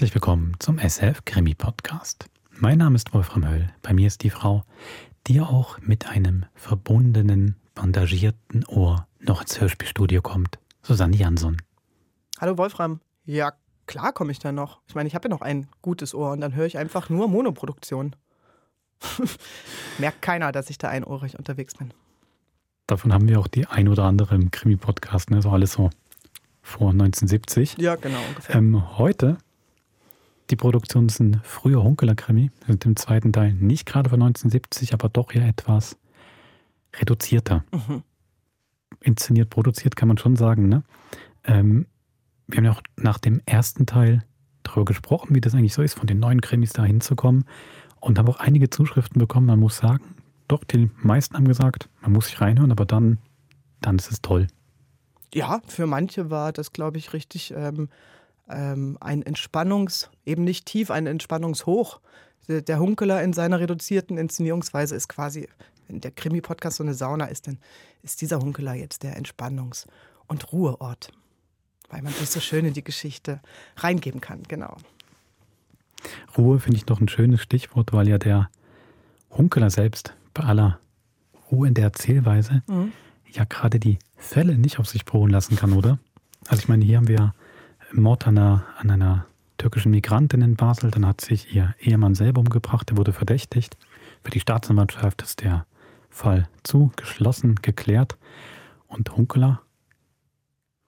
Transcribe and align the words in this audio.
Herzlich 0.00 0.14
willkommen 0.14 0.56
zum 0.60 0.78
SF 0.78 1.26
Krimi 1.26 1.54
Podcast. 1.54 2.24
Mein 2.52 2.78
Name 2.78 2.96
ist 2.96 3.12
Wolfram 3.12 3.46
Höll. 3.46 3.68
Bei 3.82 3.92
mir 3.92 4.06
ist 4.06 4.22
die 4.22 4.30
Frau, 4.30 4.64
die 5.26 5.42
auch 5.42 5.78
mit 5.82 6.06
einem 6.06 6.46
verbundenen, 6.54 7.56
bandagierten 7.74 8.64
Ohr 8.64 9.06
noch 9.18 9.42
ins 9.42 9.60
Hörspielstudio 9.60 10.22
kommt. 10.22 10.58
Susanne 10.80 11.14
Jansson. 11.14 11.58
Hallo 12.40 12.56
Wolfram. 12.56 13.00
Ja, 13.26 13.52
klar 13.84 14.14
komme 14.14 14.32
ich 14.32 14.38
da 14.38 14.52
noch. 14.52 14.80
Ich 14.88 14.94
meine, 14.94 15.06
ich 15.06 15.14
habe 15.14 15.28
ja 15.28 15.34
noch 15.34 15.42
ein 15.42 15.66
gutes 15.82 16.14
Ohr 16.14 16.32
und 16.32 16.40
dann 16.40 16.54
höre 16.54 16.64
ich 16.64 16.78
einfach 16.78 17.10
nur 17.10 17.28
Monoproduktion. 17.28 18.16
Merkt 19.98 20.22
keiner, 20.22 20.50
dass 20.50 20.70
ich 20.70 20.78
da 20.78 20.88
einohrig 20.88 21.38
unterwegs 21.38 21.74
bin. 21.74 21.92
Davon 22.86 23.12
haben 23.12 23.28
wir 23.28 23.38
auch 23.38 23.48
die 23.48 23.66
ein 23.66 23.86
oder 23.86 24.04
andere 24.04 24.34
im 24.34 24.50
Krimi-Podcast, 24.50 25.30
ne? 25.30 25.42
So 25.42 25.50
alles 25.50 25.74
so 25.74 25.90
vor 26.62 26.88
1970. 26.88 27.76
Ja, 27.76 27.96
genau, 27.96 28.20
ungefähr. 28.30 28.56
Ähm, 28.56 28.96
heute, 28.96 29.36
die 30.50 30.56
Produktion 30.56 31.06
ist 31.06 31.20
ein 31.20 31.40
früher 31.44 31.82
Hunkeler-Krimi, 31.82 32.50
sind 32.66 32.84
im 32.84 32.96
zweiten 32.96 33.32
Teil 33.32 33.54
nicht 33.54 33.86
gerade 33.86 34.10
von 34.10 34.20
1970, 34.20 34.92
aber 34.94 35.08
doch 35.08 35.32
ja 35.32 35.42
etwas 35.42 35.96
reduzierter. 36.96 37.64
Mhm. 37.72 38.02
Inszeniert, 39.00 39.50
produziert, 39.50 39.96
kann 39.96 40.08
man 40.08 40.18
schon 40.18 40.36
sagen, 40.36 40.68
ne? 40.68 40.82
Ähm, 41.44 41.86
wir 42.48 42.58
haben 42.58 42.64
ja 42.64 42.72
auch 42.72 42.82
nach 42.96 43.18
dem 43.18 43.40
ersten 43.46 43.86
Teil 43.86 44.24
darüber 44.64 44.86
gesprochen, 44.86 45.34
wie 45.34 45.40
das 45.40 45.54
eigentlich 45.54 45.72
so 45.72 45.82
ist, 45.82 45.94
von 45.94 46.06
den 46.06 46.18
neuen 46.18 46.40
Krimis 46.40 46.72
da 46.72 46.84
hinzukommen. 46.84 47.44
Und 48.00 48.18
haben 48.18 48.28
auch 48.28 48.40
einige 48.40 48.70
Zuschriften 48.70 49.18
bekommen. 49.18 49.46
Man 49.46 49.60
muss 49.60 49.76
sagen, 49.76 50.02
doch, 50.48 50.64
die 50.64 50.90
meisten 51.02 51.36
haben 51.36 51.46
gesagt, 51.46 51.88
man 52.00 52.12
muss 52.12 52.26
sich 52.26 52.40
reinhören, 52.40 52.72
aber 52.72 52.86
dann, 52.86 53.18
dann 53.80 53.96
ist 53.96 54.10
es 54.10 54.20
toll. 54.22 54.48
Ja, 55.32 55.60
für 55.66 55.86
manche 55.86 56.30
war 56.30 56.52
das, 56.52 56.72
glaube 56.72 56.98
ich, 56.98 57.12
richtig 57.12 57.54
ähm, 57.56 57.88
ähm, 58.50 58.98
ein 59.00 59.22
Entspannungs-, 59.22 60.08
eben 60.26 60.44
nicht 60.44 60.66
tief, 60.66 60.90
ein 60.90 61.06
Entspannungshoch. 61.06 62.00
Der, 62.48 62.62
der 62.62 62.78
Hunkeler 62.78 63.22
in 63.22 63.32
seiner 63.32 63.60
reduzierten 63.60 64.18
Inszenierungsweise 64.18 64.94
ist 64.96 65.08
quasi, 65.08 65.48
wenn 65.88 66.00
der 66.00 66.10
Krimi-Podcast 66.10 66.78
so 66.78 66.82
eine 66.82 66.94
Sauna 66.94 67.26
ist, 67.26 67.46
dann 67.46 67.58
ist 68.02 68.20
dieser 68.20 68.40
Hunkeler 68.40 68.74
jetzt 68.74 69.02
der 69.02 69.16
Entspannungs- 69.18 69.86
und 70.26 70.52
Ruheort 70.52 71.12
weil 71.90 72.02
man 72.02 72.12
sich 72.12 72.30
so 72.30 72.40
schön 72.40 72.64
in 72.64 72.72
die 72.72 72.84
Geschichte 72.84 73.40
reingeben 73.76 74.20
kann, 74.20 74.42
genau. 74.48 74.76
Ruhe 76.38 76.58
finde 76.60 76.78
ich 76.78 76.86
noch 76.86 77.00
ein 77.00 77.08
schönes 77.08 77.42
Stichwort, 77.42 77.92
weil 77.92 78.08
ja 78.08 78.16
der 78.16 78.48
Hunkeler 79.30 79.70
selbst 79.70 80.14
bei 80.32 80.44
aller 80.44 80.78
Ruhe 81.50 81.68
in 81.68 81.74
der 81.74 81.84
Erzählweise 81.84 82.62
mhm. 82.68 82.92
ja 83.30 83.44
gerade 83.44 83.78
die 83.78 83.98
Fälle 84.16 84.56
nicht 84.56 84.78
auf 84.78 84.88
sich 84.88 85.04
beruhen 85.04 85.30
lassen 85.30 85.56
kann, 85.56 85.72
oder? 85.72 85.98
Also 86.48 86.62
ich 86.62 86.68
meine, 86.68 86.84
hier 86.84 86.96
haben 86.96 87.08
wir 87.08 87.34
Mord 87.92 88.26
an 88.26 88.38
einer, 88.38 88.64
an 88.78 88.90
einer 88.90 89.26
türkischen 89.58 89.90
Migrantin 89.90 90.42
in 90.42 90.56
Basel, 90.56 90.90
dann 90.90 91.06
hat 91.06 91.20
sich 91.20 91.54
ihr 91.54 91.74
Ehemann 91.80 92.14
selber 92.14 92.40
umgebracht, 92.40 92.90
der 92.90 92.96
wurde 92.96 93.12
verdächtigt. 93.12 93.76
Für 94.22 94.30
die 94.30 94.40
Staatsanwaltschaft 94.40 95.22
ist 95.22 95.42
der 95.42 95.66
Fall 96.08 96.48
zugeschlossen, 96.62 97.56
geklärt. 97.56 98.16
Und 98.88 99.16
Hunkeler 99.16 99.62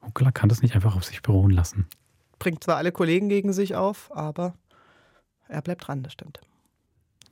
Hunkler 0.02 0.32
kann 0.32 0.48
das 0.48 0.62
nicht 0.62 0.74
einfach 0.74 0.96
auf 0.96 1.04
sich 1.04 1.22
beruhen 1.22 1.50
lassen. 1.50 1.86
Bringt 2.38 2.64
zwar 2.64 2.76
alle 2.76 2.92
Kollegen 2.92 3.28
gegen 3.28 3.52
sich 3.52 3.76
auf, 3.76 4.14
aber 4.14 4.54
er 5.48 5.62
bleibt 5.62 5.86
dran, 5.86 6.02
das 6.02 6.12
stimmt. 6.12 6.40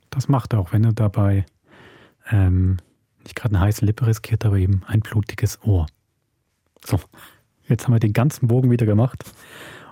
Das 0.09 0.27
macht 0.27 0.53
er 0.53 0.59
auch, 0.59 0.71
wenn 0.71 0.83
er 0.83 0.93
dabei 0.93 1.45
ähm, 2.29 2.77
nicht 3.23 3.35
gerade 3.35 3.55
eine 3.55 3.65
heiße 3.65 3.85
Lippe 3.85 4.07
riskiert, 4.07 4.45
aber 4.45 4.57
eben 4.57 4.83
ein 4.87 5.01
blutiges 5.01 5.61
Ohr. 5.63 5.85
So, 6.85 6.99
jetzt 7.71 7.85
haben 7.85 7.93
wir 7.93 7.99
den 7.99 8.13
ganzen 8.13 8.47
Bogen 8.47 8.69
wieder 8.69 8.85
gemacht. 8.85 9.23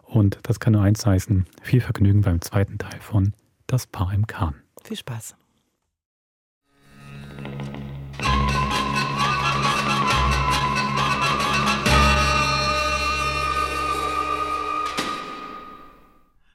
Und 0.04 0.40
das 0.44 0.60
kann 0.60 0.74
nur 0.74 0.84
eins 0.84 1.06
heißen: 1.06 1.48
viel 1.62 1.82
Vergnügen 1.82 2.22
beim 2.22 2.42
zweiten 2.42 2.78
Teil 2.78 3.00
von 3.00 3.34
Das 3.68 3.88
Paar 3.88 4.14
im 4.14 4.28
Kahn. 4.28 4.56
Viel 4.84 4.98
Spaß. 4.98 5.36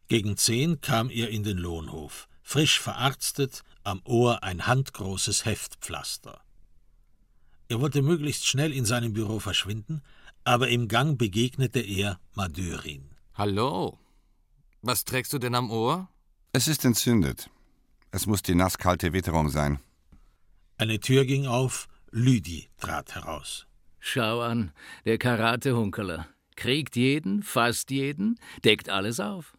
Gegen 0.09 0.37
zehn 0.37 0.81
kam 0.81 1.11
er 1.11 1.31
in 1.31 1.43
den 1.43 1.56
Lohnhof, 1.56 2.29
frisch 2.43 2.79
verarztet, 2.79 3.62
am 3.83 4.01
Ohr 4.05 4.45
ein 4.45 4.67
handgroßes 4.67 5.45
Heftpflaster. 5.45 6.41
Er 7.69 7.81
wollte 7.81 8.03
möglichst 8.03 8.47
schnell 8.47 8.73
in 8.73 8.85
seinem 8.85 9.15
Büro 9.15 9.41
verschwinden, 9.41 10.03
aber 10.44 10.69
im 10.69 10.88
Gang 10.88 11.19
begegnete 11.19 11.81
er 11.81 12.21
Madörin. 12.34 13.10
Hallo. 13.34 13.99
Was 14.82 15.05
trägst 15.05 15.32
du 15.32 15.38
denn 15.38 15.55
am 15.55 15.71
Ohr? 15.71 16.09
Es 16.53 16.69
ist 16.69 16.84
entzündet. 16.84 17.50
Es 18.10 18.27
muss 18.27 18.43
die 18.43 18.55
nasskalte 18.55 19.12
Witterung 19.12 19.49
sein. 19.49 19.81
Eine 20.77 21.00
Tür 21.00 21.25
ging 21.25 21.47
auf, 21.47 21.88
Lüdi 22.10 22.69
trat 22.78 23.15
heraus. 23.15 23.66
Schau 23.99 24.41
an, 24.41 24.72
der 25.05 25.19
Karate-Hunkeler. 25.19 26.28
Kriegt 26.56 26.94
jeden, 26.94 27.43
fasst 27.43 27.91
jeden, 27.91 28.38
deckt 28.65 28.88
alles 28.88 29.19
auf. 29.19 29.56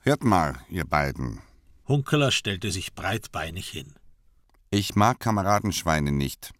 Hört 0.00 0.24
mal, 0.24 0.58
ihr 0.68 0.84
beiden. 0.84 1.40
Hunkeler 1.86 2.30
stellte 2.30 2.70
sich 2.70 2.94
breitbeinig 2.94 3.68
hin. 3.68 3.94
Ich 4.70 4.96
mag 4.96 5.20
Kameradenschweine 5.20 6.10
nicht. 6.10 6.52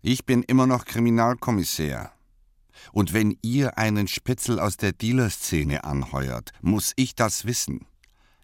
Ich 0.00 0.24
bin 0.24 0.42
immer 0.42 0.66
noch 0.66 0.84
Kriminalkommissär. 0.84 2.12
Und 2.92 3.12
wenn 3.12 3.38
ihr 3.42 3.78
einen 3.78 4.08
Spitzel 4.08 4.58
aus 4.58 4.76
der 4.76 4.92
Dealerszene 4.92 5.84
anheuert, 5.84 6.52
muss 6.60 6.92
ich 6.96 7.14
das 7.14 7.44
wissen. 7.44 7.86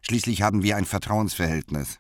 Schließlich 0.03 0.43
haben 0.43 0.63
wir 0.63 0.77
ein 0.77 0.85
Vertrauensverhältnis. 0.85 1.99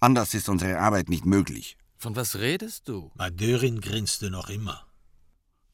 Anders 0.00 0.34
ist 0.34 0.48
unsere 0.48 0.78
Arbeit 0.78 1.08
nicht 1.08 1.24
möglich. 1.24 1.76
Von 1.96 2.14
was 2.14 2.36
redest 2.36 2.88
du? 2.88 3.10
Madörin 3.14 3.80
grinste 3.80 4.30
noch 4.30 4.50
immer. 4.50 4.86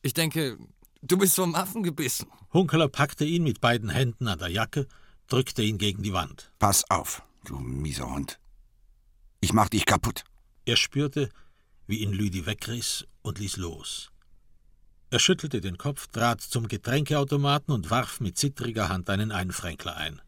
Ich 0.02 0.14
denke, 0.14 0.58
du 1.02 1.18
bist 1.18 1.36
vom 1.36 1.54
Affen 1.54 1.82
gebissen. 1.82 2.28
Hunkeler 2.52 2.88
packte 2.88 3.24
ihn 3.24 3.42
mit 3.42 3.60
beiden 3.60 3.90
Händen 3.90 4.28
an 4.28 4.38
der 4.38 4.48
Jacke 4.48 4.86
drückte 5.32 5.62
ihn 5.62 5.78
gegen 5.78 6.02
die 6.02 6.12
Wand. 6.12 6.52
Pass 6.58 6.88
auf, 6.90 7.22
du 7.44 7.58
mieser 7.58 8.10
Hund. 8.10 8.38
Ich 9.40 9.54
mach 9.54 9.70
dich 9.70 9.86
kaputt. 9.86 10.24
Er 10.66 10.76
spürte, 10.76 11.30
wie 11.86 11.98
ihn 12.02 12.12
Lüdi 12.12 12.44
wegriss 12.44 13.06
und 13.22 13.38
ließ 13.38 13.56
los. 13.56 14.11
Er 15.12 15.18
schüttelte 15.18 15.60
den 15.60 15.76
Kopf, 15.76 16.06
trat 16.06 16.40
zum 16.40 16.68
Getränkeautomaten 16.68 17.74
und 17.74 17.90
warf 17.90 18.20
mit 18.20 18.38
zittriger 18.38 18.88
Hand 18.88 19.10
einen 19.10 19.30
Einfränkler 19.30 19.94
ein. 19.94 20.22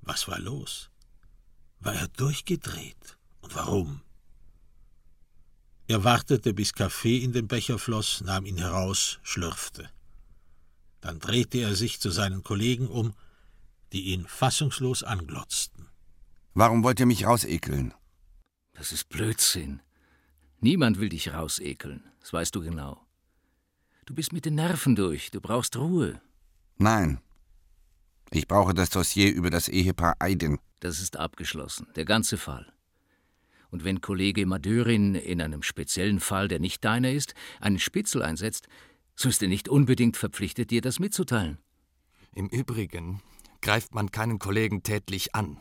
Was 0.00 0.26
war 0.26 0.38
los? 0.38 0.88
War 1.78 1.94
er 1.94 2.08
durchgedreht? 2.08 3.18
Und 3.42 3.54
warum? 3.54 4.00
Er 5.86 6.02
wartete, 6.02 6.54
bis 6.54 6.72
Kaffee 6.72 7.18
in 7.18 7.34
den 7.34 7.46
Becher 7.46 7.78
floss, 7.78 8.22
nahm 8.22 8.46
ihn 8.46 8.56
heraus, 8.56 9.18
schlürfte. 9.22 9.90
Dann 11.02 11.18
drehte 11.18 11.58
er 11.58 11.76
sich 11.76 12.00
zu 12.00 12.08
seinen 12.08 12.42
Kollegen 12.42 12.88
um 12.88 13.12
die 13.92 14.14
ihn 14.14 14.26
fassungslos 14.26 15.02
anglotzten. 15.02 15.90
Warum 16.54 16.84
wollt 16.84 17.00
ihr 17.00 17.06
mich 17.06 17.26
rausekeln? 17.26 17.92
Das 18.72 18.92
ist 18.92 19.10
Blödsinn. 19.10 19.82
Niemand 20.60 20.98
will 20.98 21.10
dich 21.10 21.34
rausekeln, 21.34 22.02
das 22.20 22.32
weißt 22.32 22.54
du 22.54 22.62
genau. 22.62 23.06
Du 24.04 24.14
bist 24.14 24.32
mit 24.32 24.44
den 24.44 24.56
Nerven 24.56 24.96
durch, 24.96 25.30
du 25.30 25.40
brauchst 25.40 25.76
Ruhe. 25.76 26.20
Nein. 26.76 27.20
Ich 28.30 28.48
brauche 28.48 28.74
das 28.74 28.90
Dossier 28.90 29.32
über 29.32 29.50
das 29.50 29.68
Ehepaar 29.68 30.16
Eiden. 30.18 30.58
Das 30.80 31.00
ist 31.00 31.16
abgeschlossen, 31.16 31.86
der 31.94 32.04
ganze 32.04 32.36
Fall. 32.36 32.72
Und 33.70 33.84
wenn 33.84 34.00
Kollege 34.00 34.44
Madörin 34.44 35.14
in 35.14 35.40
einem 35.40 35.62
speziellen 35.62 36.18
Fall, 36.18 36.48
der 36.48 36.58
nicht 36.58 36.84
deiner 36.84 37.12
ist, 37.12 37.34
einen 37.60 37.78
Spitzel 37.78 38.22
einsetzt, 38.22 38.66
so 39.14 39.28
ist 39.28 39.42
er 39.42 39.48
nicht 39.48 39.68
unbedingt 39.68 40.16
verpflichtet, 40.16 40.70
dir 40.70 40.80
das 40.80 40.98
mitzuteilen. 40.98 41.58
Im 42.34 42.48
Übrigen 42.48 43.22
greift 43.60 43.94
man 43.94 44.10
keinen 44.10 44.38
Kollegen 44.38 44.82
tätlich 44.82 45.34
an. 45.34 45.58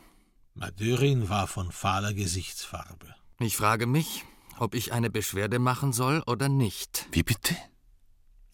Madörin 0.55 1.29
war 1.29 1.47
von 1.47 1.71
fahler 1.71 2.13
Gesichtsfarbe. 2.13 3.13
Ich 3.39 3.55
frage 3.55 3.85
mich, 3.85 4.25
ob 4.57 4.73
ich 4.73 4.91
eine 4.91 5.09
Beschwerde 5.09 5.59
machen 5.59 5.93
soll 5.93 6.23
oder 6.25 6.49
nicht. 6.49 7.07
Wie 7.11 7.23
bitte? 7.23 7.55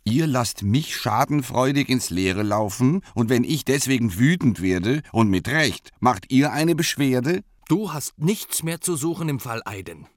Ihr 0.10 0.26
lasst 0.26 0.64
mich 0.64 0.96
schadenfreudig 0.96 1.90
ins 1.90 2.10
Leere 2.12 2.42
laufen, 2.42 3.02
und 3.14 3.28
wenn 3.28 3.44
ich 3.44 3.66
deswegen 3.66 4.18
wütend 4.18 4.62
werde, 4.62 5.02
und 5.12 5.30
mit 5.30 5.50
Recht, 5.50 5.92
macht 6.00 6.32
ihr 6.32 6.54
eine 6.54 6.76
Beschwerde? 6.76 7.44
Du 7.68 7.92
hast 7.92 8.18
nichts 8.18 8.64
mehr 8.64 8.80
zu 8.80 8.96
suchen 8.96 9.28
im 9.28 9.42
Fall 9.42 9.62
Eiden. 9.66 10.08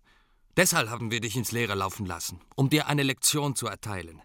Deshalb 0.56 0.90
haben 0.90 1.10
wir 1.10 1.20
dich 1.20 1.34
ins 1.34 1.50
Leere 1.50 1.74
laufen 1.74 2.06
lassen, 2.06 2.38
um 2.54 2.70
dir 2.70 2.86
eine 2.86 3.02
Lektion 3.02 3.56
zu 3.56 3.66
erteilen. 3.66 4.22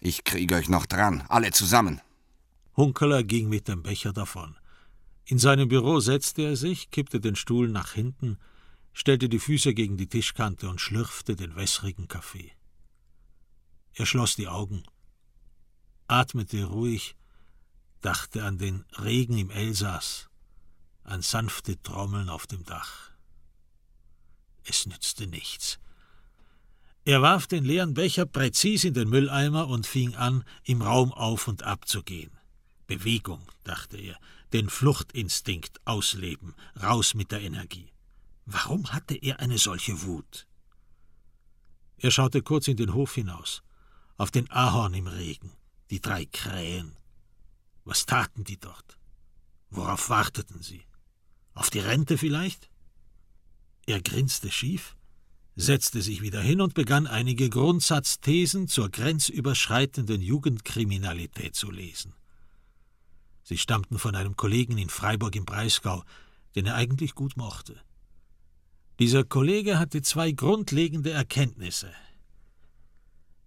Ich 0.00 0.24
kriege 0.24 0.56
euch 0.56 0.68
noch 0.68 0.84
dran, 0.84 1.22
alle 1.28 1.52
zusammen. 1.52 2.00
Hunkeler 2.76 3.22
ging 3.22 3.48
mit 3.48 3.68
dem 3.68 3.84
Becher 3.84 4.12
davon. 4.12 4.56
In 5.26 5.38
seinem 5.38 5.68
Büro 5.68 6.00
setzte 6.00 6.42
er 6.42 6.56
sich, 6.56 6.90
kippte 6.90 7.20
den 7.20 7.36
Stuhl 7.36 7.68
nach 7.68 7.92
hinten, 7.92 8.36
stellte 8.92 9.28
die 9.28 9.38
Füße 9.38 9.74
gegen 9.74 9.96
die 9.96 10.08
Tischkante 10.08 10.68
und 10.68 10.80
schlürfte 10.80 11.36
den 11.36 11.54
wässrigen 11.54 12.08
Kaffee. 12.08 12.50
Er 13.92 14.06
schloss 14.06 14.34
die 14.34 14.48
Augen, 14.48 14.82
atmete 16.20 16.64
ruhig, 16.64 17.16
dachte 18.00 18.44
an 18.44 18.58
den 18.58 18.84
Regen 18.98 19.38
im 19.38 19.50
Elsass, 19.50 20.28
an 21.02 21.22
sanfte 21.22 21.80
Trommeln 21.82 22.28
auf 22.28 22.46
dem 22.46 22.64
Dach. 22.64 23.10
Es 24.64 24.86
nützte 24.86 25.26
nichts. 25.26 25.78
Er 27.04 27.20
warf 27.20 27.46
den 27.46 27.64
leeren 27.64 27.92
Becher 27.92 28.24
präzis 28.24 28.84
in 28.84 28.94
den 28.94 29.10
Mülleimer 29.10 29.68
und 29.68 29.86
fing 29.86 30.14
an, 30.14 30.44
im 30.64 30.80
Raum 30.80 31.12
auf 31.12 31.48
und 31.48 31.62
ab 31.62 31.86
zu 31.86 32.02
gehen. 32.02 32.30
Bewegung, 32.86 33.42
dachte 33.62 33.96
er, 33.98 34.18
den 34.52 34.70
Fluchtinstinkt 34.70 35.86
ausleben, 35.86 36.54
raus 36.82 37.14
mit 37.14 37.30
der 37.32 37.42
Energie. 37.42 37.92
Warum 38.46 38.92
hatte 38.92 39.14
er 39.14 39.40
eine 39.40 39.58
solche 39.58 40.02
Wut? 40.02 40.46
Er 41.98 42.10
schaute 42.10 42.42
kurz 42.42 42.68
in 42.68 42.76
den 42.76 42.94
Hof 42.94 43.14
hinaus, 43.14 43.62
auf 44.16 44.30
den 44.30 44.50
Ahorn 44.50 44.94
im 44.94 45.06
Regen, 45.06 45.52
die 45.90 46.00
drei 46.00 46.26
Krähen. 46.26 46.96
Was 47.84 48.06
taten 48.06 48.44
die 48.44 48.58
dort? 48.58 48.98
Worauf 49.70 50.08
warteten 50.08 50.62
sie? 50.62 50.84
Auf 51.52 51.70
die 51.70 51.80
Rente 51.80 52.18
vielleicht? 52.18 52.70
Er 53.86 54.00
grinste 54.00 54.50
schief, 54.50 54.96
setzte 55.56 56.02
sich 56.02 56.22
wieder 56.22 56.40
hin 56.40 56.60
und 56.60 56.74
begann 56.74 57.06
einige 57.06 57.48
Grundsatzthesen 57.48 58.66
zur 58.66 58.90
grenzüberschreitenden 58.90 60.20
Jugendkriminalität 60.20 61.54
zu 61.54 61.70
lesen. 61.70 62.14
Sie 63.42 63.58
stammten 63.58 63.98
von 63.98 64.16
einem 64.16 64.36
Kollegen 64.36 64.78
in 64.78 64.88
Freiburg 64.88 65.36
im 65.36 65.44
Breisgau, 65.44 66.02
den 66.56 66.66
er 66.66 66.76
eigentlich 66.76 67.14
gut 67.14 67.36
mochte. 67.36 67.80
Dieser 68.98 69.24
Kollege 69.24 69.78
hatte 69.78 70.02
zwei 70.02 70.32
grundlegende 70.32 71.10
Erkenntnisse. 71.10 71.92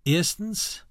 Erstens 0.03 0.85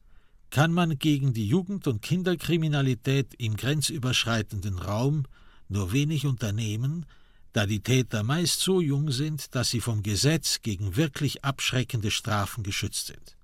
kann 0.50 0.72
man 0.72 0.98
gegen 0.98 1.32
die 1.32 1.46
Jugend- 1.46 1.86
und 1.86 2.02
Kinderkriminalität 2.02 3.34
im 3.34 3.56
grenzüberschreitenden 3.56 4.78
Raum 4.78 5.24
nur 5.68 5.92
wenig 5.92 6.26
unternehmen, 6.26 7.06
da 7.52 7.66
die 7.66 7.80
Täter 7.80 8.22
meist 8.22 8.60
so 8.60 8.80
jung 8.80 9.10
sind, 9.10 9.54
dass 9.54 9.70
sie 9.70 9.80
vom 9.80 10.02
Gesetz 10.02 10.60
gegen 10.62 10.96
wirklich 10.96 11.44
abschreckende 11.44 12.10
Strafen 12.10 12.62
geschützt 12.62 13.06
sind. 13.06 13.36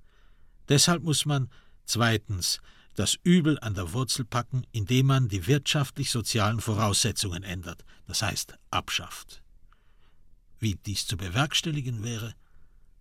Deshalb 0.69 1.03
muss 1.03 1.25
man 1.25 1.49
zweitens 1.87 2.61
das 2.95 3.17
Übel 3.25 3.59
an 3.61 3.75
der 3.75 3.93
Wurzel 3.95 4.25
packen, 4.25 4.67
indem 4.71 5.07
man 5.07 5.29
die 5.29 5.47
wirtschaftlich-sozialen 5.47 6.61
Voraussetzungen 6.61 7.43
ändert, 7.43 7.85
das 8.07 8.23
heißt 8.23 8.55
abschafft. 8.71 9.43
Wie 10.61 10.75
dies 10.75 11.07
zu 11.07 11.17
bewerkstelligen 11.17 12.05
wäre, 12.05 12.35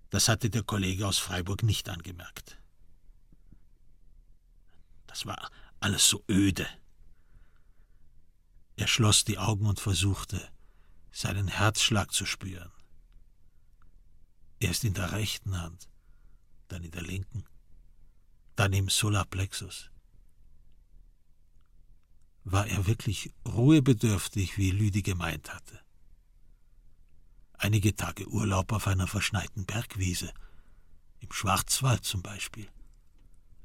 das 0.10 0.30
hatte 0.30 0.50
der 0.50 0.64
Kollege 0.64 1.08
aus 1.08 1.18
Freiburg 1.18 1.64
nicht 1.64 1.90
angemerkt. 1.90 2.61
Das 5.12 5.26
war 5.26 5.52
alles 5.82 6.08
so 6.08 6.24
öde. 6.30 6.66
Er 8.78 8.88
schloss 8.88 9.26
die 9.26 9.38
Augen 9.38 9.66
und 9.66 9.78
versuchte, 9.78 10.50
seinen 11.12 11.50
Herzschlag 11.50 12.14
zu 12.14 12.26
spüren. 12.26 12.72
Erst 14.62 14.86
in 14.86 14.94
der 14.94 15.12
rechten 15.12 15.60
Hand, 15.60 15.90
dann 16.70 16.84
in 16.86 16.92
der 16.92 17.02
linken, 17.02 17.44
dann 18.56 18.72
im 18.72 18.88
Solarplexus. 18.88 19.90
War 22.46 22.68
er 22.68 22.88
wirklich 22.88 23.34
ruhebedürftig, 23.46 24.58
wie 24.58 24.72
Lüdi 24.72 25.02
gemeint 25.02 25.54
hatte? 25.54 25.82
Einige 27.58 27.98
Tage 27.98 28.30
Urlaub 28.30 28.72
auf 28.72 28.88
einer 28.88 29.08
verschneiten 29.08 29.66
Bergwiese, 29.66 30.34
im 31.20 31.34
Schwarzwald 31.34 32.06
zum 32.06 32.22
Beispiel. 32.22 32.70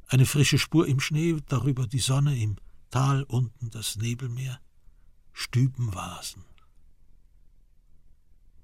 Eine 0.06 0.26
frische 0.26 0.58
Spur 0.58 0.86
im 0.86 1.00
Schnee, 1.00 1.36
darüber 1.48 1.86
die 1.86 1.98
Sonne, 1.98 2.38
im 2.38 2.56
Tal 2.90 3.24
unten 3.24 3.70
das 3.70 3.96
Nebelmeer, 3.96 4.60
Stübenvasen. 5.32 6.44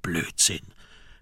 Blödsinn. 0.02 0.74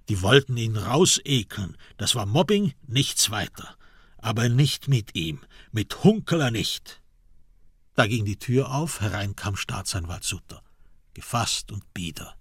Die 0.09 0.23
wollten 0.23 0.57
ihn 0.57 0.77
rausekeln. 0.77 1.77
Das 1.97 2.15
war 2.15 2.27
Mobbing, 2.27 2.75
nichts 2.87 3.31
weiter. 3.31 3.77
Aber 4.19 4.49
nicht 4.49 4.89
mit 4.89 5.15
ihm. 5.15 5.41
Mit 5.73 6.05
Hunkeler 6.05 6.51
nicht. 6.51 7.01
Da 7.95 8.07
ging 8.07 8.25
die 8.25 8.39
Tür 8.39 8.73
auf, 8.75 9.01
herein 9.01 9.37
kam 9.37 9.57
Staatsanwalt 9.57 10.25
Sutter. 10.25 10.63
Gefasst 11.15 11.73
und 11.73 11.93
bieder. 11.95 12.37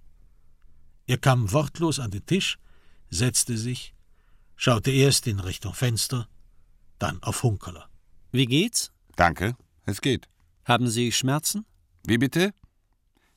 Er 1.08 1.18
kam 1.18 1.52
wortlos 1.52 2.00
an 2.00 2.12
den 2.12 2.26
Tisch, 2.26 2.60
setzte 3.10 3.58
sich, 3.58 3.94
schaute 4.56 4.92
erst 4.92 5.28
in 5.28 5.40
Richtung 5.40 5.74
Fenster, 5.74 6.28
dann 7.00 7.22
auf 7.24 7.44
Hunkeler. 7.44 7.90
Wie 8.32 8.46
geht's? 8.46 8.92
Danke, 9.16 9.56
es 9.86 10.02
geht. 10.02 10.28
Haben 10.66 10.88
Sie 10.88 11.12
Schmerzen? 11.12 11.66
Wie 12.06 12.18
bitte? 12.18 12.54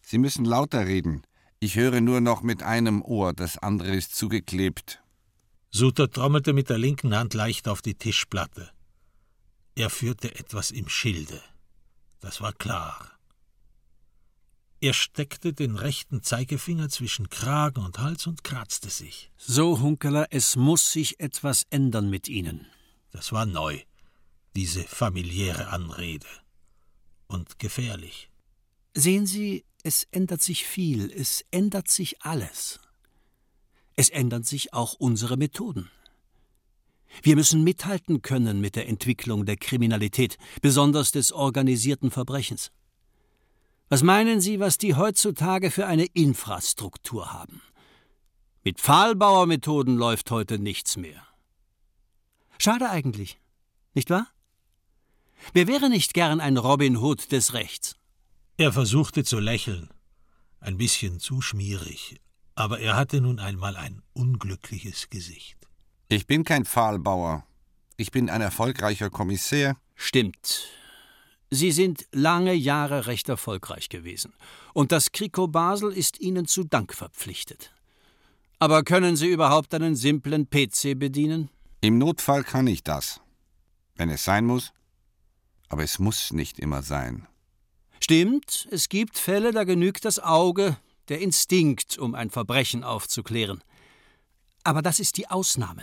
Sie 0.03 0.19
müssen 0.19 0.45
lauter 0.45 0.87
reden. 0.87 1.23
Ich 1.61 1.77
höre 1.77 2.01
nur 2.01 2.21
noch 2.21 2.43
mit 2.43 2.63
einem 2.63 3.03
Ohr, 3.03 3.33
das 3.33 3.57
andere 3.59 3.95
ist 3.95 4.15
zugeklebt. 4.17 5.01
Suter 5.71 6.11
trommelte 6.11 6.53
mit 6.53 6.69
der 6.69 6.79
linken 6.79 7.15
Hand 7.15 7.35
leicht 7.35 7.69
auf 7.69 7.81
die 7.81 7.95
Tischplatte. 7.95 8.71
Er 9.75 9.89
führte 9.89 10.35
etwas 10.35 10.71
im 10.71 10.89
Schilde. 10.89 11.41
Das 12.21 12.41
war 12.41 12.53
klar. 12.53 13.11
Er 14.81 14.93
steckte 14.93 15.53
den 15.53 15.77
rechten 15.77 16.23
Zeigefinger 16.23 16.89
zwischen 16.89 17.31
Kragen 17.31 17.85
und 17.85 18.01
Hals 18.01 18.27
und 18.27 18.43
kratzte 18.43 18.91
sich. 18.91 19.31
So, 19.39 19.81
Hunkeler, 19.81 20.27
es 20.31 20.57
muss 20.57 20.93
sich 20.93 21.21
etwas 21.21 21.63
ändern 21.71 22.11
mit 22.11 22.29
Ihnen. 22.29 22.67
Das 23.13 23.33
war 23.33 23.47
neu, 23.47 23.81
diese 24.57 24.83
familiäre 24.83 25.69
Anrede. 25.69 26.27
Und 27.29 27.59
gefährlich. 27.59 28.31
Sehen 28.95 29.27
Sie, 29.27 29.65
es 29.83 30.07
ändert 30.11 30.43
sich 30.43 30.65
viel, 30.67 31.11
es 31.11 31.45
ändert 31.51 31.89
sich 31.89 32.23
alles. 32.23 32.81
Es 33.97 34.09
ändern 34.09 34.43
sich 34.43 34.73
auch 34.73 34.95
unsere 34.95 35.37
Methoden. 35.37 35.91
Wir 37.23 37.37
müssen 37.37 37.63
mithalten 37.63 38.23
können 38.23 38.61
mit 38.61 38.77
der 38.77 38.89
Entwicklung 38.89 39.45
der 39.45 39.57
Kriminalität, 39.57 40.39
besonders 40.63 41.13
des 41.13 41.33
organisierten 41.33 42.11
Verbrechens. 42.11 42.71
Was 43.89 44.03
meinen 44.03 44.41
Sie, 44.41 44.61
was 44.61 44.79
die 44.79 44.95
heutzutage 44.95 45.71
für 45.71 45.87
eine 45.87 46.07
Infrastruktur 46.07 47.33
haben? 47.33 47.61
Mit 48.65 48.81
Pfahlbauermethoden 48.81 49.97
läuft 49.97 50.31
heute 50.31 50.59
nichts 50.59 50.97
mehr. 50.97 51.27
Schade 52.65 52.91
eigentlich, 52.91 53.41
nicht 53.93 54.09
wahr? 54.09 54.29
Wer 55.53 55.67
wäre 55.67 55.89
nicht 55.91 56.15
gern 56.15 56.41
ein 56.41 56.57
Robin 56.57 56.97
Hood 56.97 57.33
des 57.33 57.55
Rechts? 57.55 57.97
Er 58.57 58.73
versuchte 58.73 59.25
zu 59.25 59.41
lächeln, 59.41 59.91
ein 60.61 60.77
bisschen 60.77 61.19
zu 61.19 61.41
schmierig, 61.41 62.21
aber 62.55 62.79
er 62.79 62.95
hatte 62.95 63.21
nun 63.21 63.41
einmal 63.41 63.75
ein 63.75 64.01
unglückliches 64.13 65.11
Gesicht. 65.11 65.57
Ich 66.09 66.29
bin 66.29 66.45
kein 66.45 66.65
Pfahlbauer. 66.65 67.45
Ich 67.97 68.13
bin 68.13 68.31
ein 68.31 68.43
erfolgreicher 68.43 69.11
Kommissär. 69.11 69.77
Stimmt. 69.97 70.69
Sie 71.51 71.73
sind 71.73 72.07
lange 72.13 72.55
Jahre 72.55 73.09
recht 73.09 73.29
erfolgreich 73.29 73.89
gewesen. 73.89 74.35
Und 74.73 74.93
das 74.93 75.11
Kriko 75.11 75.49
Basel 75.49 75.93
ist 75.93 76.21
Ihnen 76.21 76.47
zu 76.47 76.63
Dank 76.63 76.95
verpflichtet. 76.95 77.73
Aber 78.61 78.85
können 78.85 79.17
Sie 79.17 79.31
überhaupt 79.31 79.75
einen 79.75 79.97
simplen 79.97 80.49
PC 80.49 80.97
bedienen? 80.97 81.51
Im 81.85 81.99
Notfall 81.99 82.45
kann 82.45 82.69
ich 82.69 82.85
das. 82.85 83.21
Wenn 83.97 84.09
es 84.09 84.23
sein 84.23 84.47
muss. 84.47 84.73
Aber 85.69 85.83
es 85.83 85.99
muss 85.99 86.33
nicht 86.33 86.61
immer 86.61 86.81
sein. 86.81 87.27
Stimmt, 87.99 88.69
es 88.71 88.89
gibt 88.89 89.19
Fälle, 89.19 89.51
da 89.51 89.65
genügt 89.65 90.05
das 90.05 90.21
Auge, 90.21 90.77
der 91.09 91.21
Instinkt, 91.21 91.99
um 91.99 92.15
ein 92.15 92.31
Verbrechen 92.31 92.85
aufzuklären. 92.85 93.65
Aber 94.63 94.81
das 94.81 95.01
ist 95.01 95.17
die 95.17 95.29
Ausnahme. 95.29 95.83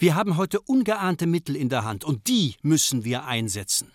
Wir 0.00 0.16
haben 0.16 0.36
heute 0.36 0.60
ungeahnte 0.60 1.28
Mittel 1.28 1.54
in 1.54 1.68
der 1.68 1.84
Hand, 1.84 2.02
und 2.02 2.26
die 2.26 2.56
müssen 2.62 3.04
wir 3.04 3.24
einsetzen. 3.24 3.92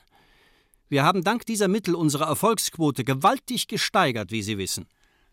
Wir 0.87 1.03
haben 1.03 1.21
dank 1.21 1.45
dieser 1.45 1.67
Mittel 1.67 1.95
unsere 1.95 2.23
Erfolgsquote 2.23 3.03
gewaltig 3.03 3.67
gesteigert, 3.67 4.31
wie 4.31 4.41
Sie 4.41 4.57
wissen. 4.57 4.87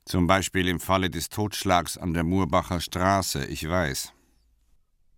Zum 0.05 0.27
Beispiel 0.27 0.67
im 0.67 0.81
Falle 0.81 1.11
des 1.11 1.29
Totschlags 1.29 1.97
an 1.97 2.13
der 2.13 2.25
Murbacher 2.25 2.81
Straße, 2.81 3.47
ich 3.47 3.69
weiß. 3.69 4.13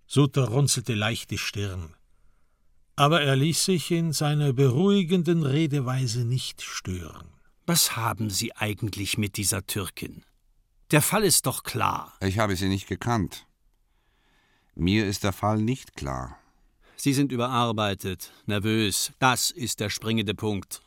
Sutter 0.06 0.48
runzelte 0.48 0.94
leicht 0.94 1.30
die 1.30 1.38
Stirn 1.38 1.96
aber 2.96 3.20
er 3.20 3.36
ließ 3.36 3.66
sich 3.66 3.90
in 3.90 4.12
seiner 4.12 4.54
beruhigenden 4.54 5.44
Redeweise 5.44 6.24
nicht 6.24 6.62
stören. 6.62 7.28
Was 7.66 7.94
haben 7.94 8.30
Sie 8.30 8.56
eigentlich 8.56 9.18
mit 9.18 9.36
dieser 9.36 9.66
Türkin? 9.66 10.24
Der 10.90 11.02
Fall 11.02 11.24
ist 11.24 11.46
doch 11.46 11.62
klar. 11.62 12.14
Ich 12.20 12.38
habe 12.38 12.56
sie 12.56 12.68
nicht 12.68 12.86
gekannt. 12.86 13.46
Mir 14.74 15.06
ist 15.06 15.24
der 15.24 15.32
Fall 15.32 15.58
nicht 15.58 15.96
klar. 15.96 16.38
Sie 16.96 17.12
sind 17.12 17.32
überarbeitet, 17.32 18.32
nervös. 18.46 19.12
Das 19.18 19.50
ist 19.50 19.80
der 19.80 19.90
springende 19.90 20.34
Punkt. 20.34 20.80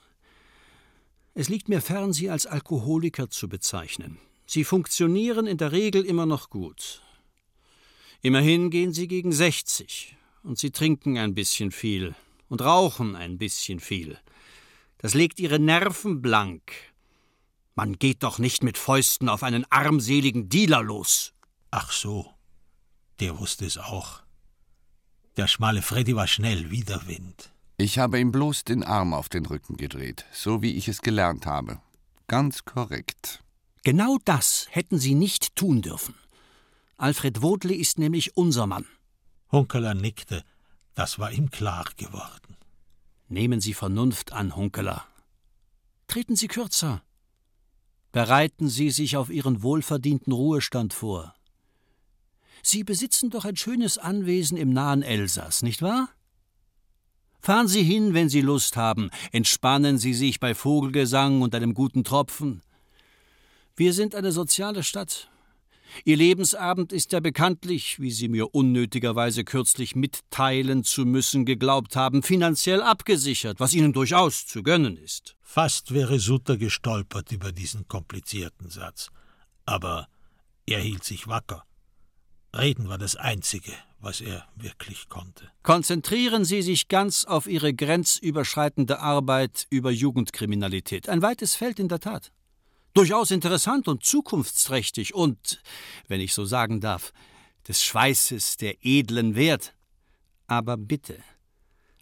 Es 1.36 1.50
liegt 1.50 1.70
mir 1.70 1.82
fern, 1.82 2.12
Sie 2.12 2.30
als 2.30 2.48
Alkoholiker 2.48 3.30
zu 3.30 3.48
bezeichnen. 3.48 4.18
Sie 4.46 4.64
funktionieren 4.64 5.46
in 5.46 5.58
der 5.58 5.72
Regel 5.72 6.06
immer 6.06 6.26
noch 6.26 6.50
gut. 6.50 7.04
Immerhin 8.22 8.70
gehen 8.70 8.92
Sie 8.94 9.08
gegen 9.08 9.32
60 9.32 10.18
und 10.44 10.58
sie 10.58 10.72
trinken 10.72 11.18
ein 11.18 11.34
bisschen 11.34 11.72
viel 11.72 12.16
und 12.50 12.62
rauchen 12.62 13.16
ein 13.16 13.38
bisschen 13.38 13.80
viel. 13.80 14.18
Das 14.98 15.14
legt 15.14 15.40
ihre 15.40 15.60
Nerven 15.60 16.22
blank. 16.22 16.74
Man 17.76 17.94
geht 17.94 18.24
doch 18.24 18.38
nicht 18.38 18.62
mit 18.64 18.78
Fäusten 18.78 19.30
auf 19.30 19.44
einen 19.44 19.66
armseligen 19.70 20.50
Dealer 20.50 20.84
los. 20.84 21.34
Ach 21.72 21.92
so, 21.92 22.34
der 23.22 23.40
wusste 23.40 23.66
es 23.66 23.78
auch. 23.78 24.22
Der 25.38 25.48
schmale 25.48 25.82
Freddy 25.82 26.16
war 26.16 26.28
schnell 26.28 26.72
wie 26.72 26.84
der 26.84 27.08
Wind. 27.08 27.54
Ich 27.78 28.00
habe 28.00 28.20
ihm 28.20 28.34
bloß 28.34 28.66
den 28.66 28.84
Arm 28.84 29.14
auf 29.14 29.30
den 29.30 29.46
Rücken 29.46 29.78
gedreht, 29.78 30.26
so 30.34 30.62
wie 30.62 30.76
ich 30.76 30.90
es 30.90 31.02
gelernt 31.02 31.46
habe. 31.46 31.80
Ganz 32.28 32.66
korrekt. 32.66 33.42
Genau 33.86 34.18
das 34.26 34.68
hätten 34.72 35.00
Sie 35.00 35.16
nicht 35.16 35.56
tun 35.56 35.82
dürfen. 35.82 36.16
Alfred 37.00 37.42
Wodle 37.42 37.74
ist 37.74 37.98
nämlich 37.98 38.36
unser 38.36 38.68
Mann. 38.68 38.86
Hunkeler 39.54 39.94
nickte. 39.94 40.44
Das 40.96 41.18
war 41.18 41.32
ihm 41.32 41.50
klar 41.50 41.86
geworden. 41.96 42.58
Nehmen 43.30 43.62
Sie 43.62 43.74
Vernunft 43.74 44.34
an, 44.34 44.58
Hunkeler. 44.58 45.06
Treten 46.08 46.36
Sie 46.36 46.50
kürzer. 46.50 47.02
Bereiten 48.12 48.68
Sie 48.68 48.90
sich 48.90 49.16
auf 49.16 49.30
Ihren 49.30 49.64
wohlverdienten 49.64 50.34
Ruhestand 50.34 50.94
vor. 50.94 51.34
Sie 52.64 52.84
besitzen 52.84 53.30
doch 53.30 53.46
ein 53.46 53.56
schönes 53.56 53.98
Anwesen 53.98 54.58
im 54.58 54.74
nahen 54.74 55.02
Elsass, 55.02 55.64
nicht 55.64 55.82
wahr? 55.82 56.10
Fahren 57.40 57.70
Sie 57.70 57.84
hin, 57.84 58.14
wenn 58.14 58.28
Sie 58.28 58.42
Lust 58.42 58.76
haben, 58.76 59.10
entspannen 59.32 59.98
Sie 60.00 60.14
sich 60.14 60.42
bei 60.42 60.54
Vogelgesang 60.54 61.42
und 61.42 61.56
einem 61.56 61.74
guten 61.74 62.04
Tropfen. 62.04 62.62
Wir 63.78 63.94
sind 63.94 64.16
eine 64.16 64.34
soziale 64.34 64.84
Stadt. 64.84 65.30
Ihr 66.06 66.18
Lebensabend 66.18 66.94
ist 66.94 67.12
ja 67.12 67.20
bekanntlich, 67.20 68.00
wie 68.00 68.12
Sie 68.12 68.28
mir 68.28 68.54
unnötigerweise 68.54 69.44
kürzlich 69.44 69.96
mitteilen 69.96 70.84
zu 70.84 71.06
müssen 71.06 71.46
geglaubt 71.46 71.96
haben, 71.96 72.24
finanziell 72.24 72.82
abgesichert, 72.82 73.60
was 73.60 73.74
Ihnen 73.74 73.94
durchaus 73.94 74.46
zu 74.46 74.64
gönnen 74.64 74.98
ist. 74.98 75.36
Fast 75.42 75.94
wäre 75.94 76.20
Sutter 76.20 76.58
gestolpert 76.58 77.32
über 77.32 77.52
diesen 77.52 77.88
komplizierten 77.88 78.70
Satz. 78.70 79.10
Aber 79.66 80.08
er 80.66 80.80
hielt 80.80 81.04
sich 81.04 81.28
wacker. 81.28 81.64
Reden 82.56 82.90
war 82.90 82.98
das 82.98 83.16
Einzige, 83.16 83.74
was 84.00 84.22
er 84.22 84.48
wirklich 84.56 85.10
konnte. 85.10 85.50
Konzentrieren 85.62 86.46
Sie 86.46 86.62
sich 86.62 86.88
ganz 86.88 87.26
auf 87.26 87.48
Ihre 87.48 87.74
grenzüberschreitende 87.74 89.00
Arbeit 89.00 89.68
über 89.70 89.92
Jugendkriminalität. 89.92 91.10
Ein 91.10 91.22
weites 91.22 91.56
Feld 91.56 91.80
in 91.80 91.88
der 91.88 92.00
Tat. 92.00 92.32
Durchaus 92.94 93.32
interessant 93.32 93.88
und 93.88 94.04
zukunftsträchtig 94.04 95.14
und, 95.14 95.62
wenn 96.08 96.22
ich 96.22 96.34
so 96.34 96.46
sagen 96.46 96.82
darf, 96.82 97.14
des 97.68 97.84
Schweißes 97.84 98.58
der 98.58 98.84
edlen 98.84 99.36
Wert. 99.36 99.76
Aber 100.48 100.76
bitte, 100.78 101.24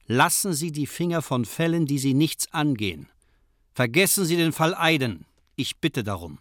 lassen 0.06 0.54
Sie 0.54 0.72
die 0.72 0.88
Finger 0.88 1.22
von 1.22 1.46
Fällen, 1.46 1.86
die 1.86 2.00
Sie 2.00 2.14
nichts 2.14 2.52
angehen. 2.54 3.10
Vergessen 3.74 4.26
Sie 4.26 4.38
den 4.38 4.54
Fall 4.54 4.74
Eiden. 4.74 5.26
Ich 5.56 5.78
bitte 5.78 6.04
darum. 6.04 6.40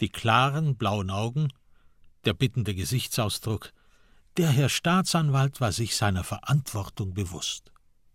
Die 0.00 0.10
klaren 0.10 0.76
blauen 0.76 1.10
Augen 1.10 1.48
der 2.24 2.34
bittende 2.34 2.74
Gesichtsausdruck. 2.74 3.72
Der 4.36 4.50
Herr 4.50 4.68
Staatsanwalt 4.68 5.60
war 5.60 5.72
sich 5.72 5.96
seiner 5.96 6.22
Verantwortung 6.22 7.14
bewusst. 7.14 7.72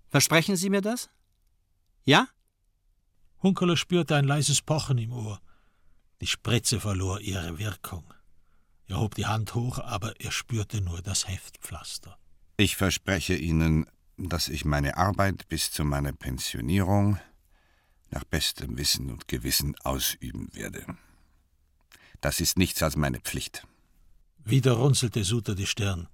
Versprechen 0.09 0.55
Sie 0.55 0.69
mir 0.69 0.81
das? 0.81 1.09
Ja? 2.05 2.27
Hunkeler 3.43 3.77
spürte 3.77 4.15
ein 4.15 4.25
leises 4.25 4.61
Pochen 4.61 4.97
im 4.97 5.11
Ohr. 5.11 5.39
Die 6.21 6.27
Spritze 6.27 6.79
verlor 6.79 7.19
ihre 7.19 7.59
Wirkung. 7.59 8.05
Er 8.87 8.99
hob 8.99 9.15
die 9.15 9.25
Hand 9.25 9.53
hoch, 9.53 9.79
aber 9.79 10.19
er 10.19 10.31
spürte 10.31 10.81
nur 10.81 11.01
das 11.01 11.27
Heftpflaster. 11.27 12.17
Ich 12.57 12.77
verspreche 12.77 13.35
Ihnen, 13.35 13.85
dass 14.17 14.47
ich 14.47 14.63
meine 14.63 14.97
Arbeit 14.97 15.49
bis 15.49 15.71
zu 15.71 15.83
meiner 15.83 16.13
Pensionierung 16.13 17.19
nach 18.11 18.23
bestem 18.23 18.77
Wissen 18.77 19.09
und 19.09 19.27
Gewissen 19.27 19.75
ausüben 19.83 20.49
werde. 20.53 20.85
Das 22.21 22.39
ist 22.39 22.57
nichts 22.57 22.81
als 22.81 22.95
meine 22.95 23.19
Pflicht. 23.19 23.67
Wieder 24.45 24.73
runzelte 24.73 25.23
Suter 25.23 25.55
die 25.55 25.65
Stirn. 25.65 26.07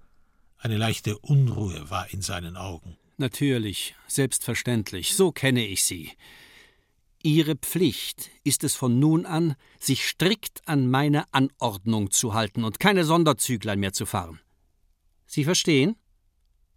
Eine 0.58 0.76
leichte 0.76 1.18
Unruhe 1.18 1.90
war 1.90 2.10
in 2.12 2.22
seinen 2.22 2.56
Augen. 2.56 2.96
Natürlich, 3.18 3.94
selbstverständlich, 4.08 5.14
so 5.14 5.30
kenne 5.30 5.66
ich 5.66 5.84
Sie. 5.84 6.10
Ihre 7.22 7.54
Pflicht 7.54 8.30
ist 8.44 8.64
es 8.64 8.74
von 8.74 8.98
nun 8.98 9.26
an, 9.26 9.54
sich 9.78 10.08
strikt 10.08 10.66
an 10.66 10.88
meine 10.88 11.32
Anordnung 11.34 12.10
zu 12.10 12.32
halten 12.32 12.64
und 12.64 12.80
keine 12.80 13.04
Sonderzüglein 13.04 13.78
mehr 13.78 13.92
zu 13.92 14.06
fahren. 14.06 14.40
Sie 15.26 15.44
verstehen? 15.44 15.96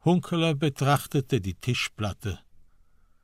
Hunkeler 0.04 0.54
betrachtete 0.54 1.40
die 1.40 1.56
Tischplatte. 1.56 2.40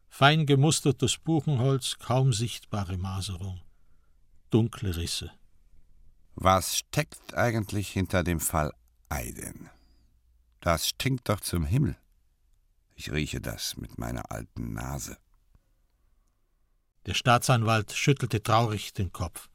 Fein 0.08 0.46
gemustertes 0.46 1.18
Buchenholz, 1.18 1.98
kaum 2.00 2.32
sichtbare 2.32 2.98
Maserung. 2.98 3.60
Dunkle 4.50 4.96
Risse. 4.96 5.32
Was 6.36 6.78
steckt 6.78 7.34
eigentlich 7.34 7.90
hinter 7.90 8.24
dem 8.24 8.40
Fall 8.40 8.74
Eiden? 9.10 9.70
Das 10.62 10.88
stinkt 10.88 11.28
doch 11.28 11.42
zum 11.42 11.66
Himmel. 11.66 11.98
Ich 12.96 13.12
rieche 13.12 13.42
das 13.42 13.76
mit 13.76 13.98
meiner 13.98 14.32
alten 14.32 14.74
Nase. 14.74 15.18
Der 17.10 17.16
Staatsanwalt 17.16 17.92
schüttelte 17.92 18.44
traurig 18.44 18.94
den 18.94 19.12
Kopf. 19.12 19.50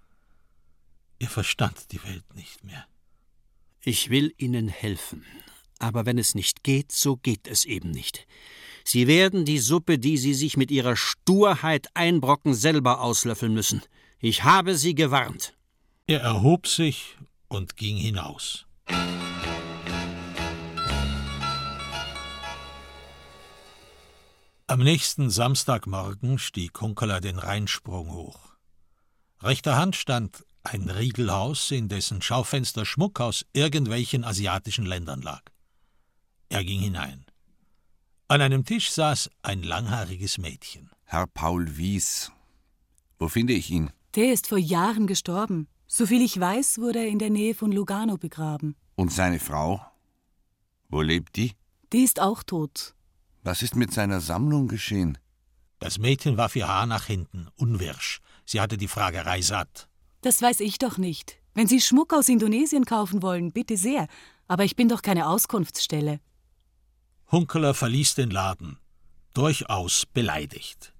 Er 1.20 1.28
verstand 1.28 1.92
die 1.92 2.02
Welt 2.02 2.34
nicht 2.34 2.64
mehr. 2.64 2.84
Ich 3.80 4.10
will 4.10 4.34
Ihnen 4.38 4.66
helfen, 4.66 5.24
aber 5.78 6.04
wenn 6.04 6.18
es 6.18 6.34
nicht 6.34 6.64
geht, 6.64 6.90
so 6.90 7.14
geht 7.16 7.46
es 7.46 7.64
eben 7.64 7.92
nicht. 7.92 8.26
Sie 8.82 9.06
werden 9.06 9.44
die 9.44 9.60
Suppe, 9.60 10.00
die 10.00 10.18
Sie 10.18 10.34
sich 10.34 10.56
mit 10.56 10.72
Ihrer 10.72 10.96
Sturheit 10.96 11.86
einbrocken, 11.94 12.54
selber 12.54 13.00
auslöffeln 13.00 13.54
müssen. 13.54 13.82
Ich 14.18 14.42
habe 14.42 14.76
Sie 14.76 14.96
gewarnt. 14.96 15.54
Er 16.08 16.22
erhob 16.22 16.66
sich 16.66 17.16
und 17.46 17.76
ging 17.76 17.96
hinaus. 17.96 18.66
Am 24.74 24.80
nächsten 24.80 25.30
Samstagmorgen 25.30 26.36
stieg 26.36 26.80
Hunkeler 26.80 27.20
den 27.20 27.38
Rheinsprung 27.38 28.12
hoch. 28.12 28.56
Rechter 29.40 29.76
Hand 29.76 29.94
stand 29.94 30.44
ein 30.64 30.90
Riegelhaus, 30.90 31.70
in 31.70 31.88
dessen 31.88 32.20
Schaufenster 32.20 32.84
Schmuck 32.84 33.20
aus 33.20 33.46
irgendwelchen 33.52 34.24
asiatischen 34.24 34.84
Ländern 34.84 35.22
lag. 35.22 35.42
Er 36.48 36.64
ging 36.64 36.80
hinein. 36.80 37.24
An 38.26 38.40
einem 38.40 38.64
Tisch 38.64 38.90
saß 38.90 39.30
ein 39.42 39.62
langhaariges 39.62 40.38
Mädchen. 40.38 40.90
Herr 41.04 41.28
Paul 41.28 41.76
Wies. 41.76 42.32
Wo 43.20 43.28
finde 43.28 43.52
ich 43.52 43.70
ihn? 43.70 43.92
Der 44.16 44.32
ist 44.32 44.48
vor 44.48 44.58
Jahren 44.58 45.06
gestorben. 45.06 45.68
Soviel 45.86 46.20
ich 46.20 46.40
weiß, 46.40 46.78
wurde 46.78 46.98
er 46.98 47.06
in 47.06 47.20
der 47.20 47.30
Nähe 47.30 47.54
von 47.54 47.70
Lugano 47.70 48.16
begraben. 48.16 48.74
Und 48.96 49.12
seine 49.12 49.38
Frau? 49.38 49.86
Wo 50.88 51.00
lebt 51.00 51.36
die? 51.36 51.52
Die 51.92 52.02
ist 52.02 52.20
auch 52.20 52.42
tot. 52.42 52.96
Was 53.44 53.62
ist 53.62 53.76
mit 53.76 53.92
seiner 53.92 54.20
Sammlung 54.20 54.66
geschehen? 54.66 55.18
Das 55.78 55.98
Mädchen 55.98 56.36
warf 56.36 56.56
ihr 56.56 56.66
Haar 56.66 56.86
nach 56.86 57.04
hinten, 57.04 57.46
unwirsch. 57.56 58.20
Sie 58.44 58.60
hatte 58.60 58.76
die 58.76 58.88
Fragerei 58.88 59.40
satt. 59.42 59.88
Das 60.22 60.42
weiß 60.42 60.60
ich 60.60 60.78
doch 60.78 60.98
nicht. 60.98 61.36
Wenn 61.54 61.68
Sie 61.68 61.80
Schmuck 61.80 62.12
aus 62.12 62.28
Indonesien 62.28 62.84
kaufen 62.84 63.22
wollen, 63.22 63.52
bitte 63.52 63.76
sehr. 63.76 64.08
Aber 64.48 64.64
ich 64.64 64.74
bin 64.74 64.88
doch 64.88 65.02
keine 65.02 65.28
Auskunftsstelle. 65.28 66.18
Hunkeler 67.30 67.74
verließ 67.74 68.16
den 68.16 68.30
Laden, 68.30 68.78
durchaus 69.34 70.06
beleidigt. 70.06 70.92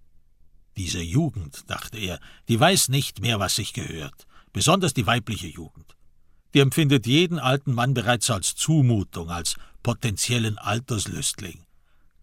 Diese 0.76 1.00
Jugend, 1.00 1.68
dachte 1.68 1.98
er, 1.98 2.20
die 2.48 2.60
weiß 2.60 2.88
nicht 2.88 3.20
mehr, 3.20 3.40
was 3.40 3.56
sich 3.56 3.72
gehört 3.72 4.26
besonders 4.54 4.94
die 4.94 5.06
weibliche 5.06 5.48
Jugend. 5.48 5.96
Die 6.54 6.60
empfindet 6.60 7.06
jeden 7.06 7.38
alten 7.38 7.74
Mann 7.74 7.92
bereits 7.92 8.30
als 8.30 8.54
Zumutung, 8.54 9.28
als 9.28 9.56
potenziellen 9.82 10.56
Alterslüstling. 10.56 11.63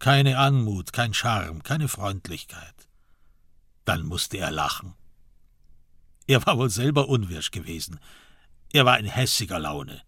Keine 0.02 0.36
Anmut, 0.36 0.92
kein 0.92 1.14
Charme, 1.14 1.62
keine 1.62 1.86
Freundlichkeit. 1.86 2.88
Dann 3.84 4.04
musste 4.04 4.36
er 4.36 4.50
lachen. 4.50 4.94
Er 6.26 6.44
war 6.44 6.58
wohl 6.58 6.70
selber 6.70 7.08
unwirsch 7.08 7.52
gewesen. 7.52 8.00
Er 8.72 8.84
war 8.84 8.98
in 8.98 9.06
hässiger 9.06 9.60
Laune. 9.60 10.02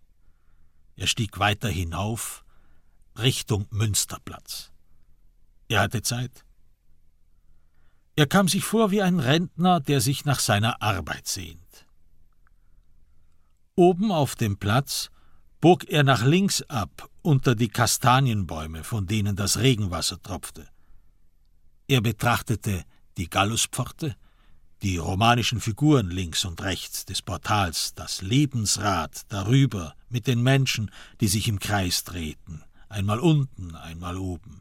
Er 0.97 1.07
stieg 1.07 1.39
weiter 1.39 1.69
hinauf, 1.69 2.45
Richtung 3.17 3.69
Münsterplatz. 3.71 4.73
Er 5.69 5.83
hatte 5.83 6.03
Zeit. 6.03 6.45
Er 8.17 8.27
kam 8.27 8.49
sich 8.49 8.65
vor 8.65 8.91
wie 8.91 9.01
ein 9.01 9.21
Rentner, 9.21 9.79
der 9.79 10.01
sich 10.01 10.25
nach 10.25 10.41
seiner 10.41 10.83
Arbeit 10.83 11.29
sehnt. 11.29 11.87
Oben 13.77 14.11
auf 14.11 14.35
dem 14.35 14.57
Platz 14.57 15.13
bog 15.65 15.85
er 15.89 16.03
nach 16.03 16.23
links 16.23 16.61
ab 16.69 17.09
unter 17.23 17.55
die 17.55 17.71
Kastanienbäume, 17.71 18.85
von 18.85 19.07
denen 19.07 19.35
das 19.35 19.61
Regenwasser 19.61 20.23
tropfte. 20.23 20.69
Er 21.89 22.03
betrachtete 22.03 22.85
die 23.17 23.31
Galluspforte, 23.31 24.15
die 24.83 24.99
romanischen 24.99 25.63
Figuren 25.63 26.11
links 26.11 26.45
und 26.45 26.61
rechts 26.61 27.07
des 27.07 27.23
Portals, 27.23 27.95
das 27.95 28.21
Lebensrad 28.21 29.23
darüber 29.29 29.95
mit 30.11 30.27
den 30.27 30.43
Menschen, 30.43 30.91
die 31.23 31.29
sich 31.29 31.49
im 31.49 31.59
Kreis 31.59 32.05
drehten, 32.05 32.63
einmal 32.91 33.19
unten, 33.19 33.75
einmal 33.75 34.19
oben. 34.19 34.61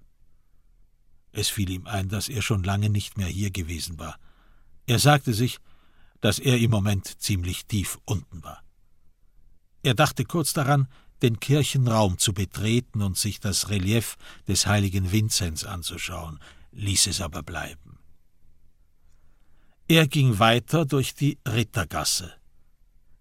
Es 1.34 1.50
fiel 1.50 1.70
ihm 1.70 1.86
ein, 1.86 2.08
dass 2.08 2.30
er 2.30 2.42
schon 2.42 2.64
lange 2.64 2.90
nicht 2.90 3.18
mehr 3.18 3.28
hier 3.28 3.52
gewesen 3.52 4.00
war. 4.00 4.18
Er 4.88 5.00
sagte 5.00 5.34
sich, 5.34 5.58
dass 6.22 6.40
er 6.40 6.60
im 6.60 6.72
Moment 6.72 7.22
ziemlich 7.22 7.66
tief 7.66 8.00
unten 8.06 8.42
war. 8.42 8.64
Er 9.84 9.94
dachte 9.94 10.24
kurz 10.24 10.54
daran, 10.54 10.88
den 11.22 11.40
Kirchenraum 11.40 12.18
zu 12.18 12.34
betreten 12.34 13.02
und 13.02 13.18
sich 13.18 13.40
das 13.40 13.70
Relief 13.70 14.18
des 14.48 14.66
heiligen 14.66 15.12
Vinzenz 15.12 15.64
anzuschauen, 15.64 16.40
ließ 16.72 17.08
es 17.08 17.22
aber 17.22 17.44
bleiben. 17.44 18.00
Er 19.88 20.08
ging 20.08 20.40
weiter 20.40 20.86
durch 20.86 21.14
die 21.14 21.38
Rittergasse. 21.48 22.34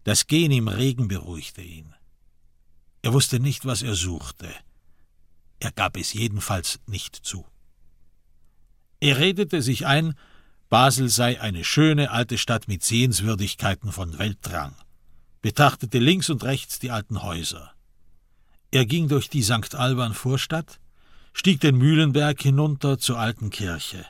Das 0.05 0.27
Gehen 0.27 0.53
im 0.53 0.69
Regen 0.69 1.09
beruhigte 1.09 1.63
ihn. 1.63 1.95
Er 3.03 3.13
wusste 3.13 3.41
nicht, 3.41 3.67
was 3.67 3.83
er 3.83 3.95
suchte. 3.95 4.53
Er 5.59 5.73
gab 5.73 5.97
es 5.97 6.13
jedenfalls 6.13 6.81
nicht 6.87 7.17
zu. 7.17 7.45
Er 9.01 9.19
redete 9.19 9.63
sich 9.63 9.87
ein, 9.87 10.15
Basel 10.69 11.09
sei 11.09 11.41
eine 11.41 11.65
schöne 11.65 12.11
alte 12.11 12.39
Stadt 12.39 12.67
mit 12.67 12.83
Sehenswürdigkeiten 12.83 13.93
von 13.93 14.19
Weltrang, 14.19 14.75
betrachtete 15.43 15.99
links 15.99 16.31
und 16.31 16.45
rechts 16.45 16.79
die 16.79 16.91
alten 16.91 17.23
Häuser. 17.23 17.73
Er 18.71 18.87
ging 18.87 19.09
durch 19.09 19.29
die 19.29 19.43
St. 19.43 19.75
Alban 19.75 20.15
Vorstadt, 20.15 20.81
stieg 21.35 21.61
den 21.61 21.77
Mühlenberg 21.77 22.41
hinunter 22.41 22.99
zur 22.99 23.19
alten 23.19 23.51
Kirche. 23.51 24.07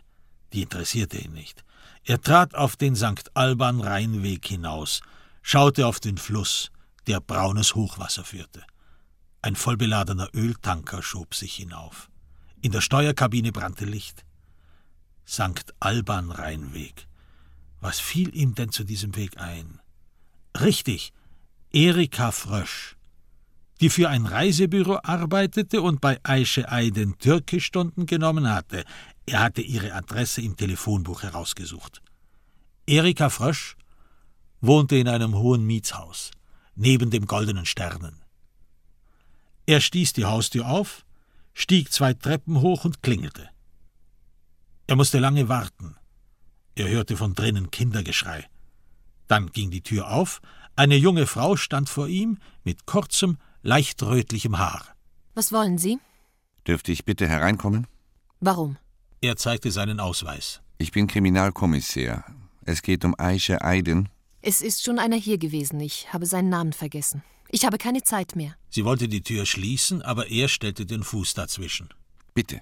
Die 0.52 0.62
interessierte 0.62 1.18
ihn 1.18 1.32
nicht. 1.32 1.64
Er 2.04 2.20
trat 2.20 2.54
auf 2.54 2.76
den 2.76 2.94
St. 2.94 3.30
Alban 3.34 3.80
Rheinweg 3.80 4.46
hinaus, 4.46 5.00
schaute 5.40 5.86
auf 5.86 5.98
den 5.98 6.18
Fluss, 6.18 6.70
der 7.06 7.20
braunes 7.20 7.74
Hochwasser 7.74 8.24
führte. 8.24 8.62
Ein 9.40 9.56
vollbeladener 9.56 10.28
Öltanker 10.34 11.02
schob 11.02 11.34
sich 11.34 11.54
hinauf. 11.54 12.10
In 12.60 12.70
der 12.70 12.80
Steuerkabine 12.80 13.50
brannte 13.50 13.84
Licht. 13.84 14.24
St. 15.26 15.74
Alban 15.80 16.30
Rheinweg. 16.30 17.08
Was 17.80 17.98
fiel 17.98 18.34
ihm 18.36 18.54
denn 18.54 18.70
zu 18.70 18.84
diesem 18.84 19.16
Weg 19.16 19.38
ein? 19.38 19.80
Richtig, 20.60 21.12
Erika 21.74 22.32
Frösch, 22.32 22.96
die 23.80 23.88
für 23.88 24.10
ein 24.10 24.26
Reisebüro 24.26 24.98
arbeitete 25.02 25.80
und 25.80 26.02
bei 26.02 26.20
Aische 26.22 26.70
Aydin 26.70 27.16
Türkischstunden 27.16 28.04
genommen 28.04 28.46
hatte. 28.46 28.84
Er 29.24 29.40
hatte 29.40 29.62
ihre 29.62 29.94
Adresse 29.94 30.42
im 30.42 30.54
Telefonbuch 30.54 31.22
herausgesucht. 31.22 32.02
Erika 32.86 33.30
Frösch 33.30 33.76
wohnte 34.60 34.96
in 34.96 35.08
einem 35.08 35.34
hohen 35.34 35.64
Mietshaus, 35.64 36.30
neben 36.74 37.10
dem 37.10 37.26
Goldenen 37.26 37.64
Sternen. 37.64 38.20
Er 39.64 39.80
stieß 39.80 40.12
die 40.12 40.26
Haustür 40.26 40.68
auf, 40.68 41.06
stieg 41.54 41.90
zwei 41.90 42.12
Treppen 42.12 42.60
hoch 42.60 42.84
und 42.84 43.02
klingelte. 43.02 43.48
Er 44.88 44.96
musste 44.96 45.20
lange 45.20 45.48
warten. 45.48 45.96
Er 46.74 46.90
hörte 46.90 47.16
von 47.16 47.32
drinnen 47.32 47.70
Kindergeschrei. 47.70 48.46
Dann 49.26 49.50
ging 49.52 49.70
die 49.70 49.82
Tür 49.82 50.10
auf, 50.10 50.42
eine 50.76 50.96
junge 50.96 51.26
Frau 51.26 51.56
stand 51.56 51.88
vor 51.88 52.08
ihm 52.08 52.38
mit 52.64 52.86
kurzem, 52.86 53.38
leicht 53.62 54.02
rötlichem 54.02 54.58
Haar. 54.58 54.86
Was 55.34 55.52
wollen 55.52 55.78
Sie? 55.78 55.98
Dürfte 56.66 56.92
ich 56.92 57.04
bitte 57.04 57.28
hereinkommen? 57.28 57.86
Warum? 58.40 58.76
Er 59.20 59.36
zeigte 59.36 59.70
seinen 59.70 60.00
Ausweis. 60.00 60.60
Ich 60.78 60.92
bin 60.92 61.06
Kriminalkommissär. 61.06 62.24
Es 62.64 62.82
geht 62.82 63.04
um 63.04 63.14
Aische 63.18 63.62
Aydin. 63.62 64.08
Es 64.40 64.60
ist 64.62 64.82
schon 64.82 64.98
einer 64.98 65.16
hier 65.16 65.38
gewesen. 65.38 65.78
Ich 65.80 66.12
habe 66.12 66.26
seinen 66.26 66.48
Namen 66.48 66.72
vergessen. 66.72 67.22
Ich 67.48 67.64
habe 67.64 67.78
keine 67.78 68.02
Zeit 68.02 68.34
mehr. 68.34 68.56
Sie 68.70 68.84
wollte 68.84 69.08
die 69.08 69.22
Tür 69.22 69.46
schließen, 69.46 70.02
aber 70.02 70.28
er 70.28 70.48
stellte 70.48 70.86
den 70.86 71.04
Fuß 71.04 71.34
dazwischen. 71.34 71.88
Bitte. 72.34 72.60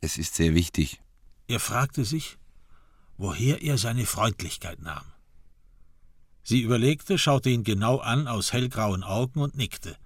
Es 0.00 0.18
ist 0.18 0.34
sehr 0.34 0.54
wichtig. 0.54 1.00
Er 1.48 1.60
fragte 1.60 2.04
sich, 2.04 2.36
woher 3.16 3.62
er 3.62 3.78
seine 3.78 4.04
Freundlichkeit 4.04 4.82
nahm. 4.82 5.04
Sie 6.48 6.60
überlegte, 6.60 7.18
schaute 7.18 7.50
ihn 7.50 7.64
genau 7.64 7.98
an 7.98 8.28
aus 8.28 8.52
hellgrauen 8.52 9.02
Augen 9.02 9.40
und 9.40 9.56
nickte. 9.56 9.96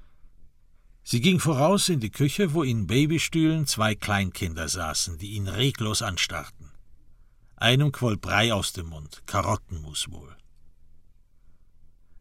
Sie 1.02 1.20
ging 1.20 1.38
voraus 1.38 1.90
in 1.90 2.00
die 2.00 2.08
Küche, 2.08 2.54
wo 2.54 2.62
in 2.62 2.86
Babystühlen 2.86 3.66
zwei 3.66 3.94
Kleinkinder 3.94 4.66
saßen, 4.66 5.18
die 5.18 5.32
ihn 5.32 5.48
reglos 5.48 6.00
anstarrten. 6.00 6.70
Einem 7.56 7.92
quoll 7.92 8.16
Brei 8.16 8.54
aus 8.54 8.72
dem 8.72 8.86
Mund, 8.86 9.22
Karottenmus 9.26 10.10
wohl. 10.10 10.34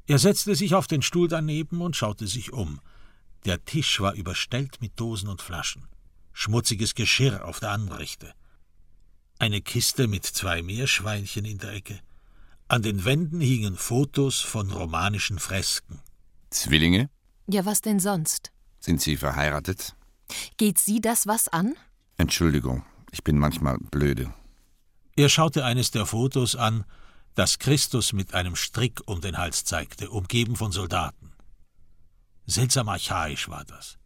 Er 0.06 0.20
setzte 0.20 0.54
sich 0.54 0.76
auf 0.76 0.88
den 0.88 1.02
Stuhl 1.02 1.30
daneben 1.30 1.80
und 1.80 1.96
schaute 1.96 2.28
sich 2.28 2.52
um. 2.52 2.82
Der 3.46 3.64
Tisch 3.64 4.02
war 4.02 4.16
überstellt 4.16 4.82
mit 4.82 5.00
Dosen 5.00 5.30
und 5.30 5.42
Flaschen. 5.42 5.88
Schmutziges 6.34 6.94
Geschirr 6.94 7.46
auf 7.46 7.62
der 7.62 7.72
Anrichte. 7.72 8.34
Eine 9.38 9.62
Kiste 9.62 10.10
mit 10.10 10.26
zwei 10.26 10.62
Meerschweinchen 10.62 11.46
in 11.46 11.58
der 11.60 11.72
Ecke. 11.72 12.02
An 12.72 12.84
den 12.84 13.04
Wänden 13.04 13.42
hingen 13.42 13.76
Fotos 13.76 14.42
von 14.42 14.70
romanischen 14.70 15.40
Fresken. 15.40 16.02
Zwillinge? 16.52 17.10
Ja, 17.48 17.66
was 17.66 17.82
denn 17.82 18.00
sonst? 18.00 18.52
Sind 18.80 19.02
Sie 19.02 19.18
verheiratet? 19.18 19.96
Geht 20.58 20.78
Sie 20.78 21.02
das 21.02 21.26
was 21.26 21.48
an? 21.48 21.74
Entschuldigung, 22.18 22.86
ich 23.10 23.24
bin 23.24 23.40
manchmal 23.40 23.80
blöde. 23.80 24.32
Er 25.16 25.30
schaute 25.30 25.66
eines 25.66 25.90
der 25.90 26.06
Fotos 26.06 26.56
an, 26.56 26.86
das 27.34 27.58
Christus 27.58 28.14
mit 28.14 28.36
einem 28.36 28.56
Strick 28.56 29.02
um 29.08 29.20
den 29.20 29.40
Hals 29.40 29.64
zeigte, 29.64 30.12
umgeben 30.12 30.56
von 30.56 30.72
Soldaten. 30.72 31.32
Seltsam 32.46 32.88
archaisch 32.88 33.50
war 33.50 33.66
das. 33.66 33.98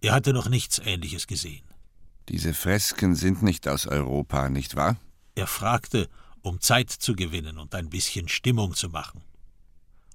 Er 0.00 0.14
hatte 0.14 0.32
noch 0.32 0.48
nichts 0.48 0.78
Ähnliches 0.78 1.26
gesehen. 1.26 1.66
Diese 2.30 2.54
Fresken 2.54 3.16
sind 3.16 3.42
nicht 3.42 3.68
aus 3.68 3.86
Europa, 3.86 4.48
nicht 4.48 4.76
wahr? 4.76 4.96
Er 5.34 5.46
fragte, 5.46 6.08
um 6.42 6.60
Zeit 6.60 6.90
zu 6.90 7.14
gewinnen 7.14 7.58
und 7.58 7.74
ein 7.74 7.88
bisschen 7.88 8.28
Stimmung 8.28 8.74
zu 8.74 8.88
machen. 8.88 9.22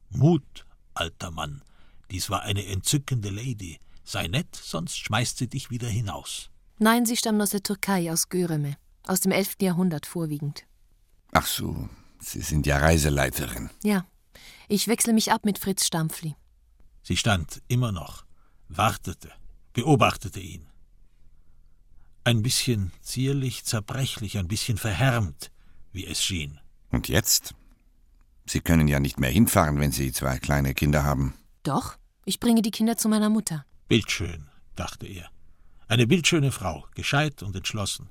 Mut, 0.09 0.65
alter 0.93 1.31
Mann, 1.31 1.61
dies 2.11 2.29
war 2.29 2.43
eine 2.43 2.65
entzückende 2.65 3.29
Lady. 3.29 3.79
Sei 4.03 4.27
nett, 4.27 4.55
sonst 4.55 4.97
schmeißt 4.97 5.37
sie 5.37 5.47
dich 5.47 5.69
wieder 5.69 5.89
hinaus. 5.89 6.49
Nein, 6.79 7.05
sie 7.05 7.17
stammen 7.17 7.41
aus 7.41 7.49
der 7.49 7.63
Türkei, 7.63 8.11
aus 8.11 8.29
Göreme, 8.29 8.77
aus 9.03 9.19
dem 9.19 9.31
11. 9.31 9.57
Jahrhundert 9.61 10.05
vorwiegend. 10.05 10.65
Ach 11.33 11.45
so, 11.45 11.89
Sie 12.19 12.41
sind 12.41 12.65
ja 12.65 12.77
Reiseleiterin. 12.77 13.69
Ja, 13.83 14.05
ich 14.67 14.87
wechsle 14.87 15.13
mich 15.13 15.31
ab 15.31 15.45
mit 15.45 15.59
Fritz 15.59 15.85
Stampfli. 15.85 16.35
Sie 17.03 17.17
stand 17.17 17.61
immer 17.67 17.91
noch, 17.91 18.25
wartete, 18.67 19.31
beobachtete 19.73 20.39
ihn. 20.39 20.67
Ein 22.23 22.41
bisschen 22.41 22.91
zierlich, 23.01 23.63
zerbrechlich, 23.63 24.37
ein 24.37 24.47
bisschen 24.47 24.77
verhärmt, 24.77 25.51
wie 25.91 26.05
es 26.05 26.23
schien. 26.23 26.59
Und 26.91 27.07
jetzt? 27.07 27.53
Sie 28.45 28.61
können 28.61 28.87
ja 28.87 28.99
nicht 28.99 29.19
mehr 29.19 29.29
hinfahren, 29.29 29.79
wenn 29.79 29.91
Sie 29.91 30.11
zwei 30.11 30.37
kleine 30.37 30.73
Kinder 30.73 31.03
haben. 31.03 31.33
Doch, 31.63 31.97
ich 32.25 32.39
bringe 32.39 32.61
die 32.61 32.71
Kinder 32.71 32.97
zu 32.97 33.09
meiner 33.09 33.29
Mutter. 33.29 33.65
Bildschön, 33.87 34.49
dachte 34.75 35.05
er. 35.05 35.29
Eine 35.87 36.07
bildschöne 36.07 36.51
Frau, 36.51 36.85
gescheit 36.95 37.43
und 37.43 37.55
entschlossen. 37.55 38.09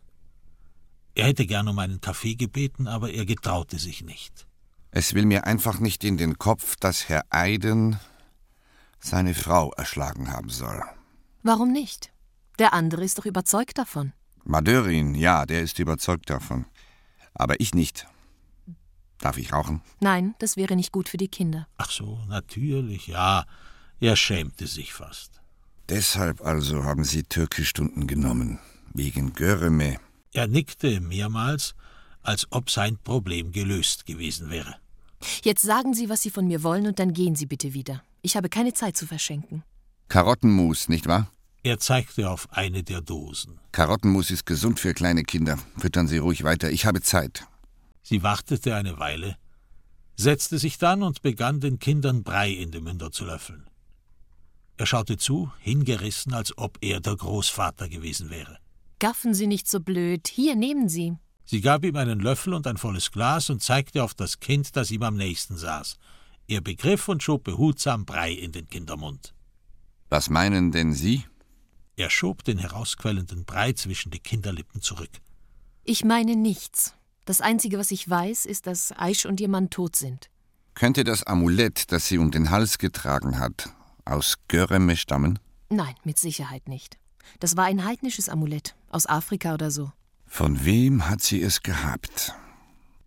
Er 1.14 1.26
hätte 1.26 1.46
gern 1.46 1.68
um 1.68 1.78
einen 1.78 2.00
Kaffee 2.00 2.34
gebeten, 2.34 2.88
aber 2.88 3.10
er 3.10 3.24
getraute 3.24 3.78
sich 3.78 4.02
nicht. 4.02 4.46
Es 4.90 5.14
will 5.14 5.26
mir 5.26 5.44
einfach 5.44 5.78
nicht 5.78 6.04
in 6.04 6.16
den 6.16 6.38
Kopf, 6.38 6.76
dass 6.76 7.08
Herr 7.08 7.24
Eiden 7.30 7.98
seine 8.98 9.34
Frau 9.34 9.72
erschlagen 9.72 10.30
haben 10.32 10.50
soll. 10.50 10.82
Warum 11.42 11.72
nicht? 11.72 12.12
Der 12.58 12.72
andere 12.72 13.04
ist 13.04 13.18
doch 13.18 13.26
überzeugt 13.26 13.78
davon. 13.78 14.12
Madörin, 14.44 15.14
ja, 15.14 15.44
der 15.46 15.62
ist 15.62 15.78
überzeugt 15.78 16.30
davon. 16.30 16.66
Aber 17.36 17.60
ich 17.60 17.74
nicht. 17.74 18.06
Darf 19.18 19.38
ich 19.38 19.52
rauchen? 19.52 19.80
Nein, 20.00 20.34
das 20.38 20.56
wäre 20.56 20.76
nicht 20.76 20.92
gut 20.92 21.08
für 21.08 21.16
die 21.16 21.28
Kinder. 21.28 21.66
Ach 21.78 21.90
so, 21.90 22.18
natürlich, 22.28 23.06
ja. 23.06 23.44
Er 24.00 24.16
schämte 24.16 24.66
sich 24.66 24.92
fast. 24.92 25.40
Deshalb 25.88 26.42
also 26.42 26.84
haben 26.84 27.04
Sie 27.04 27.22
Türkischstunden 27.22 28.06
genommen. 28.06 28.58
Wegen 28.92 29.32
Göreme. 29.32 29.98
Er 30.32 30.48
nickte 30.48 31.00
mehrmals, 31.00 31.74
als 32.22 32.46
ob 32.50 32.70
sein 32.70 32.98
Problem 32.98 33.52
gelöst 33.52 34.04
gewesen 34.04 34.50
wäre. 34.50 34.76
Jetzt 35.42 35.62
sagen 35.62 35.94
Sie, 35.94 36.08
was 36.08 36.22
Sie 36.22 36.30
von 36.30 36.46
mir 36.46 36.62
wollen, 36.62 36.86
und 36.86 36.98
dann 36.98 37.14
gehen 37.14 37.36
Sie 37.36 37.46
bitte 37.46 37.72
wieder. 37.72 38.02
Ich 38.22 38.36
habe 38.36 38.48
keine 38.48 38.74
Zeit 38.74 38.96
zu 38.96 39.06
verschenken. 39.06 39.62
Karottenmus, 40.08 40.88
nicht 40.88 41.06
wahr? 41.06 41.30
Er 41.66 41.80
zeigte 41.80 42.30
auf 42.30 42.46
eine 42.52 42.84
der 42.84 43.00
Dosen. 43.00 43.58
Karottenmus 43.72 44.30
ist 44.30 44.46
gesund 44.46 44.78
für 44.78 44.94
kleine 44.94 45.24
Kinder. 45.24 45.58
Füttern 45.76 46.06
Sie 46.06 46.18
ruhig 46.18 46.44
weiter. 46.44 46.70
Ich 46.70 46.86
habe 46.86 47.02
Zeit. 47.02 47.44
Sie 48.02 48.22
wartete 48.22 48.76
eine 48.76 49.00
Weile, 49.00 49.36
setzte 50.14 50.60
sich 50.60 50.78
dann 50.78 51.02
und 51.02 51.22
begann 51.22 51.58
den 51.58 51.80
Kindern 51.80 52.22
Brei 52.22 52.52
in 52.52 52.70
die 52.70 52.80
Münder 52.80 53.10
zu 53.10 53.24
löffeln. 53.24 53.68
Er 54.76 54.86
schaute 54.86 55.16
zu, 55.16 55.50
hingerissen, 55.58 56.34
als 56.34 56.56
ob 56.56 56.78
er 56.82 57.00
der 57.00 57.16
Großvater 57.16 57.88
gewesen 57.88 58.30
wäre. 58.30 58.58
Gaffen 59.00 59.34
Sie 59.34 59.48
nicht 59.48 59.66
so 59.66 59.80
blöd. 59.80 60.28
Hier, 60.28 60.54
nehmen 60.54 60.88
Sie. 60.88 61.16
Sie 61.46 61.62
gab 61.62 61.84
ihm 61.84 61.96
einen 61.96 62.20
Löffel 62.20 62.54
und 62.54 62.68
ein 62.68 62.76
volles 62.76 63.10
Glas 63.10 63.50
und 63.50 63.60
zeigte 63.60 64.04
auf 64.04 64.14
das 64.14 64.38
Kind, 64.38 64.76
das 64.76 64.92
ihm 64.92 65.02
am 65.02 65.16
nächsten 65.16 65.56
saß. 65.56 65.96
Er 66.46 66.60
begriff 66.60 67.08
und 67.08 67.24
schob 67.24 67.42
behutsam 67.42 68.04
Brei 68.04 68.30
in 68.30 68.52
den 68.52 68.68
Kindermund. 68.68 69.34
Was 70.08 70.30
meinen 70.30 70.70
denn 70.70 70.92
Sie? 70.92 71.24
Er 71.98 72.10
schob 72.10 72.44
den 72.44 72.58
herausquellenden 72.58 73.46
Brei 73.46 73.72
zwischen 73.72 74.10
die 74.10 74.18
Kinderlippen 74.18 74.82
zurück. 74.82 75.08
Ich 75.82 76.04
meine 76.04 76.36
nichts. 76.36 76.92
Das 77.24 77.40
Einzige, 77.40 77.78
was 77.78 77.90
ich 77.90 78.08
weiß, 78.08 78.44
ist, 78.44 78.66
dass 78.66 78.92
Aish 78.92 79.24
und 79.24 79.40
ihr 79.40 79.48
Mann 79.48 79.70
tot 79.70 79.96
sind. 79.96 80.28
Könnte 80.74 81.04
das 81.04 81.22
Amulett, 81.22 81.90
das 81.90 82.06
sie 82.06 82.18
um 82.18 82.30
den 82.30 82.50
Hals 82.50 82.76
getragen 82.76 83.38
hat, 83.38 83.70
aus 84.04 84.36
Göreme 84.48 84.94
stammen? 84.98 85.38
Nein, 85.70 85.94
mit 86.04 86.18
Sicherheit 86.18 86.68
nicht. 86.68 86.98
Das 87.40 87.56
war 87.56 87.64
ein 87.64 87.84
heidnisches 87.86 88.28
Amulett, 88.28 88.76
aus 88.90 89.06
Afrika 89.06 89.54
oder 89.54 89.70
so. 89.70 89.90
Von 90.26 90.66
wem 90.66 91.08
hat 91.08 91.22
sie 91.22 91.40
es 91.40 91.62
gehabt? 91.62 92.34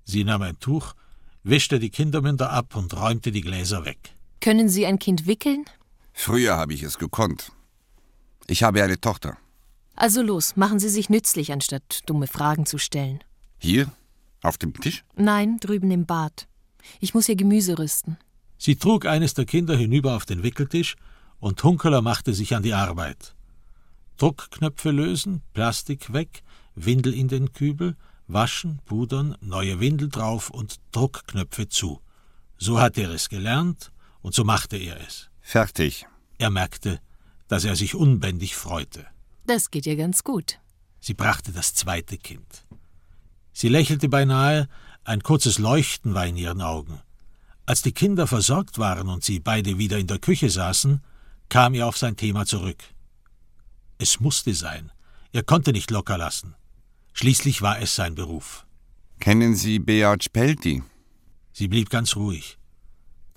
Sie 0.04 0.23
nahm 0.23 0.41
ein 0.41 0.60
Tuch, 0.60 0.95
wischte 1.43 1.80
die 1.80 1.91
Kindermünder 1.91 2.49
ab 2.49 2.75
und 2.75 2.99
räumte 2.99 3.32
die 3.32 3.41
Gläser 3.41 3.86
weg. 3.86 4.15
Können 4.41 4.67
Sie 4.67 4.88
ein 4.88 4.97
Kind 4.97 5.28
wickeln? 5.28 5.65
Früher 6.12 6.58
habe 6.58 6.73
ich 6.73 6.82
es 6.82 6.97
gekonnt. 6.97 7.52
Ich 8.49 8.63
habe 8.63 8.83
eine 8.83 8.99
Tochter. 8.99 9.38
Also 9.95 10.21
los, 10.21 10.55
machen 10.55 10.79
Sie 10.79 10.89
sich 10.89 11.09
nützlich, 11.09 11.51
anstatt 11.51 12.01
dumme 12.07 12.27
Fragen 12.27 12.65
zu 12.65 12.77
stellen. 12.77 13.19
Hier? 13.59 13.91
Auf 14.41 14.57
dem 14.57 14.73
Tisch? 14.73 15.03
Nein, 15.15 15.59
drüben 15.59 15.91
im 15.91 16.05
Bad. 16.05 16.47
Ich 16.99 17.13
muss 17.13 17.27
hier 17.27 17.35
Gemüse 17.35 17.77
rüsten. 17.77 18.17
Sie 18.57 18.75
trug 18.75 19.05
eines 19.05 19.33
der 19.33 19.45
Kinder 19.45 19.75
hinüber 19.75 20.15
auf 20.15 20.25
den 20.25 20.41
Wickeltisch 20.41 20.95
und 21.39 21.63
Hunkeler 21.63 22.01
machte 22.01 22.33
sich 22.33 22.55
an 22.55 22.63
die 22.63 22.73
Arbeit. 22.73 23.35
Druckknöpfe 24.17 24.91
lösen, 24.91 25.41
Plastik 25.53 26.12
weg, 26.12 26.43
Windel 26.75 27.13
in 27.13 27.27
den 27.27 27.53
Kübel, 27.53 27.95
waschen, 28.27 28.79
pudern, 28.85 29.38
neue 29.41 29.79
Windel 29.79 30.09
drauf 30.09 30.49
und 30.49 30.77
Druckknöpfe 30.91 31.69
zu. 31.69 32.01
So 32.57 32.79
hatte 32.79 33.01
er 33.03 33.12
es 33.12 33.29
gelernt 33.29 33.91
und 34.21 34.33
so 34.33 34.43
machte 34.43 34.77
er 34.77 34.99
es. 35.05 35.29
Fertig. 35.41 36.05
Er 36.38 36.49
merkte, 36.49 36.99
dass 37.49 37.65
er 37.65 37.75
sich 37.75 37.95
unbändig 37.95 38.55
freute. 38.55 39.05
Das 39.45 39.71
geht 39.71 39.85
ja 39.85 39.95
ganz 39.95 40.23
gut. 40.23 40.59
Sie 41.01 41.13
brachte 41.13 41.51
das 41.51 41.73
zweite 41.73 42.17
Kind. 42.17 42.65
Sie 43.51 43.67
lächelte 43.67 44.07
beinahe, 44.07 44.69
ein 45.03 45.21
kurzes 45.21 45.57
Leuchten 45.57 46.13
war 46.13 46.25
in 46.25 46.38
ihren 46.38 46.62
Augen. 46.62 47.01
Als 47.65 47.81
die 47.81 47.91
Kinder 47.91 48.27
versorgt 48.27 48.77
waren 48.77 49.09
und 49.09 49.23
sie 49.23 49.39
beide 49.39 49.77
wieder 49.77 49.97
in 49.97 50.07
der 50.07 50.19
Küche 50.19 50.49
saßen, 50.49 51.01
kam 51.49 51.73
er 51.73 51.88
auf 51.88 51.97
sein 51.97 52.15
Thema 52.15 52.45
zurück. 52.45 52.83
Es 53.97 54.19
musste 54.19 54.53
sein. 54.53 54.91
Er 55.31 55.43
konnte 55.43 55.71
nicht 55.73 55.91
locker 55.91 56.17
lassen. 56.17 56.55
Schließlich 57.13 57.62
war 57.62 57.81
es 57.81 57.95
sein 57.95 58.15
Beruf. 58.15 58.65
Kennen 59.19 59.55
Sie 59.55 59.79
Beat 59.79 60.31
Pelti? 60.31 60.83
Sie 61.51 61.67
blieb 61.67 61.89
ganz 61.89 62.15
ruhig, 62.15 62.59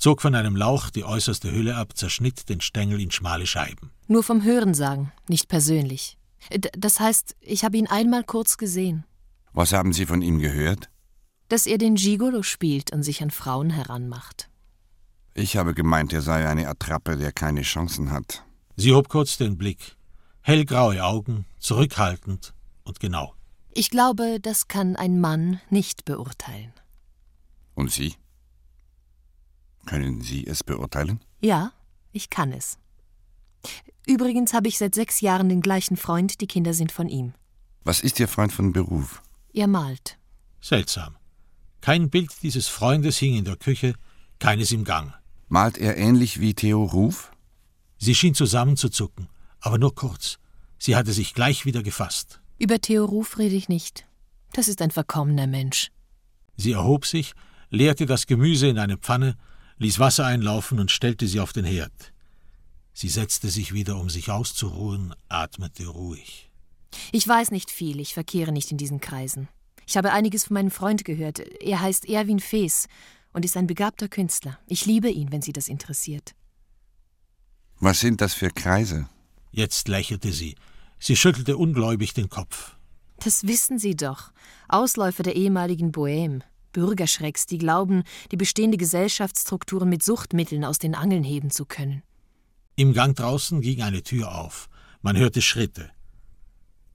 zog 0.03 0.21
von 0.21 0.35
einem 0.35 0.57
Lauch 0.57 0.91
die 0.91 1.05
äußerste 1.05 1.53
Hülle 1.53 1.77
ab, 1.77 1.97
zerschnitt 1.97 2.49
den 2.49 2.61
Stängel 2.61 3.01
in 3.01 3.13
schmale 3.13 3.47
Scheiben. 3.47 3.93
Nur 4.09 4.25
vom 4.25 4.43
Hörensagen, 4.43 5.13
nicht 5.29 5.49
persönlich. 5.49 6.19
D 6.53 6.71
das 6.77 6.99
heißt, 6.99 7.37
ich 7.41 7.65
habe 7.65 7.77
ihn 7.77 7.87
einmal 7.87 8.25
kurz 8.25 8.57
gesehen. 8.57 9.05
Was 9.53 9.73
haben 9.73 9.93
Sie 9.93 10.07
von 10.07 10.21
ihm 10.21 10.41
gehört? 10.41 10.91
Dass 11.49 11.67
er 11.67 11.79
den 11.79 11.95
Gigolo 11.95 12.43
spielt 12.43 12.93
und 12.93 13.05
sich 13.05 13.23
an 13.23 13.31
Frauen 13.31 13.71
heranmacht. 13.71 14.51
Ich 15.35 15.57
habe 15.57 15.73
gemeint, 15.73 16.13
er 16.13 16.23
sei 16.23 16.49
eine 16.49 16.67
Attrappe, 16.67 17.17
der 17.17 17.31
keine 17.31 17.63
Chancen 17.63 18.11
hat. 18.11 18.43
Sie 18.75 18.93
hob 18.93 19.09
kurz 19.09 19.37
den 19.37 19.57
Blick. 19.57 19.97
Hellgraue 20.41 21.05
Augen, 21.05 21.47
zurückhaltend 21.61 22.55
und 22.83 22.99
genau. 22.99 23.35
Ich 23.73 23.89
glaube, 23.89 24.41
das 24.41 24.67
kann 24.67 24.97
ein 24.97 25.21
Mann 25.21 25.61
nicht 25.71 26.05
beurteilen. 26.05 26.73
Und 27.75 27.93
Sie? 27.93 28.17
Können 29.87 30.21
Sie 30.21 30.47
es 30.47 30.65
beurteilen? 30.65 31.21
Ja, 31.41 31.73
ich 32.13 32.31
kann 32.31 32.53
es. 32.53 32.79
Übrigens 34.07 34.53
habe 34.53 34.69
ich 34.69 34.79
seit 34.79 34.95
sechs 34.95 35.21
Jahren 35.21 35.49
den 35.49 35.61
gleichen 35.61 35.97
Freund, 35.97 36.41
die 36.41 36.47
Kinder 36.47 36.75
sind 36.75 36.93
von 36.93 37.09
ihm. 37.09 37.35
Was 37.85 38.01
ist 38.01 38.19
Ihr 38.21 38.29
Freund 38.29 38.53
von 38.53 38.73
Beruf? 38.73 39.23
Er 39.53 39.67
malt. 39.67 40.19
Seltsam. 40.61 41.17
Kein 41.81 42.11
Bild 42.11 42.31
dieses 42.43 42.69
Freundes 42.69 43.19
hing 43.19 43.35
in 43.35 43.45
der 43.45 43.57
Küche, 43.57 43.95
keines 44.39 44.71
im 44.73 44.85
Gang. 44.85 45.13
Malt 45.49 45.79
er 45.79 45.97
ähnlich 45.97 46.41
wie 46.41 46.55
Theo 46.55 46.85
Ruf? 46.85 47.33
Sie 47.99 48.15
schien 48.15 48.35
zusammenzuzucken, 48.35 49.29
aber 49.61 49.79
nur 49.79 49.95
kurz. 49.95 50.39
Sie 50.79 50.97
hatte 50.97 51.13
sich 51.13 51.35
gleich 51.35 51.65
wieder 51.65 51.83
gefasst. 51.83 52.41
Über 52.59 52.81
Theo 52.81 53.05
Ruf 53.05 53.39
rede 53.39 53.55
ich 53.55 53.69
nicht. 53.69 54.07
Das 54.53 54.69
ist 54.69 54.83
ein 54.83 54.91
verkommener 54.91 55.47
Mensch. 55.47 55.91
Sie 56.57 56.73
erhob 56.73 57.07
sich, 57.07 57.33
leerte 57.71 58.07
das 58.07 58.27
Gemüse 58.27 58.69
in 58.69 58.79
eine 58.79 58.99
Pfanne, 58.99 59.37
ließ 59.83 59.99
Wasser 59.99 60.25
einlaufen 60.25 60.79
und 60.79 60.91
stellte 60.91 61.27
sie 61.27 61.41
auf 61.41 61.53
den 61.53 61.65
Herd. 61.65 62.13
Sie 62.95 63.09
setzte 63.09 63.49
sich 63.49 63.73
wieder, 63.73 63.97
um 63.97 64.11
sich 64.11 64.31
auszuruhen, 64.31 65.15
atmete 65.29 65.87
ruhig. 65.87 66.51
Ich 67.11 67.27
weiß 67.27 67.51
nicht 67.51 67.71
viel, 67.71 68.01
ich 68.01 68.15
verkehre 68.15 68.53
nicht 68.53 68.71
in 68.71 68.79
diesen 68.79 69.01
Kreisen. 69.01 69.49
Ich 69.87 69.97
habe 69.97 70.13
einiges 70.13 70.45
von 70.45 70.55
meinem 70.55 70.71
Freund 70.71 71.05
gehört. 71.05 71.41
Er 71.41 71.81
heißt 71.81 72.09
Erwin 72.09 72.41
Fees 72.41 72.87
und 73.33 73.45
ist 73.45 73.57
ein 73.57 73.67
begabter 73.67 74.09
Künstler. 74.09 74.59
Ich 74.67 74.87
liebe 74.87 75.11
ihn, 75.11 75.33
wenn 75.33 75.43
Sie 75.43 75.53
das 75.53 75.69
interessiert. 75.69 76.35
Was 77.81 78.01
sind 78.01 78.21
das 78.21 78.35
für 78.35 78.51
Kreise? 78.51 79.09
Jetzt 79.51 79.89
lächelte 79.89 80.33
sie. 80.33 80.55
Sie 80.99 81.17
schüttelte 81.17 81.57
ungläubig 81.57 82.15
den 82.15 82.29
Kopf. 82.29 82.77
Das 83.25 83.47
wissen 83.47 83.79
Sie 83.79 83.97
doch. 83.97 84.33
Ausläufer 84.69 85.25
der 85.25 85.35
ehemaligen 85.35 85.91
Bohème. 85.91 86.43
Bürgerschrecks, 86.73 87.47
die 87.47 87.59
glauben, 87.59 88.03
die 88.31 88.37
bestehende 88.37 88.77
Gesellschaftsstrukturen 88.77 89.89
mit 89.89 90.03
Suchtmitteln 90.03 90.65
aus 90.65 90.79
den 90.79 90.95
Angeln 90.95 91.25
heben 91.25 91.51
zu 91.51 91.65
können. 91.65 92.03
Im 92.77 92.93
Gang 92.93 93.15
draußen 93.17 93.61
ging 93.61 93.83
eine 93.83 94.03
Tür 94.03 94.35
auf. 94.35 94.69
Man 95.03 95.17
hörte 95.17 95.43
Schritte. 95.43 95.91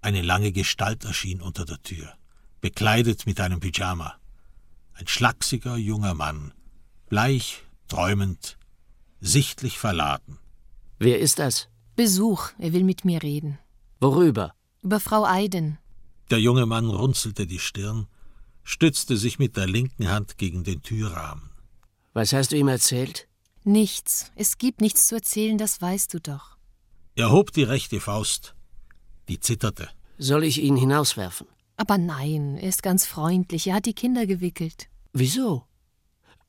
Eine 0.02 0.22
lange 0.22 0.52
Gestalt 0.52 1.06
erschien 1.06 1.42
unter 1.42 1.66
der 1.66 1.82
Tür, 1.82 2.14
bekleidet 2.62 3.26
mit 3.26 3.40
einem 3.40 3.60
Pyjama. 3.60 4.16
Ein 4.94 5.08
schlachsiger 5.08 5.76
junger 5.78 6.14
Mann, 6.14 6.54
bleich, 7.10 7.64
träumend, 7.88 8.58
sichtlich 9.20 9.78
verladen. 9.78 10.40
Wer 11.00 11.20
ist 11.20 11.40
das? 11.40 11.68
Besuch, 11.96 12.50
er 12.58 12.74
will 12.74 12.84
mit 12.84 13.06
mir 13.06 13.22
reden. 13.22 13.60
Worüber? 14.00 14.54
Über 14.82 15.00
Frau 15.00 15.26
Eiden. 15.26 15.78
Der 16.30 16.40
junge 16.40 16.66
Mann 16.66 16.90
runzelte 16.90 17.46
die 17.46 17.60
Stirn, 17.60 18.08
stützte 18.68 19.16
sich 19.16 19.40
mit 19.40 19.56
der 19.56 19.66
linken 19.66 20.10
Hand 20.10 20.38
gegen 20.38 20.66
den 20.66 20.82
Türrahmen. 20.82 21.50
Was 22.14 22.34
hast 22.34 22.52
du 22.52 22.58
ihm 22.58 22.68
erzählt? 22.68 23.28
Nichts. 23.64 24.32
Es 24.36 24.58
gibt 24.58 24.82
nichts 24.82 25.08
zu 25.08 25.16
erzählen, 25.16 25.58
das 25.58 25.82
weißt 25.82 26.14
du 26.14 26.20
doch. 26.20 26.58
Er 27.16 27.32
hob 27.32 27.54
die 27.54 27.64
rechte 27.64 28.02
Faust. 28.02 28.56
Die 29.30 29.40
zitterte. 29.40 29.90
Soll 30.18 30.44
ich 30.44 30.62
ihn 30.62 30.76
hinauswerfen? 30.76 31.48
Aber 31.78 31.98
nein, 31.98 32.58
er 32.58 32.68
ist 32.68 32.84
ganz 32.84 33.06
freundlich. 33.06 33.68
Er 33.68 33.76
hat 33.76 33.86
die 33.86 33.94
Kinder 33.94 34.26
gewickelt. 34.26 34.90
Wieso? 35.14 35.64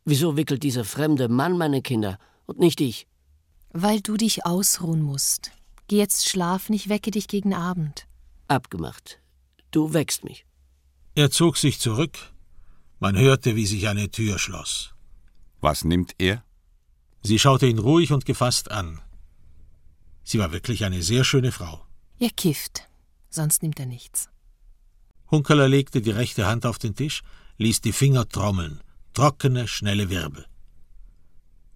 Wieso 0.05 0.37
wickelt 0.37 0.65
dieser 0.65 0.85
fremde 0.85 1.29
Mann 1.29 1.57
meine 1.57 1.83
Kinder 1.83 2.19
und 2.47 2.59
nicht 2.59 2.81
ich? 2.81 3.07
Weil 3.71 4.01
du 4.01 4.17
dich 4.17 4.45
ausruhen 4.45 5.03
musst. 5.03 5.53
Geh 5.87 5.99
jetzt 5.99 6.29
schlafen, 6.29 6.73
ich 6.73 6.89
wecke 6.89 7.13
dich 7.13 7.29
gegen 7.29 7.55
Abend. 7.55 8.09
Abgemacht. 8.49 9.21
Du 9.71 9.93
wächst 9.93 10.25
mich. 10.25 10.48
Er 11.19 11.33
zog 11.33 11.57
sich 11.57 11.81
zurück. 11.81 12.17
Man 13.01 13.19
hörte, 13.19 13.57
wie 13.57 13.67
sich 13.67 13.89
eine 13.89 14.09
Tür 14.09 14.39
schloss. 14.39 14.95
Was 15.61 15.83
nimmt 15.83 16.15
er? 16.19 16.45
Sie 17.25 17.41
schaute 17.41 17.67
ihn 17.67 17.81
ruhig 17.81 18.13
und 18.13 18.25
gefasst 18.25 18.71
an. 18.71 19.01
Sie 20.23 20.39
war 20.39 20.53
wirklich 20.53 20.85
eine 20.85 21.03
sehr 21.03 21.25
schöne 21.25 21.51
Frau. 21.51 21.85
Er 22.21 22.31
kifft, 22.31 22.89
sonst 23.31 23.65
nimmt 23.65 23.81
er 23.81 23.87
nichts. 23.87 24.29
Hunkeler 25.29 25.67
legte 25.67 26.01
die 26.03 26.13
rechte 26.13 26.47
Hand 26.47 26.65
auf 26.65 26.79
den 26.79 26.95
Tisch, 26.95 27.23
ließ 27.57 27.81
die 27.81 27.93
Finger 27.93 28.29
trommeln, 28.29 28.81
trockene, 29.13 29.67
schnelle 29.67 30.11
Wirbel. 30.11 30.47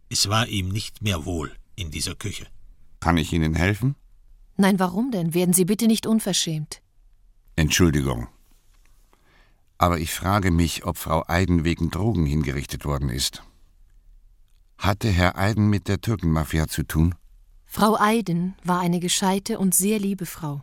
Es 0.09 0.29
war 0.29 0.47
ihm 0.47 0.69
nicht 0.69 1.03
mehr 1.03 1.25
wohl 1.25 1.51
in 1.75 1.91
dieser 1.91 2.15
Küche. 2.15 2.47
Kann 3.01 3.17
ich 3.17 3.33
Ihnen 3.33 3.57
helfen? 3.57 3.97
Nein, 4.57 4.79
warum 4.79 5.11
denn? 5.11 5.35
Werden 5.35 5.53
Sie 5.53 5.65
bitte 5.65 5.89
nicht 5.89 6.07
unverschämt. 6.07 6.81
Entschuldigung. 7.57 8.29
Aber 9.83 9.99
ich 9.99 10.13
frage 10.13 10.53
mich, 10.53 10.87
ob 10.87 10.97
Frau 10.97 11.25
Eiden 11.27 11.65
wegen 11.65 11.91
Drogen 11.91 12.25
hingerichtet 12.25 12.85
worden 12.85 13.09
ist. 13.09 13.43
Hatte 14.79 15.09
Herr 15.09 15.37
Eiden 15.37 15.71
mit 15.71 15.89
der 15.89 16.01
Türkenmafia 16.01 16.69
zu 16.69 16.85
tun? 16.85 17.17
Frau 17.67 17.99
Eiden 17.99 18.55
war 18.63 18.79
eine 18.79 19.01
gescheite 19.01 19.59
und 19.59 19.75
sehr 19.75 19.99
liebe 19.99 20.25
Frau. 20.25 20.63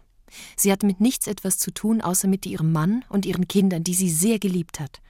Sie 0.55 0.71
hat 0.71 0.83
mit 0.83 1.01
nichts 1.01 1.27
etwas 1.27 1.57
zu 1.57 1.71
tun, 1.71 1.99
außer 1.99 2.29
mit 2.29 2.45
ihrem 2.45 2.71
Mann 2.71 3.03
und 3.09 3.25
ihren 3.25 3.49
Kindern, 3.49 3.83
die 3.83 3.93
sie 3.93 4.09
sehr 4.09 4.39
geliebt 4.39 4.79
hat. 4.79 5.01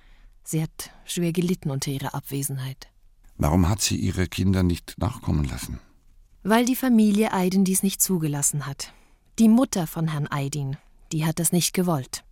Sie 0.43 0.63
hat 0.63 0.89
schwer 1.05 1.31
gelitten 1.31 1.69
unter 1.69 1.91
ihrer 1.91 2.15
Abwesenheit. 2.15 2.87
Warum 3.37 3.69
hat 3.69 3.79
sie 3.79 3.97
ihre 3.97 4.25
Kinder 4.25 4.63
nicht 4.63 4.95
nachkommen 4.97 5.43
lassen? 5.43 5.79
Weil 6.41 6.65
die 6.65 6.75
Familie 6.75 7.31
Eiden 7.31 7.63
dies 7.63 7.83
nicht 7.83 8.01
zugelassen 8.01 8.65
hat. 8.65 8.91
Die 9.37 9.49
Mutter 9.49 9.85
von 9.85 10.07
Herrn 10.07 10.25
Eidin, 10.25 10.77
die 11.11 11.27
hat 11.27 11.37
das 11.37 11.51
nicht 11.51 11.75
gewollt. 11.75 12.23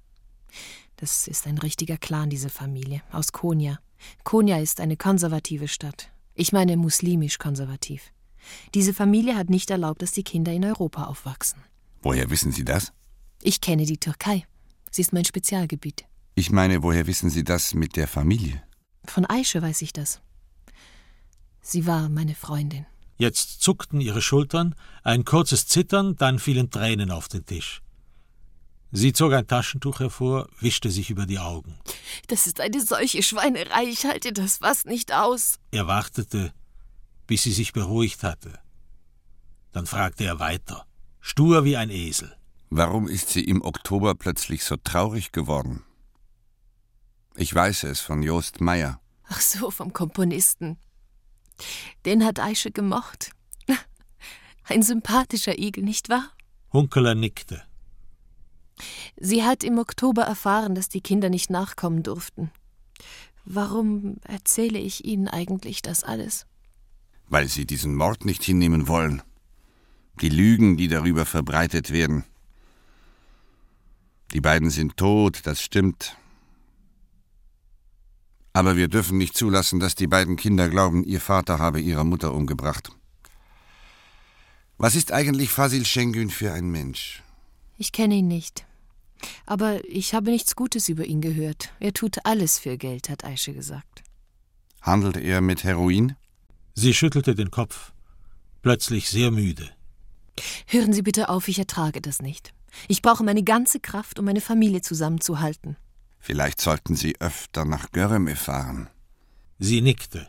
Das 0.97 1.27
ist 1.27 1.45
ein 1.45 1.59
richtiger 1.59 1.97
Clan, 1.97 2.29
diese 2.29 2.49
Familie, 2.49 3.01
aus 3.11 3.31
Konya. 3.31 3.79
Konya 4.23 4.59
ist 4.59 4.79
eine 4.79 4.97
konservative 4.97 5.67
Stadt. 5.67 6.09
Ich 6.33 6.51
meine 6.51 6.75
muslimisch 6.75 7.37
konservativ. 7.37 8.11
Diese 8.73 8.93
Familie 8.93 9.35
hat 9.35 9.49
nicht 9.49 9.69
erlaubt, 9.69 10.01
dass 10.01 10.11
die 10.11 10.23
Kinder 10.23 10.51
in 10.51 10.65
Europa 10.65 11.05
aufwachsen. 11.05 11.59
Woher 12.01 12.29
wissen 12.29 12.51
Sie 12.51 12.65
das? 12.65 12.93
Ich 13.41 13.61
kenne 13.61 13.85
die 13.85 13.97
Türkei. 13.97 14.45
Sie 14.89 15.01
ist 15.01 15.13
mein 15.13 15.25
Spezialgebiet. 15.25 16.05
Ich 16.33 16.51
meine, 16.51 16.81
woher 16.83 17.07
wissen 17.07 17.29
Sie 17.29 17.43
das 17.43 17.73
mit 17.73 17.95
der 17.95 18.07
Familie? 18.07 18.61
Von 19.05 19.25
Aische 19.25 19.61
weiß 19.61 19.81
ich 19.83 19.93
das. 19.93 20.21
Sie 21.61 21.85
war 21.85 22.09
meine 22.09 22.35
Freundin. 22.35 22.85
Jetzt 23.17 23.61
zuckten 23.61 23.99
ihre 23.99 24.21
Schultern, 24.21 24.75
ein 25.03 25.25
kurzes 25.25 25.67
Zittern, 25.67 26.15
dann 26.15 26.39
fielen 26.39 26.69
Tränen 26.69 27.11
auf 27.11 27.27
den 27.27 27.45
Tisch. 27.45 27.81
Sie 28.91 29.11
zog 29.11 29.33
ein 29.33 29.47
Taschentuch 29.47 29.99
hervor, 29.99 30.47
wischte 30.59 30.89
sich 30.89 31.09
über 31.09 31.25
die 31.25 31.39
Augen. 31.39 31.77
Das 32.27 32.47
ist 32.47 32.61
eine 32.61 32.81
solche 32.81 33.21
Schweinerei, 33.21 33.83
ich 33.83 34.05
halte 34.05 34.31
das 34.31 34.57
fast 34.57 34.85
nicht 34.85 35.11
aus. 35.13 35.59
Er 35.71 35.87
wartete, 35.87 36.53
bis 37.27 37.43
sie 37.43 37.51
sich 37.51 37.73
beruhigt 37.73 38.23
hatte. 38.23 38.59
Dann 39.73 39.85
fragte 39.85 40.23
er 40.23 40.39
weiter, 40.39 40.85
stur 41.19 41.65
wie 41.65 41.75
ein 41.75 41.89
Esel. 41.89 42.35
Warum 42.69 43.07
ist 43.07 43.29
sie 43.29 43.43
im 43.43 43.61
Oktober 43.61 44.15
plötzlich 44.15 44.63
so 44.63 44.77
traurig 44.77 45.31
geworden? 45.31 45.83
Ich 47.35 47.53
weiß 47.53 47.83
es 47.83 47.99
von 47.99 48.23
Jost 48.23 48.61
Meyer. 48.61 48.99
Ach 49.29 49.41
so, 49.41 49.69
vom 49.69 49.93
Komponisten. 49.93 50.77
Den 52.05 52.25
hat 52.25 52.39
Aische 52.39 52.71
gemocht. 52.71 53.31
Ein 54.63 54.81
sympathischer 54.81 55.59
Igel, 55.59 55.83
nicht 55.83 56.09
wahr? 56.09 56.31
Hunkeler 56.73 57.15
nickte. 57.15 57.66
Sie 59.17 59.43
hat 59.43 59.63
im 59.63 59.77
Oktober 59.77 60.23
erfahren, 60.23 60.75
dass 60.75 60.89
die 60.89 61.01
Kinder 61.01 61.29
nicht 61.29 61.49
nachkommen 61.49 62.03
durften. 62.03 62.51
Warum 63.45 64.17
erzähle 64.23 64.79
ich 64.79 65.05
Ihnen 65.05 65.27
eigentlich 65.27 65.81
das 65.81 66.03
alles? 66.03 66.45
Weil 67.29 67.47
Sie 67.47 67.65
diesen 67.65 67.95
Mord 67.95 68.25
nicht 68.25 68.43
hinnehmen 68.43 68.87
wollen. 68.87 69.21
Die 70.21 70.29
Lügen, 70.29 70.77
die 70.77 70.87
darüber 70.87 71.25
verbreitet 71.25 71.91
werden. 71.91 72.23
Die 74.33 74.41
beiden 74.41 74.69
sind 74.69 74.97
tot, 74.97 75.41
das 75.45 75.61
stimmt. 75.61 76.17
Aber 78.51 78.75
wir 78.75 78.87
dürfen 78.87 79.17
nicht 79.17 79.37
zulassen, 79.37 79.79
dass 79.79 79.95
die 79.95 80.07
beiden 80.07 80.35
Kinder 80.35 80.67
glauben, 80.67 81.03
ihr 81.03 81.21
Vater 81.21 81.59
habe 81.59 81.79
ihre 81.79 82.05
Mutter 82.05 82.33
umgebracht. 82.33 82.89
Was 84.77 84.95
ist 84.95 85.11
eigentlich 85.11 85.49
Fasil 85.49 85.85
Şengün 85.85 86.29
für 86.29 86.51
ein 86.53 86.69
Mensch? 86.69 87.23
Ich 87.77 87.91
kenne 87.91 88.15
ihn 88.15 88.27
nicht. 88.27 88.66
Aber 89.45 89.83
ich 89.85 90.13
habe 90.13 90.31
nichts 90.31 90.55
Gutes 90.55 90.89
über 90.89 91.05
ihn 91.05 91.21
gehört. 91.21 91.71
Er 91.79 91.93
tut 91.93 92.25
alles 92.25 92.59
für 92.59 92.77
Geld, 92.77 93.09
hat 93.09 93.23
Aische 93.23 93.53
gesagt. 93.53 94.03
Handelt 94.81 95.17
er 95.17 95.41
mit 95.41 95.63
Heroin? 95.63 96.15
Sie 96.73 96.93
schüttelte 96.93 97.33
den 97.35 97.51
Kopf, 97.51 97.91
plötzlich 98.61 99.09
sehr 99.09 99.31
müde. 99.31 99.69
Hören 100.67 100.93
Sie 100.93 101.01
bitte 101.01 101.29
auf, 101.29 101.47
ich 101.47 101.57
ertrage 101.57 102.01
das 102.01 102.21
nicht. 102.21 102.53
Ich 102.87 103.01
brauche 103.01 103.23
meine 103.23 103.43
ganze 103.43 103.79
Kraft, 103.79 104.19
um 104.19 104.25
meine 104.25 104.41
Familie 104.41 104.81
zusammenzuhalten. 104.81 105.77
Vielleicht 106.19 106.61
sollten 106.61 106.95
Sie 106.95 107.19
öfter 107.19 107.65
nach 107.65 107.91
Göreme 107.91 108.35
fahren. 108.35 108.89
Sie 109.59 109.81
nickte. 109.81 110.27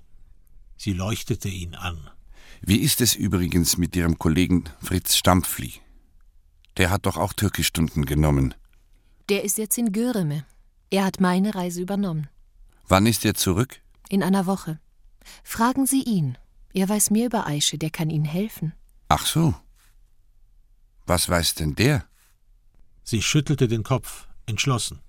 Sie 0.77 0.93
leuchtete 0.93 1.49
ihn 1.49 1.75
an. 1.75 2.09
Wie 2.63 2.79
ist 2.79 3.01
es 3.01 3.15
übrigens 3.15 3.77
mit 3.77 3.95
Ihrem 3.97 4.19
Kollegen 4.19 4.65
Fritz 4.81 5.17
Stampfli? 5.17 5.75
Der 6.77 6.91
hat 6.91 7.07
doch 7.07 7.17
auch 7.17 7.33
Türkischstunden 7.33 8.07
genommen. 8.07 8.55
Der 9.29 9.45
ist 9.45 9.59
jetzt 9.59 9.77
in 9.77 9.93
Göreme. 9.93 10.45
Er 10.91 11.05
hat 11.05 11.21
meine 11.21 11.55
Reise 11.55 11.83
übernommen. 11.83 12.29
Wann 12.87 13.07
ist 13.07 13.25
er 13.25 13.35
zurück? 13.35 13.83
In 14.09 14.23
einer 14.23 14.47
Woche. 14.47 14.81
Fragen 15.43 15.87
Sie 15.87 16.03
ihn. 16.03 16.39
Er 16.73 16.89
weiß 16.89 17.11
mehr 17.11 17.27
über 17.27 17.47
Aische, 17.47 17.77
der 17.77 17.91
kann 17.91 18.09
Ihnen 18.09 18.25
helfen. 18.25 18.73
Ach 19.09 19.27
so. 19.27 19.55
Was 21.07 21.29
weiß 21.29 21.55
denn 21.57 21.75
der? 21.75 22.07
Sie 23.03 23.23
schüttelte 23.23 23.69
den 23.69 23.83
Kopf, 23.83 24.29
entschlossen. 24.47 25.01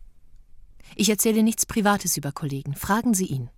Ich 0.96 1.10
erzähle 1.10 1.44
nichts 1.44 1.66
Privates 1.66 2.18
über 2.18 2.32
Kollegen. 2.32 2.76
Fragen 2.76 3.14
Sie 3.14 3.26
ihn. 3.26 3.50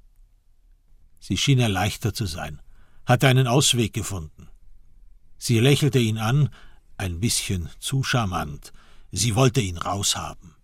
Sie 1.19 1.37
schien 1.37 1.59
erleichtert 1.59 2.15
zu 2.15 2.25
sein, 2.25 2.61
hatte 3.05 3.27
einen 3.27 3.47
Ausweg 3.47 3.93
gefunden. 3.93 4.49
Sie 5.37 5.59
lächelte 5.59 5.99
ihn 5.99 6.17
an, 6.17 6.49
ein 6.97 7.19
bisschen 7.19 7.69
zu 7.79 8.03
charmant. 8.03 8.73
Sie 9.11 9.35
wollte 9.35 9.59
ihn 9.59 9.77
raushaben. 9.77 10.55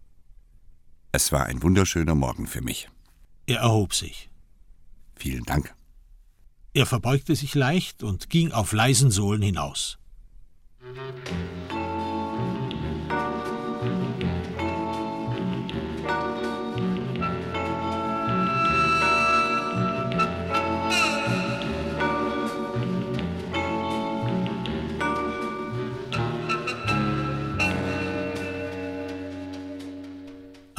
Es 1.12 1.32
war 1.32 1.46
ein 1.46 1.62
wunderschöner 1.64 2.16
Morgen 2.16 2.48
für 2.48 2.62
mich. 2.62 2.90
Er 3.46 3.60
erhob 3.60 3.94
sich. 3.94 4.30
Vielen 5.16 5.44
Dank. 5.44 5.76
Er 6.74 6.86
verbeugte 6.86 7.36
sich 7.36 7.56
leicht 7.56 8.04
und 8.04 8.30
ging 8.30 8.52
auf 8.52 8.72
leisen 8.72 9.12
Sohlen 9.12 9.42
hinaus. 9.42 9.98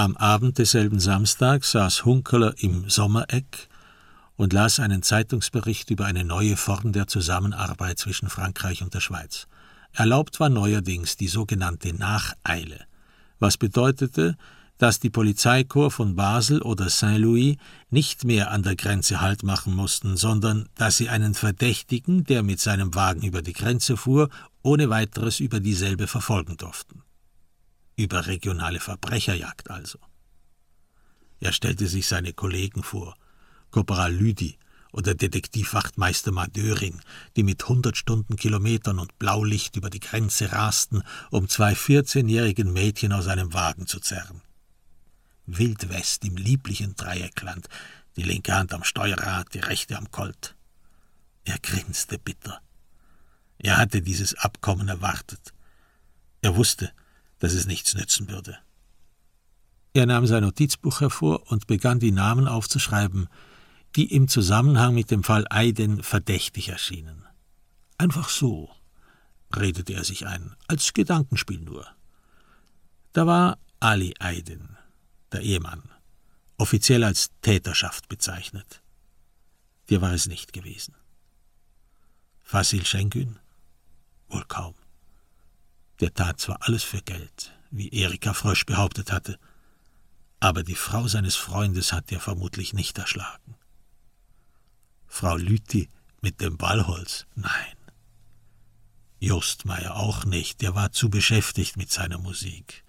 Am 0.01 0.17
Abend 0.17 0.59
desselben 0.59 1.01
Samstags 1.01 1.73
saß 1.73 2.05
Hunkeler 2.05 2.55
im 2.59 2.89
Sommereck 2.89 3.69
und 4.37 4.53
las 4.53 4.79
einen 4.79 5.03
Zeitungsbericht 5.03 5.91
über 5.91 6.05
eine 6.05 6.23
neue 6.23 6.57
Form 6.57 6.93
der 6.93 7.09
Zusammenarbeit 7.09 7.99
zwischen 7.99 8.29
Frankreich 8.29 8.81
und 8.81 8.95
der 8.95 9.01
Schweiz. 9.01 9.49
Erlaubt 9.93 10.39
war 10.39 10.51
neuerdings 10.51 11.17
die 11.17 11.27
sogenannte 11.27 11.93
Nacheile, 11.93 12.79
was 13.41 13.57
bedeutete, 13.57 14.37
dass 14.79 15.01
die 15.01 15.11
Polizeikorps 15.11 15.97
von 15.97 16.15
Basel 16.15 16.63
oder 16.63 16.89
Saint-Louis 16.89 17.57
nicht 17.91 18.23
mehr 18.23 18.53
an 18.53 18.63
der 18.63 18.77
Grenze 18.77 19.21
Halt 19.21 19.43
machen 19.43 19.75
mussten, 19.75 20.17
sondern 20.17 20.69
dass 20.77 20.97
sie 20.97 21.09
einen 21.09 21.35
Verdächtigen, 21.35 22.23
der 22.23 22.45
mit 22.45 22.61
seinem 22.61 22.95
Wagen 22.95 23.23
über 23.23 23.43
die 23.43 23.53
Grenze 23.53 23.97
fuhr, 23.97 24.29
ohne 24.63 24.91
weiteres 24.91 25.41
über 25.41 25.59
dieselbe 25.59 26.07
verfolgen 26.07 26.57
durften 26.57 26.98
überregionale 27.99 28.81
Verbrecherjagd 28.81 29.71
also. 29.71 29.99
Er 31.41 31.53
stellte 31.53 31.87
sich 31.87 32.07
seine 32.07 32.33
Kollegen 32.33 32.83
vor, 32.83 33.15
Korporal 33.71 34.15
Lüdi 34.15 34.59
oder 34.93 35.15
Detektivwachtmeister 35.15 36.33
Madöring, 36.33 37.01
die 37.37 37.43
mit 37.43 37.69
hundert 37.69 37.97
Stundenkilometern 37.97 38.99
und 38.99 39.19
Blaulicht 39.19 39.77
über 39.77 39.91
die 39.91 40.01
Grenze 40.01 40.53
rasten, 40.53 41.03
um 41.31 41.49
zwei 41.49 41.75
vierzehnjährigen 41.75 42.73
Mädchen 42.73 43.13
aus 43.13 43.27
einem 43.27 43.53
Wagen 43.53 43.87
zu 43.87 44.01
zerren. 44.01 44.41
Wildwest 45.47 46.25
im 46.25 46.37
lieblichen 46.37 46.97
Dreieckland, 46.97 47.69
die 48.17 48.23
linke 48.23 48.55
Hand 48.55 48.73
am 48.73 48.85
Steuerrad, 48.85 49.53
die 49.55 49.61
rechte 49.61 49.97
am 49.97 50.11
Colt. 50.11 50.57
Er 51.45 51.59
grinste 51.59 52.19
bitter. 52.19 52.61
Er 53.59 53.77
hatte 53.77 54.03
dieses 54.03 54.35
Abkommen 54.35 54.89
erwartet. 54.89 55.53
Er 56.43 56.57
wusste, 56.57 56.93
dass 57.39 57.53
es 57.53 57.67
nichts 57.67 57.95
nützen 57.95 58.29
würde. 58.29 58.59
Er 59.95 60.07
nahm 60.07 60.27
sein 60.27 60.43
Notizbuch 60.43 61.01
hervor 61.01 61.51
und 61.51 61.67
begann 61.67 61.99
die 61.99 62.13
Namen 62.13 62.47
aufzuschreiben, 62.47 63.29
die 63.97 64.13
im 64.15 64.29
Zusammenhang 64.29 64.95
mit 64.95 65.11
dem 65.11 65.25
Fall 65.25 65.47
Aiden 65.51 66.03
verdächtig 66.03 66.69
erschienen. 66.69 67.25
Einfach 67.97 68.29
so, 68.29 68.71
redete 69.55 69.95
er 69.95 70.05
sich 70.05 70.27
ein, 70.27 70.55
als 70.67 70.93
Gedankenspiel 70.93 71.61
nur. 71.61 71.87
Da 73.13 73.27
war 73.27 73.59
Ali 73.81 74.15
Aiden, 74.19 74.77
der 75.33 75.41
Ehemann, 75.41 75.83
offiziell 76.59 77.03
als 77.03 77.31
Täterschaft 77.43 78.09
bezeichnet. 78.09 78.83
Der 79.91 80.01
war 80.01 80.13
es 80.13 80.27
nicht 80.27 80.53
gewesen. 80.53 80.95
Fasil 82.43 82.85
Şengün? 82.85 83.39
Wohl 84.29 84.45
kaum. 84.45 84.75
Der 86.01 86.15
tat 86.15 86.41
zwar 86.41 86.63
alles 86.63 86.85
für 86.85 87.03
Geld, 87.03 87.53
wie 87.71 87.89
Erika 87.89 88.33
Frösch 88.33 88.65
behauptet 88.67 89.11
hatte, 89.13 89.39
aber 90.41 90.63
die 90.63 90.77
Frau 90.77 91.09
seines 91.09 91.35
Freundes 91.35 91.93
hat 91.93 92.13
er 92.13 92.21
vermutlich 92.21 92.73
nicht 92.73 92.97
erschlagen. 92.99 93.57
Frau 95.07 95.37
Lüthi 95.37 95.89
mit 96.21 96.41
dem 96.41 96.57
Ballholz, 96.57 97.27
nein. 97.35 97.75
Justmeier 99.19 99.97
auch 99.97 100.25
nicht, 100.25 100.61
der 100.61 100.77
war 100.77 100.93
zu 100.93 101.11
beschäftigt 101.11 101.77
mit 101.77 101.91
seiner 101.91 102.19
Musik. 102.19 102.85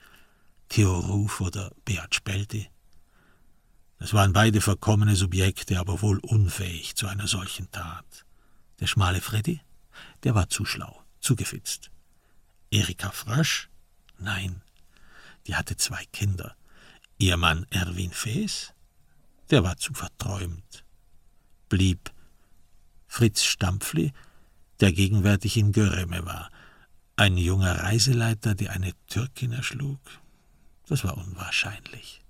Theo 0.67 0.99
Ruf 0.99 1.41
oder 1.41 1.71
Beat 1.85 2.13
Spelti. 2.13 2.69
Das 3.97 4.13
waren 4.13 4.33
beide 4.33 4.61
verkommene 4.61 5.15
Subjekte, 5.15 5.79
aber 5.79 6.03
wohl 6.03 6.19
unfähig 6.19 6.95
zu 6.95 7.07
einer 7.07 7.27
solchen 7.27 7.71
Tat. 7.71 8.25
Der 8.79 8.85
schmale 8.85 9.21
Freddy, 9.21 9.61
der 10.23 10.35
war 10.35 10.49
zu 10.49 10.65
schlau, 10.65 11.03
zu 11.19 11.35
gefitzt. 11.35 11.89
Erika 12.71 13.11
Frösch? 13.11 13.69
Nein, 14.17 14.61
die 15.47 15.55
hatte 15.55 15.77
zwei 15.77 16.05
Kinder. 16.11 16.55
Ihr 17.17 17.37
Mann 17.37 17.65
Erwin 17.69 18.11
Fees? 18.11 18.73
Der 19.49 19.63
war 19.63 19.77
zu 19.77 19.93
verträumt. 19.93 20.85
Blieb 21.67 22.11
Fritz 23.07 23.43
Stampfli, 23.43 24.13
der 24.79 24.91
gegenwärtig 24.91 25.57
in 25.57 25.71
Göreme 25.71 26.25
war, 26.25 26.51
ein 27.15 27.37
junger 27.37 27.83
Reiseleiter, 27.83 28.55
der 28.55 28.71
eine 28.71 28.93
Türkin 29.07 29.51
erschlug. 29.51 29.99
Das 30.87 31.03
war 31.03 31.17
unwahrscheinlich. 31.17 32.21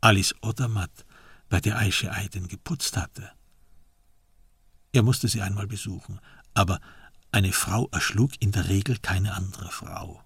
Alice 0.00 0.34
Odermatt, 0.42 1.04
bei 1.48 1.60
der 1.60 1.78
Aische 1.78 2.12
Eiden 2.12 2.48
geputzt 2.48 2.96
hatte. 2.96 3.30
Er 4.92 5.02
musste 5.02 5.26
sie 5.28 5.42
einmal 5.42 5.66
besuchen, 5.66 6.20
aber 6.54 6.80
eine 7.32 7.52
Frau 7.52 7.88
erschlug 7.92 8.32
in 8.40 8.52
der 8.52 8.68
Regel 8.68 8.98
keine 8.98 9.34
andere 9.34 9.70
Frau. 9.70 10.22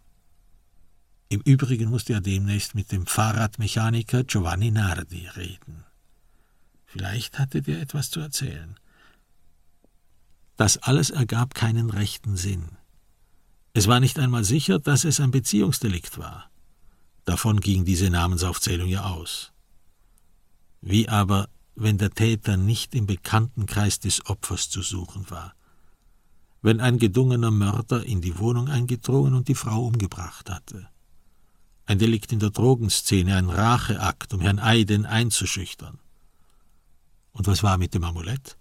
Im 1.28 1.40
Übrigen 1.40 1.90
musste 1.90 2.12
er 2.12 2.20
demnächst 2.20 2.74
mit 2.74 2.92
dem 2.92 3.06
Fahrradmechaniker 3.06 4.24
Giovanni 4.24 4.70
Nardi 4.70 5.26
reden. 5.28 5.84
Vielleicht 6.86 7.38
hatte 7.38 7.62
der 7.62 7.80
etwas 7.80 8.10
zu 8.10 8.20
erzählen. 8.20 8.78
Das 10.56 10.78
alles 10.78 11.10
ergab 11.10 11.54
keinen 11.54 11.90
rechten 11.90 12.36
Sinn. 12.36 12.68
Es 13.72 13.88
war 13.88 13.98
nicht 13.98 14.20
einmal 14.20 14.44
sicher, 14.44 14.78
dass 14.78 15.04
es 15.04 15.18
ein 15.18 15.32
Beziehungsdelikt 15.32 16.18
war. 16.18 16.48
Davon 17.24 17.58
ging 17.58 17.84
diese 17.84 18.10
Namensaufzählung 18.10 18.88
ja 18.88 19.04
aus. 19.04 19.52
Wie 20.80 21.08
aber, 21.08 21.48
wenn 21.74 21.98
der 21.98 22.10
Täter 22.10 22.56
nicht 22.56 22.94
im 22.94 23.06
Bekanntenkreis 23.06 23.98
des 23.98 24.26
Opfers 24.26 24.70
zu 24.70 24.82
suchen 24.82 25.28
war? 25.30 25.54
Wenn 26.64 26.80
ein 26.80 26.98
gedungener 26.98 27.50
Mörder 27.50 28.06
in 28.06 28.22
die 28.22 28.38
Wohnung 28.38 28.70
eingedrungen 28.70 29.34
und 29.34 29.48
die 29.48 29.54
Frau 29.54 29.84
umgebracht 29.84 30.48
hatte? 30.48 30.88
Ein 31.84 31.98
Delikt 31.98 32.32
in 32.32 32.38
der 32.38 32.48
Drogenszene, 32.48 33.36
ein 33.36 33.50
Racheakt, 33.50 34.32
um 34.32 34.40
Herrn 34.40 34.58
Eiden 34.58 35.04
einzuschüchtern. 35.04 35.98
Und 37.32 37.46
was 37.46 37.62
war 37.62 37.76
mit 37.76 37.92
dem 37.92 38.02
Amulett? 38.02 38.56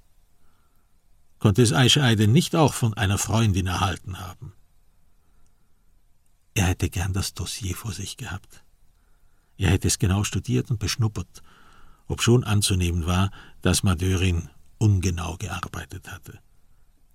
Konnte 1.40 1.62
es 1.62 1.72
Aisha 1.72 2.04
Eiden 2.04 2.34
nicht 2.34 2.58
auch 2.58 2.74
von 2.74 2.94
einer 2.94 3.18
Freundin 3.18 3.68
erhalten 3.68 4.20
haben? 4.20 4.52
Er 6.56 6.66
hätte 6.66 6.90
gern 6.90 7.14
das 7.14 7.34
Dossier 7.34 7.74
vor 7.74 7.94
sich 7.94 8.18
gehabt. 8.18 8.66
Er 9.56 9.70
hätte 9.70 9.88
es 9.88 9.98
genau 9.98 10.26
studiert 10.26 10.70
und 10.70 10.80
beschnuppert, 10.80 11.42
obschon 12.08 12.44
anzunehmen 12.44 13.06
war, 13.06 13.32
dass 13.62 13.84
Madörin 13.84 14.50
ungenau 14.78 15.38
gearbeitet 15.38 16.12
hatte. 16.12 16.42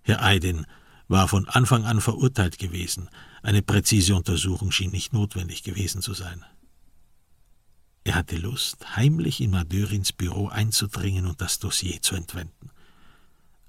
Herr 0.09 0.23
Eiden 0.23 0.65
war 1.09 1.29
von 1.29 1.47
Anfang 1.49 1.85
an 1.85 2.01
verurteilt 2.01 2.59
gewesen, 2.59 3.11
eine 3.43 3.61
präzise 3.61 4.15
Untersuchung 4.15 4.71
schien 4.71 4.91
nicht 4.91 5.13
notwendig 5.13 5.65
gewesen 5.65 6.01
zu 6.01 6.15
sein. 6.15 6.47
Er 8.05 8.15
hatte 8.15 8.39
Lust, 8.39 8.97
heimlich 8.97 9.43
in 9.43 9.51
Madörins 9.51 10.15
Büro 10.15 10.49
einzudringen 10.49 11.27
und 11.27 11.43
das 11.43 11.59
Dossier 11.59 12.01
zu 12.01 12.15
entwenden. 12.15 12.71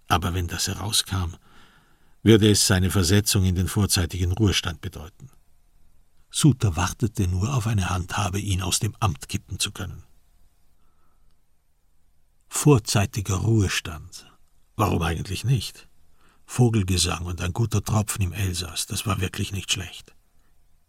Aber 0.08 0.34
wenn 0.34 0.47
das 0.47 0.69
herauskam, 0.69 1.36
würde 2.23 2.49
es 2.49 2.65
seine 2.65 2.89
Versetzung 2.89 3.43
in 3.43 3.56
den 3.56 3.67
vorzeitigen 3.67 4.32
Ruhestand 4.32 4.80
bedeuten. 4.80 5.30
Suter 6.32 6.78
wartete 6.78 7.28
nur 7.28 7.54
auf 7.54 7.67
eine 7.67 7.89
Handhabe, 7.89 8.39
ihn 8.39 8.62
aus 8.62 8.80
dem 8.80 8.95
Amt 9.02 9.28
kippen 9.28 9.60
zu 9.60 9.73
können. 9.73 10.04
Vorzeitiger 12.47 13.36
Ruhestand. 13.36 14.32
Warum 14.78 15.02
eigentlich 15.02 15.43
nicht? 15.43 15.88
Vogelgesang 16.49 17.27
und 17.27 17.41
ein 17.41 17.53
guter 17.53 17.83
Tropfen 17.83 18.23
im 18.23 18.33
Elsass, 18.33 18.88
das 18.88 19.05
war 19.05 19.21
wirklich 19.21 19.51
nicht 19.51 19.71
schlecht. 19.71 20.15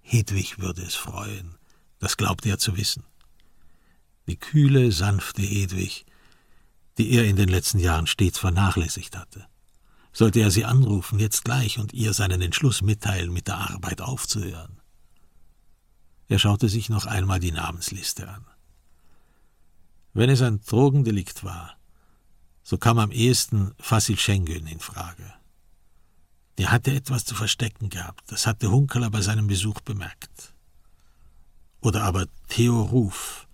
Hedwig 0.00 0.58
würde 0.58 0.80
es 0.80 0.94
freuen, 0.94 1.58
das 1.98 2.16
glaubte 2.16 2.48
er 2.48 2.58
zu 2.58 2.78
wissen. 2.78 3.04
Die 4.26 4.38
kühle, 4.38 4.90
sanfte 4.90 5.42
Hedwig, 5.42 6.06
die 6.96 7.10
er 7.10 7.26
in 7.26 7.36
den 7.36 7.50
letzten 7.50 7.78
Jahren 7.78 8.06
stets 8.06 8.38
vernachlässigt 8.38 9.18
hatte. 9.18 9.46
Sollte 10.14 10.40
er 10.40 10.50
sie 10.50 10.64
anrufen, 10.64 11.20
jetzt 11.20 11.44
gleich, 11.44 11.78
und 11.78 11.92
ihr 11.92 12.14
seinen 12.14 12.40
Entschluss 12.40 12.80
mitteilen, 12.80 13.30
mit 13.30 13.46
der 13.46 13.58
Arbeit 13.58 14.00
aufzuhören? 14.00 14.80
Er 16.26 16.38
schaute 16.38 16.70
sich 16.70 16.88
noch 16.88 17.04
einmal 17.04 17.38
die 17.38 17.52
Namensliste 17.52 18.26
an. 18.26 18.46
Wenn 20.14 20.30
es 20.30 20.40
ein 20.40 20.62
Drogendelikt 20.62 21.44
war, 21.44 21.76
so 22.62 22.78
kam 22.78 22.98
am 22.98 23.12
ehesten 23.12 23.74
Fasil 23.78 24.18
Schengen 24.18 24.66
in 24.66 24.80
Frage. 24.80 25.34
Der 26.58 26.70
hatte 26.70 26.92
etwas 26.92 27.24
zu 27.24 27.34
verstecken 27.34 27.88
gehabt, 27.88 28.30
das 28.30 28.46
hatte 28.46 28.70
Hunkeler 28.70 29.10
bei 29.10 29.22
seinem 29.22 29.46
Besuch 29.46 29.80
bemerkt. 29.80 30.52
Oder 31.80 32.02
aber 32.02 32.26
Theo 32.48 32.82
Ruf, 32.82 33.48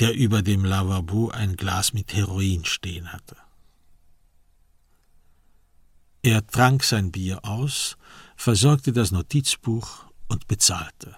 der 0.00 0.14
über 0.14 0.42
dem 0.42 0.64
Lavabo 0.64 1.30
ein 1.30 1.56
Glas 1.56 1.92
mit 1.92 2.12
Heroin 2.12 2.64
stehen 2.64 3.12
hatte. 3.12 3.36
Er 6.22 6.46
trank 6.46 6.84
sein 6.84 7.10
Bier 7.10 7.44
aus, 7.44 7.96
versorgte 8.36 8.92
das 8.92 9.10
Notizbuch 9.10 10.04
und 10.28 10.46
bezahlte. 10.46 11.16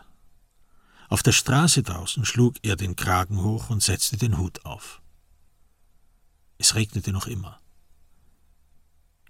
Auf 1.09 1.23
der 1.23 1.33
Straße 1.33 1.83
draußen 1.83 2.25
schlug 2.25 2.57
er 2.63 2.77
den 2.77 2.97
Kragen 2.97 3.43
hoch 3.43 3.71
und 3.71 3.83
setzte 3.83 4.17
den 4.17 4.39
Hut 4.39 4.65
auf. 4.65 5.03
Es 6.59 6.75
regnete 6.75 7.13
noch 7.13 7.27
immer. 7.27 7.61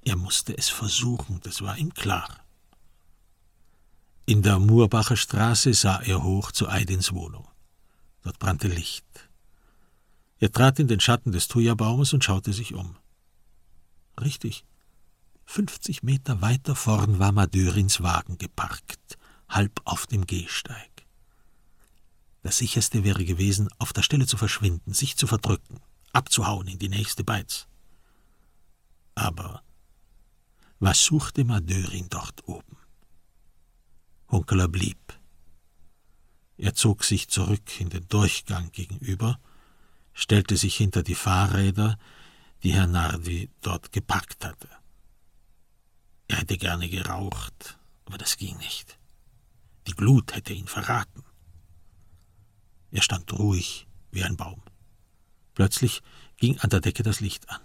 Er 0.05 0.17
musste 0.17 0.57
es 0.57 0.69
versuchen, 0.69 1.41
das 1.43 1.63
war 1.63 1.79
ihm 1.79 1.93
klar. 1.95 2.29
In 4.27 4.43
der 4.43 4.59
Murbacher 4.59 5.17
Straße 5.17 5.75
sah 5.75 6.01
er 6.01 6.23
hoch 6.23 6.53
zu 6.53 6.69
Eidins 6.69 7.13
Wohnung. 7.13 7.49
Dort 8.23 8.39
brannte 8.39 8.69
Licht. 8.69 9.05
Er 10.39 10.53
trat 10.53 10.79
in 10.79 10.89
den 10.89 11.01
Schatten 11.01 11.33
des 11.33 11.49
Thujabaumes 11.49 12.13
und 12.13 12.25
schaute 12.25 12.53
sich 12.53 12.75
um. 12.75 12.97
Richtig. 14.21 14.65
Fünfzig 15.45 16.03
Meter 16.03 16.41
weiter 16.41 16.75
vorn 16.75 17.19
war 17.19 17.33
Madörins 17.33 18.03
Wagen 18.03 18.39
geparkt, 18.39 19.19
halb 19.49 19.81
auf 19.85 20.07
dem 20.07 20.27
Gehsteig. 20.27 20.91
Das 22.43 22.59
sicherste 22.59 23.05
wäre 23.05 23.25
gewesen, 23.25 23.69
auf 23.79 23.93
der 23.93 24.03
Stelle 24.03 24.27
zu 24.27 24.37
verschwinden, 24.37 24.93
sich 24.93 25.17
zu 25.17 25.27
verdrücken, 25.27 25.81
abzuhauen 26.13 26.69
in 26.69 26.79
die 26.79 26.89
nächste 26.89 27.25
Beiz. 27.25 27.67
Aber 29.15 29.63
was 30.81 31.05
suchte 31.05 31.45
Madörin 31.45 32.09
dort 32.09 32.47
oben? 32.49 32.77
Hunkeler 34.29 34.69
blieb. 34.69 35.19
Er 36.57 36.75
zog 36.75 37.05
sich 37.05 37.29
zurück 37.29 37.81
in 37.81 37.91
den 37.91 38.09
Durchgang 38.09 38.71
gegenüber, 38.73 39.39
stellte 40.13 40.57
sich 40.57 40.77
hinter 40.77 41.03
die 41.03 41.15
Fahrräder, 41.15 41.99
die 42.63 42.73
Herr 42.73 42.87
Nardi 42.87 43.51
dort 43.61 43.93
gepackt 43.93 44.45
hatte. 44.45 44.69
Er 46.29 46.39
hätte 46.39 46.57
gerne 46.57 46.89
geraucht, 46.89 47.79
aber 48.07 48.19
das 48.19 48.37
ging 48.37 48.57
nicht. 48.59 48.99
Die 49.87 49.93
Glut 49.93 50.35
hätte 50.35 50.53
ihn 50.53 50.67
verraten. 50.67 51.23
Er 52.91 53.03
stand 53.03 53.33
ruhig 53.33 53.87
wie 54.13 54.23
ein 54.23 54.37
Baum. 54.37 54.63
Plötzlich 55.55 56.03
ging 56.37 56.59
an 56.61 56.71
der 56.71 56.81
Decke 56.81 57.03
das 57.03 57.21
Licht 57.21 57.49
an. 57.51 57.61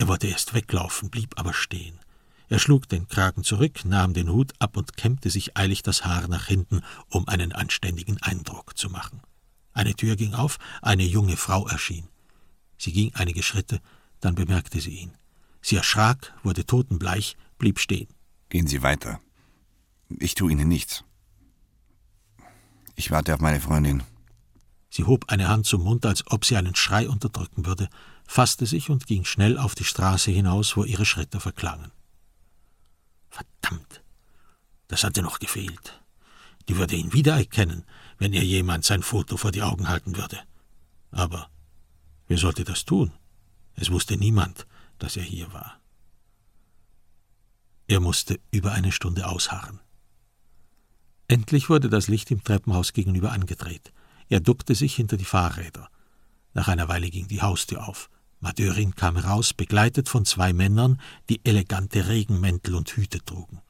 Er 0.00 0.08
wollte 0.08 0.28
erst 0.28 0.54
weglaufen, 0.54 1.10
blieb 1.10 1.38
aber 1.38 1.52
stehen. 1.52 1.98
Er 2.48 2.58
schlug 2.58 2.88
den 2.88 3.06
Kragen 3.06 3.44
zurück, 3.44 3.84
nahm 3.84 4.14
den 4.14 4.30
Hut 4.30 4.54
ab 4.58 4.78
und 4.78 4.96
kämmte 4.96 5.28
sich 5.28 5.58
eilig 5.58 5.82
das 5.82 6.06
Haar 6.06 6.26
nach 6.26 6.46
hinten, 6.46 6.80
um 7.10 7.28
einen 7.28 7.52
anständigen 7.52 8.16
Eindruck 8.22 8.78
zu 8.78 8.88
machen. 8.88 9.20
Eine 9.74 9.94
Tür 9.94 10.16
ging 10.16 10.32
auf, 10.32 10.58
eine 10.80 11.02
junge 11.02 11.36
Frau 11.36 11.68
erschien. 11.68 12.08
Sie 12.78 12.92
ging 12.92 13.12
einige 13.12 13.42
Schritte, 13.42 13.82
dann 14.20 14.34
bemerkte 14.34 14.80
sie 14.80 14.96
ihn. 14.96 15.12
Sie 15.60 15.76
erschrak, 15.76 16.32
wurde 16.42 16.64
totenbleich, 16.64 17.36
blieb 17.58 17.78
stehen. 17.78 18.08
Gehen 18.48 18.68
Sie 18.68 18.82
weiter. 18.82 19.20
Ich 20.18 20.34
tue 20.34 20.50
Ihnen 20.50 20.68
nichts. 20.68 21.04
Ich 22.96 23.10
warte 23.10 23.34
auf 23.34 23.40
meine 23.40 23.60
Freundin. 23.60 24.02
Sie 24.90 25.04
hob 25.04 25.30
eine 25.30 25.48
Hand 25.48 25.66
zum 25.66 25.84
Mund, 25.84 26.04
als 26.04 26.26
ob 26.26 26.44
sie 26.44 26.56
einen 26.56 26.74
Schrei 26.74 27.08
unterdrücken 27.08 27.64
würde, 27.64 27.88
fasste 28.26 28.66
sich 28.66 28.90
und 28.90 29.06
ging 29.06 29.24
schnell 29.24 29.56
auf 29.56 29.74
die 29.74 29.84
Straße 29.84 30.30
hinaus, 30.32 30.76
wo 30.76 30.84
ihre 30.84 31.06
Schritte 31.06 31.38
verklangen. 31.40 31.92
Verdammt, 33.28 34.02
das 34.88 35.04
hatte 35.04 35.22
noch 35.22 35.38
gefehlt. 35.38 36.02
Die 36.68 36.76
würde 36.76 36.96
ihn 36.96 37.12
wiedererkennen, 37.12 37.84
wenn 38.18 38.32
ihr 38.32 38.44
jemand 38.44 38.84
sein 38.84 39.02
Foto 39.02 39.36
vor 39.36 39.52
die 39.52 39.62
Augen 39.62 39.88
halten 39.88 40.16
würde. 40.16 40.38
Aber 41.12 41.48
wer 42.26 42.38
sollte 42.38 42.64
das 42.64 42.84
tun? 42.84 43.12
Es 43.76 43.90
wusste 43.90 44.16
niemand, 44.16 44.66
dass 44.98 45.16
er 45.16 45.22
hier 45.22 45.52
war. 45.52 45.80
Er 47.86 48.00
musste 48.00 48.38
über 48.50 48.72
eine 48.72 48.92
Stunde 48.92 49.26
ausharren. 49.26 49.80
Endlich 51.28 51.68
wurde 51.70 51.88
das 51.88 52.08
Licht 52.08 52.30
im 52.30 52.42
Treppenhaus 52.42 52.92
gegenüber 52.92 53.32
angedreht. 53.32 53.92
Er 54.30 54.40
duckte 54.40 54.74
sich 54.74 54.94
hinter 54.94 55.16
die 55.16 55.24
Fahrräder. 55.24 55.90
Nach 56.54 56.68
einer 56.68 56.88
Weile 56.88 57.10
ging 57.10 57.28
die 57.28 57.42
Haustür 57.42 57.86
auf. 57.86 58.08
Madörin 58.38 58.94
kam 58.94 59.16
heraus, 59.16 59.52
begleitet 59.52 60.08
von 60.08 60.24
zwei 60.24 60.52
Männern, 60.52 61.00
die 61.28 61.44
elegante 61.44 62.08
Regenmäntel 62.08 62.76
und 62.76 62.88
Hüte 62.90 63.22
trugen. 63.22 63.60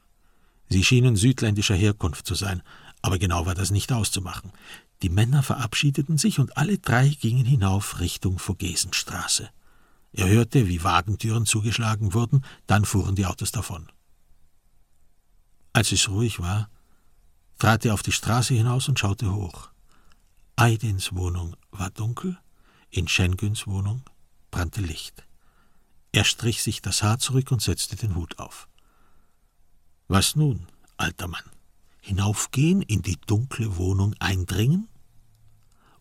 Sie 0.69 0.85
schienen 0.85 1.17
südländischer 1.17 1.75
Herkunft 1.75 2.25
zu 2.25 2.35
sein, 2.35 2.61
aber 3.01 3.17
genau 3.17 3.45
war 3.45 3.55
das 3.55 3.71
nicht 3.71 3.91
auszumachen. 3.91 4.53
Die 5.01 5.09
Männer 5.09 5.41
verabschiedeten 5.41 6.17
sich 6.19 6.39
und 6.39 6.55
alle 6.55 6.77
drei 6.77 7.09
gingen 7.09 7.45
hinauf 7.45 7.99
Richtung 7.99 8.37
Vogesenstraße. 8.37 9.49
Er 10.13 10.29
hörte, 10.29 10.67
wie 10.67 10.83
Wagentüren 10.83 11.47
zugeschlagen 11.47 12.13
wurden, 12.13 12.45
dann 12.67 12.85
fuhren 12.85 13.15
die 13.15 13.25
Autos 13.25 13.51
davon. 13.51 13.91
Als 15.73 15.91
es 15.91 16.07
ruhig 16.07 16.39
war, 16.39 16.69
trat 17.57 17.83
er 17.83 17.95
auf 17.95 18.03
die 18.03 18.11
Straße 18.11 18.53
hinaus 18.53 18.87
und 18.87 18.99
schaute 18.99 19.33
hoch. 19.33 19.70
Aidins 20.55 21.13
Wohnung 21.13 21.55
war 21.71 21.89
dunkel, 21.89 22.37
in 22.89 23.07
Schengens 23.07 23.67
Wohnung 23.67 24.03
brannte 24.51 24.81
Licht. 24.81 25.25
Er 26.11 26.23
strich 26.23 26.61
sich 26.61 26.81
das 26.81 27.03
Haar 27.03 27.19
zurück 27.19 27.51
und 27.51 27.61
setzte 27.61 27.95
den 27.95 28.15
Hut 28.15 28.37
auf. 28.37 28.67
Was 30.07 30.35
nun, 30.35 30.67
alter 30.97 31.27
Mann? 31.27 31.43
Hinaufgehen, 32.01 32.81
in 32.81 33.01
die 33.01 33.17
dunkle 33.27 33.77
Wohnung 33.77 34.13
eindringen? 34.19 34.89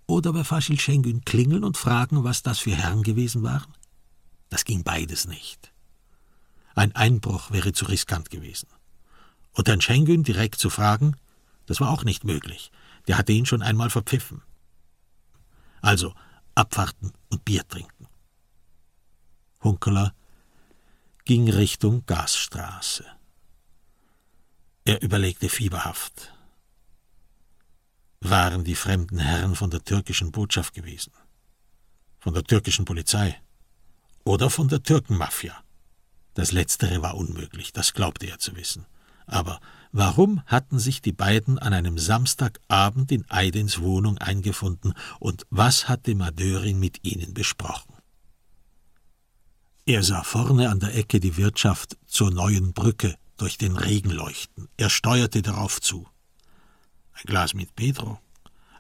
Oder 0.07 0.33
bei 0.33 0.43
Faschil 0.43 0.81
Schengen 0.81 1.25
klingeln 1.25 1.63
und 1.63 1.77
fragen, 1.77 2.25
was 2.25 2.43
das 2.43 2.59
für 2.59 2.75
Herren 2.75 3.05
gewesen 3.05 3.43
waren? 3.45 3.73
Das 4.49 4.65
ging 4.65 4.83
beides 4.83 5.27
nicht. 5.27 5.73
Ein 6.75 6.95
Einbruch 6.97 7.53
wäre 7.53 7.73
zu 7.73 7.85
riskant 7.85 8.31
gewesen. 8.31 8.69
Und 9.53 9.69
Herrn 9.69 9.81
Schengen 9.81 10.25
direkt 10.25 10.59
zu 10.59 10.71
fragen, 10.71 11.17
das 11.67 11.81
war 11.81 11.91
auch 11.91 12.03
nicht 12.03 12.25
möglich. 12.25 12.73
Der 13.11 13.19
hatte 13.19 13.33
ihn 13.33 13.45
schon 13.45 13.61
einmal 13.61 13.91
verpfiffen. 13.91 14.41
Also 15.81 16.15
abwarten 16.55 17.13
und 17.29 17.45
Bier 17.45 17.67
trinken. 17.67 18.07
Hunkeler 19.65 20.15
ging 21.25 21.51
Richtung 21.51 22.07
Gasstraße. 22.07 23.05
Er 24.85 25.03
überlegte 25.03 25.49
fieberhaft. 25.49 26.33
Waren 28.21 28.63
die 28.63 28.77
fremden 28.77 29.19
Herren 29.19 29.57
von 29.57 29.71
der 29.71 29.83
türkischen 29.83 30.31
Botschaft 30.31 30.73
gewesen? 30.73 31.13
Von 32.21 32.33
der 32.33 32.45
türkischen 32.45 32.85
Polizei? 32.85 33.43
Oder 34.23 34.51
von 34.51 34.69
der 34.69 34.85
Türkenmafia? 34.85 35.65
Das 36.35 36.53
letztere 36.53 37.03
war 37.03 37.17
unmöglich, 37.17 37.73
das 37.73 37.93
glaubte 37.93 38.29
er 38.29 38.39
zu 38.39 38.55
wissen. 38.55 38.87
Aber 39.27 39.61
warum 39.93 40.43
hatten 40.47 40.79
sich 40.79 41.03
die 41.03 41.13
beiden 41.13 41.59
an 41.59 41.73
einem 41.73 41.99
Samstagabend 41.99 43.13
in 43.13 43.25
Aidens 43.29 43.81
Wohnung 43.81 44.19
eingefunden 44.19 44.95
und 45.19 45.47
was 45.51 45.89
hatte 45.89 46.15
Madörin 46.15 46.79
mit 46.79 47.05
ihnen 47.05 47.35
besprochen? 47.35 47.95
Er 49.87 50.03
sah 50.03 50.23
vorne 50.23 50.71
an 50.71 50.81
der 50.81 50.95
Ecke 50.95 51.19
die 51.19 51.37
Wirtschaft 51.37 51.97
zur 52.07 52.31
neuen 52.31 52.73
Brücke 52.73 53.17
durch 53.37 53.59
den 53.59 53.77
Regen 53.77 54.11
leuchten. 54.11 54.69
Er 54.77 54.91
steuerte 54.91 55.43
darauf 55.43 55.81
zu. 55.81 56.07
Ein 57.13 57.25
Glas 57.25 57.55
mit 57.55 57.75
Pedro, 57.75 58.21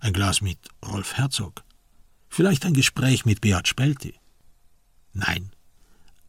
ein 0.01 0.13
Glas 0.13 0.41
mit 0.41 0.59
Rolf 0.87 1.15
Herzog, 1.15 1.65
vielleicht 2.29 2.65
ein 2.65 2.75
Gespräch 2.75 3.25
mit 3.25 3.41
Beat 3.41 3.67
Spelti. 3.67 4.15
Nein, 5.13 5.51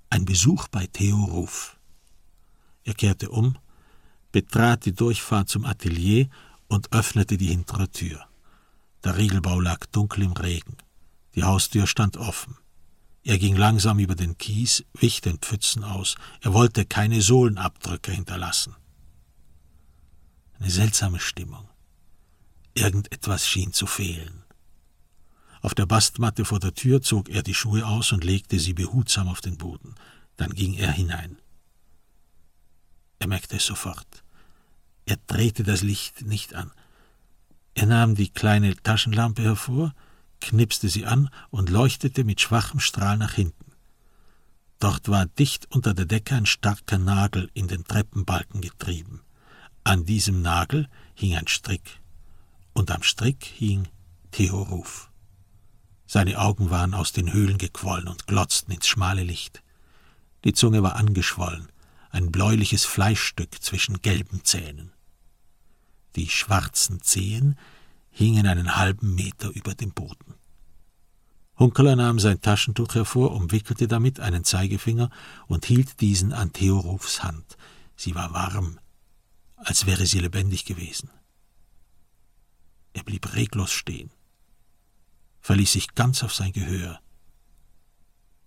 ein 0.10 0.26
Besuch 0.26 0.68
bei 0.70 0.88
Theo 0.88 1.24
Ruf. 1.26 1.78
Er 2.84 2.96
kehrte 2.96 3.30
um, 3.30 3.58
betrat 4.32 4.86
die 4.86 4.94
Durchfahrt 4.94 5.50
zum 5.50 5.66
Atelier 5.66 6.30
und 6.68 6.94
öffnete 6.94 7.38
die 7.38 7.48
hintere 7.48 7.90
Tür. 7.90 8.26
Der 9.04 9.18
Riegelbau 9.18 9.60
lag 9.60 9.86
dunkel 9.88 10.24
im 10.24 10.34
Regen. 10.34 10.78
Die 11.36 11.44
Haustür 11.44 11.88
stand 11.88 12.18
offen. 12.18 12.58
Er 13.24 13.38
ging 13.38 13.56
langsam 13.56 14.00
über 14.00 14.16
den 14.16 14.38
Kies, 14.38 14.84
wich 14.94 15.22
den 15.22 15.38
Pfützen 15.38 15.84
aus. 15.84 16.16
Er 16.42 16.54
wollte 16.54 16.86
keine 16.86 17.22
Sohlenabdrücke 17.22 18.12
hinterlassen. 18.12 18.76
Eine 20.60 20.72
seltsame 20.72 21.20
Stimmung. 21.20 21.68
Irgendetwas 22.74 23.48
schien 23.48 23.74
zu 23.74 23.86
fehlen. 23.86 24.44
Auf 25.62 25.76
der 25.76 25.86
Bastmatte 25.86 26.46
vor 26.46 26.60
der 26.60 26.74
Tür 26.74 27.02
zog 27.02 27.30
er 27.30 27.44
die 27.44 27.54
Schuhe 27.54 27.86
aus 27.86 28.12
und 28.12 28.24
legte 28.24 28.60
sie 28.60 28.74
behutsam 28.74 29.28
auf 29.28 29.42
den 29.42 29.58
Boden. 29.58 29.96
Dann 30.38 30.54
ging 30.54 30.74
er 30.74 30.92
hinein. 30.92 31.38
Er 33.20 33.28
merkte 33.28 33.58
es 33.58 33.66
sofort. 33.66 34.21
Er 35.12 35.18
drehte 35.28 35.64
das 35.64 35.82
Licht 35.82 36.22
nicht 36.22 36.56
an. 36.56 36.72
Er 37.74 37.86
nahm 37.86 38.16
die 38.16 38.30
kleine 38.30 38.78
Taschenlampe 38.78 39.42
hervor, 39.42 39.94
knipste 40.40 40.88
sie 40.88 41.06
an 41.06 41.30
und 41.50 41.70
leuchtete 41.70 42.24
mit 42.24 42.40
schwachem 42.40 42.80
Strahl 42.80 43.18
nach 43.18 43.34
hinten. 43.34 43.74
Dort 44.80 45.10
war 45.10 45.26
dicht 45.26 45.68
unter 45.70 45.94
der 45.94 46.06
Decke 46.06 46.36
ein 46.36 46.46
starker 46.46 46.98
Nagel 46.98 47.50
in 47.54 47.68
den 47.68 47.84
Treppenbalken 47.84 48.62
getrieben. 48.62 49.20
An 49.84 50.06
diesem 50.06 50.42
Nagel 50.42 50.88
hing 51.14 51.36
ein 51.36 51.50
Strick, 51.50 52.00
und 52.72 52.90
am 52.90 53.04
Strick 53.04 53.44
hing 53.44 53.90
Theo 54.32 54.62
Ruf. 54.62 55.12
Seine 56.06 56.40
Augen 56.40 56.70
waren 56.70 56.94
aus 56.94 57.12
den 57.12 57.34
Höhlen 57.34 57.58
gequollen 57.58 58.08
und 58.08 58.28
glotzten 58.28 58.74
ins 58.74 58.88
schmale 58.88 59.24
Licht. 59.24 59.62
Die 60.46 60.54
Zunge 60.54 60.82
war 60.84 60.96
angeschwollen, 60.96 61.68
ein 62.12 62.32
bläuliches 62.32 62.86
Fleischstück 62.86 63.62
zwischen 63.62 64.02
gelben 64.02 64.46
Zähnen. 64.46 64.94
Die 66.16 66.30
schwarzen 66.30 67.02
Zehen 67.02 67.58
hingen 68.10 68.48
einen 68.48 68.76
halben 68.76 69.16
Meter 69.16 69.50
über 69.50 69.74
dem 69.74 69.92
Boden. 69.92 70.36
Hunkeler 71.58 71.96
nahm 71.96 72.20
sein 72.20 72.42
Taschentuch 72.42 72.96
hervor, 72.96 73.32
umwickelte 73.34 73.88
damit 73.88 74.20
einen 74.20 74.44
Zeigefinger 74.44 75.10
und 75.48 75.66
hielt 75.66 76.02
diesen 76.02 76.34
an 76.34 76.54
Theorufs 76.54 77.24
Hand. 77.24 77.58
Sie 77.96 78.16
war 78.16 78.34
warm, 78.34 78.80
als 79.58 79.86
wäre 79.86 80.06
sie 80.06 80.20
lebendig 80.20 80.66
gewesen. 80.66 81.10
Er 82.94 83.04
blieb 83.04 83.34
reglos 83.36 83.72
stehen, 83.72 84.12
verließ 85.40 85.72
sich 85.72 85.94
ganz 85.96 86.24
auf 86.24 86.34
sein 86.34 86.52
Gehör. 86.52 87.00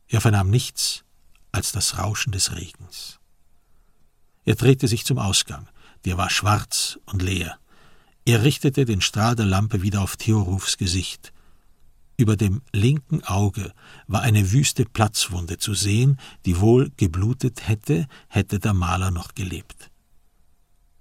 Er 0.09 0.21
vernahm 0.21 0.51
nichts 0.51 1.05
als 1.53 1.73
das 1.73 1.99
Rauschen 1.99 2.33
des 2.33 2.55
Regens. 2.55 3.21
Er 4.45 4.57
drehte 4.57 4.89
sich 4.89 5.05
zum 5.05 5.19
Ausgang, 5.19 5.69
der 6.05 6.17
war 6.17 6.31
schwarz 6.31 6.99
und 7.07 7.23
leer. 7.23 7.59
Er 8.25 8.43
richtete 8.43 8.85
den 8.85 9.01
Strahl 9.01 9.37
der 9.37 9.47
Lampe 9.47 9.83
wieder 9.83 10.01
auf 10.01 10.17
Theorufs 10.17 10.77
Gesicht. 10.79 11.33
Über 12.17 12.37
dem 12.37 12.63
linken 12.73 13.25
Auge 13.25 13.73
war 14.07 14.23
eine 14.23 14.53
wüste 14.53 14.85
Platzwunde 14.85 15.59
zu 15.59 15.75
sehen, 15.75 16.19
die 16.47 16.61
wohl 16.61 16.93
geblutet 16.97 17.67
hätte, 17.69 18.07
hätte 18.29 18.61
der 18.61 18.73
Maler 18.73 19.11
noch 19.11 19.35
gelebt. 19.35 19.91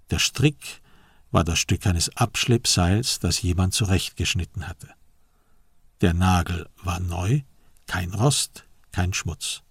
Der 0.10 0.20
Strick 0.20 0.82
war 1.32 1.44
das 1.44 1.60
Stück 1.60 1.86
eines 1.88 2.16
Abschleppseils, 2.18 3.20
das 3.20 3.42
jemand 3.42 3.74
zurechtgeschnitten 3.74 4.68
hatte. 4.68 4.90
Der 6.02 6.14
Nagel 6.14 6.68
war 6.84 7.00
neu, 7.00 7.42
kein 7.88 8.14
Rost, 8.14 8.66
kein 8.92 9.14
Schmutz. 9.14 9.62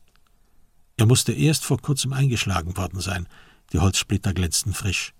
Er 0.96 1.06
musste 1.06 1.32
erst 1.32 1.64
vor 1.64 1.80
kurzem 1.80 2.12
eingeschlagen 2.12 2.76
worden 2.76 3.00
sein, 3.00 3.28
die 3.72 3.78
Holzsplitter 3.78 4.32
glänzten 4.32 4.74
frisch. 4.74 5.12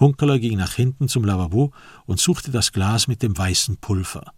Hunkeler 0.00 0.38
ging 0.38 0.58
nach 0.58 0.74
hinten 0.74 1.08
zum 1.08 1.24
Lavabo 1.24 1.72
und 2.06 2.20
suchte 2.20 2.50
das 2.50 2.72
Glas 2.72 3.06
mit 3.06 3.22
dem 3.22 3.36
weißen 3.36 3.76
Pulver. 3.76 4.32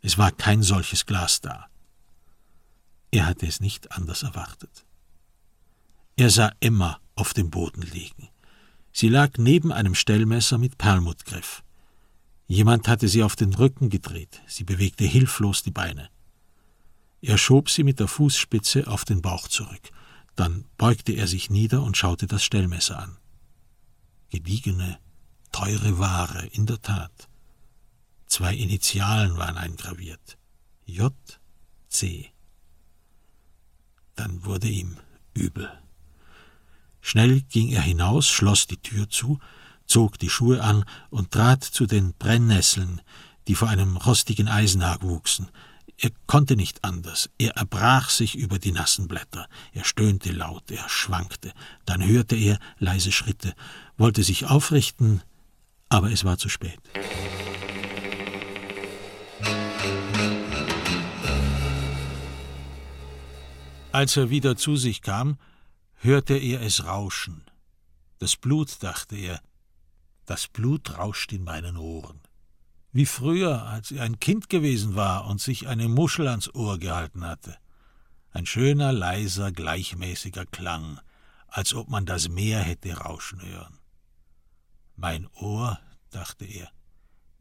Es 0.00 0.18
war 0.18 0.30
kein 0.30 0.62
solches 0.62 1.06
Glas 1.06 1.40
da. 1.40 1.66
Er 3.10 3.26
hatte 3.26 3.46
es 3.46 3.60
nicht 3.60 3.92
anders 3.92 4.22
erwartet. 4.22 4.84
Er 6.16 6.30
sah 6.30 6.52
Emma 6.60 7.00
auf 7.14 7.32
dem 7.32 7.50
Boden 7.50 7.82
liegen. 7.82 8.28
Sie 8.92 9.08
lag 9.08 9.38
neben 9.38 9.72
einem 9.72 9.94
Stellmesser 9.94 10.58
mit 10.58 10.78
Perlmuttgriff. 10.78 11.64
Jemand 12.46 12.86
hatte 12.86 13.08
sie 13.08 13.22
auf 13.22 13.36
den 13.36 13.54
Rücken 13.54 13.88
gedreht, 13.88 14.42
sie 14.46 14.64
bewegte 14.64 15.04
hilflos 15.04 15.62
die 15.62 15.70
Beine. 15.70 16.10
Er 17.20 17.38
schob 17.38 17.70
sie 17.70 17.84
mit 17.84 18.00
der 18.00 18.08
Fußspitze 18.08 18.86
auf 18.86 19.04
den 19.04 19.22
Bauch 19.22 19.48
zurück, 19.48 19.90
dann 20.36 20.66
beugte 20.76 21.12
er 21.12 21.26
sich 21.26 21.48
nieder 21.48 21.82
und 21.82 21.96
schaute 21.96 22.26
das 22.26 22.44
Stellmesser 22.44 22.98
an. 22.98 23.16
Gediegene, 24.34 24.98
teure 25.52 26.00
Ware, 26.00 26.46
in 26.46 26.66
der 26.66 26.82
Tat. 26.82 27.28
Zwei 28.26 28.52
Initialen 28.56 29.36
waren 29.36 29.56
eingraviert. 29.56 30.38
J. 30.86 31.14
C. 31.86 32.32
Dann 34.16 34.44
wurde 34.44 34.66
ihm 34.66 34.96
übel. 35.34 35.70
Schnell 37.00 37.42
ging 37.42 37.68
er 37.68 37.82
hinaus, 37.82 38.26
schloss 38.26 38.66
die 38.66 38.82
Tür 38.82 39.08
zu, 39.08 39.38
zog 39.86 40.18
die 40.18 40.30
Schuhe 40.30 40.64
an 40.64 40.84
und 41.10 41.30
trat 41.30 41.62
zu 41.62 41.86
den 41.86 42.12
Brennnesseln, 42.14 43.02
die 43.46 43.54
vor 43.54 43.68
einem 43.68 43.96
rostigen 43.96 44.48
Eisenhag 44.48 45.02
wuchsen. 45.02 45.48
Er 45.96 46.10
konnte 46.26 46.56
nicht 46.56 46.82
anders. 46.82 47.30
Er 47.38 47.52
erbrach 47.52 48.10
sich 48.10 48.34
über 48.34 48.58
die 48.58 48.72
nassen 48.72 49.06
Blätter. 49.06 49.48
Er 49.72 49.84
stöhnte 49.84 50.32
laut, 50.32 50.70
er 50.72 50.88
schwankte. 50.88 51.52
Dann 51.84 52.04
hörte 52.04 52.34
er 52.34 52.58
leise 52.78 53.12
Schritte, 53.12 53.54
wollte 53.96 54.22
sich 54.22 54.46
aufrichten, 54.46 55.22
aber 55.88 56.10
es 56.10 56.24
war 56.24 56.38
zu 56.38 56.48
spät. 56.48 56.80
Als 63.92 64.16
er 64.16 64.28
wieder 64.28 64.56
zu 64.56 64.74
sich 64.74 65.02
kam, 65.02 65.38
hörte 65.94 66.36
er 66.36 66.60
es 66.62 66.84
rauschen. 66.84 67.44
Das 68.18 68.36
Blut, 68.36 68.82
dachte 68.82 69.14
er, 69.16 69.40
das 70.26 70.48
Blut 70.48 70.98
rauscht 70.98 71.32
in 71.32 71.44
meinen 71.44 71.76
Ohren. 71.76 72.20
Wie 72.90 73.06
früher, 73.06 73.66
als 73.66 73.92
er 73.92 74.02
ein 74.02 74.18
Kind 74.18 74.48
gewesen 74.48 74.96
war 74.96 75.26
und 75.26 75.40
sich 75.40 75.68
eine 75.68 75.88
Muschel 75.88 76.26
ans 76.26 76.52
Ohr 76.54 76.78
gehalten 76.78 77.24
hatte. 77.24 77.56
Ein 78.32 78.46
schöner, 78.46 78.92
leiser, 78.92 79.52
gleichmäßiger 79.52 80.46
Klang, 80.46 80.98
als 81.46 81.72
ob 81.72 81.88
man 81.88 82.04
das 82.04 82.28
Meer 82.28 82.60
hätte 82.60 82.96
rauschen 82.96 83.42
hören. 83.42 83.78
Mein 84.96 85.28
Ohr, 85.34 85.78
dachte 86.10 86.44
er. 86.44 86.70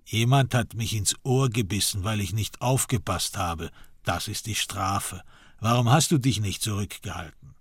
Jemand 0.06 0.54
hat 0.54 0.74
mich 0.74 0.93
ins 0.93 1.16
Ohr 1.24 1.49
gebissen, 1.49 2.04
weil 2.04 2.20
ich 2.20 2.34
nicht 2.34 2.62
aufgepasst 2.62 3.38
habe. 3.38 3.72
Das 4.04 4.28
ist 4.28 4.47
die 4.47 4.56
Strafe. 4.56 5.24
Warum 5.60 5.89
hast 5.89 6.12
du 6.12 6.18
dich 6.18 6.41
nicht 6.41 6.62
zurückgehalten? 6.62 7.56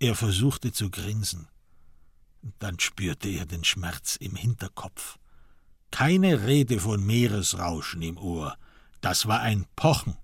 Er 0.00 0.14
versuchte 0.14 0.72
zu 0.72 0.90
grinsen. 0.90 1.48
Dann 2.58 2.78
spürte 2.78 3.28
er 3.28 3.46
den 3.46 3.64
Schmerz 3.64 4.16
im 4.16 4.36
Hinterkopf. 4.36 5.18
Keine 5.90 6.46
Rede 6.46 6.80
von 6.80 7.04
Meeresrauschen 7.04 8.02
im 8.02 8.16
Ohr. 8.18 8.56
Das 9.00 9.26
war 9.26 9.40
ein 9.40 9.66
Pochen, 9.76 10.16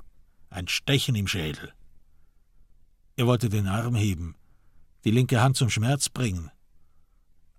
ein 0.51 0.69
Stechen 0.69 1.15
im 1.15 1.27
Schädel. 1.27 1.73
Er 3.17 3.27
wollte 3.27 3.49
den 3.49 3.69
Arm 3.69 3.95
heben, 3.95 4.37
die 5.05 5.11
linke 5.11 5.41
Hand 5.41 5.57
zum 5.57 5.71
Schmerz 5.71 6.09
bringen. 6.09 6.51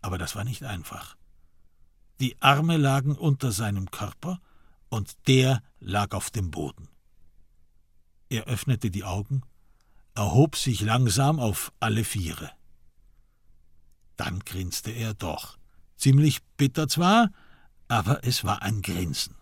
Aber 0.05 0.19
das 0.19 0.35
war 0.35 0.43
nicht 0.43 0.61
einfach. 0.61 1.17
Die 2.19 2.39
Arme 2.39 2.77
lagen 2.77 3.15
unter 3.15 3.51
seinem 3.51 3.89
Körper 3.89 4.39
und 4.89 5.27
der 5.27 5.63
lag 5.79 6.13
auf 6.13 6.29
dem 6.29 6.51
Boden. 6.51 6.89
Er 8.29 8.43
öffnete 8.43 8.91
die 8.91 9.03
Augen, 9.03 9.41
erhob 10.13 10.57
sich 10.57 10.81
langsam 10.81 11.39
auf 11.39 11.73
alle 11.79 12.03
Viere. 12.03 12.51
Dann 14.15 14.41
grinste 14.41 14.91
er 14.91 15.15
doch. 15.15 15.57
Ziemlich 15.97 16.43
bitter 16.55 16.87
zwar, 16.87 17.31
aber 17.87 18.23
es 18.23 18.43
war 18.43 18.61
ein 18.61 18.83
Grinsen. 18.83 19.33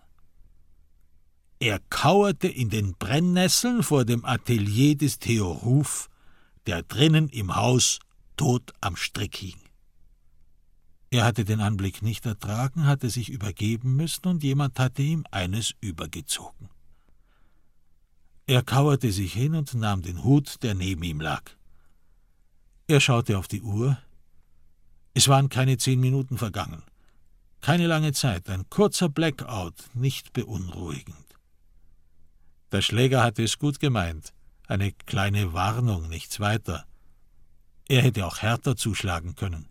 Er 1.59 1.79
kauerte 1.89 2.47
in 2.47 2.69
den 2.69 2.95
Brennnesseln 2.95 3.83
vor 3.83 4.05
dem 4.05 4.23
Atelier 4.23 4.95
des 4.95 5.19
Theo 5.19 5.51
Ruf, 5.51 6.09
der 6.67 6.83
drinnen 6.83 7.27
im 7.27 7.53
Haus 7.53 7.99
tot 8.37 8.71
am 8.79 8.95
Strick 8.95 9.35
hing. 9.35 9.62
Er 11.13 11.25
hatte 11.25 11.45
den 11.45 11.61
Anblick 11.61 12.01
nicht 12.01 12.25
ertragen, 12.25 12.87
hatte 12.87 13.07
sich 13.11 13.29
übergeben 13.29 13.95
müssen, 13.95 14.25
und 14.25 14.41
jemand 14.41 14.79
hatte 14.79 15.03
ihm 15.03 15.27
eines 15.29 15.75
übergezogen. 15.79 16.69
Er 18.47 18.63
kauerte 18.63 19.11
sich 19.11 19.31
hin 19.31 19.53
und 19.53 19.75
nahm 19.75 20.01
den 20.01 20.23
Hut, 20.23 20.63
der 20.63 20.73
neben 20.73 21.03
ihm 21.03 21.21
lag. 21.21 21.43
Er 22.87 22.99
schaute 22.99 23.37
auf 23.37 23.47
die 23.47 23.61
Uhr. 23.61 23.95
Es 25.13 25.27
waren 25.27 25.49
keine 25.49 25.77
zehn 25.77 25.99
Minuten 25.99 26.39
vergangen. 26.39 26.81
Keine 27.61 27.85
lange 27.85 28.13
Zeit, 28.13 28.49
ein 28.49 28.67
kurzer 28.71 29.07
Blackout, 29.07 29.75
nicht 29.93 30.33
beunruhigend. 30.33 31.27
Der 32.71 32.81
Schläger 32.81 33.21
hatte 33.21 33.43
es 33.43 33.59
gut 33.59 33.79
gemeint, 33.79 34.33
eine 34.65 34.91
kleine 34.91 35.53
Warnung, 35.53 36.09
nichts 36.09 36.39
weiter. 36.39 36.87
Er 37.87 38.01
hätte 38.01 38.25
auch 38.25 38.39
härter 38.39 38.75
zuschlagen 38.75 39.35
können. 39.35 39.67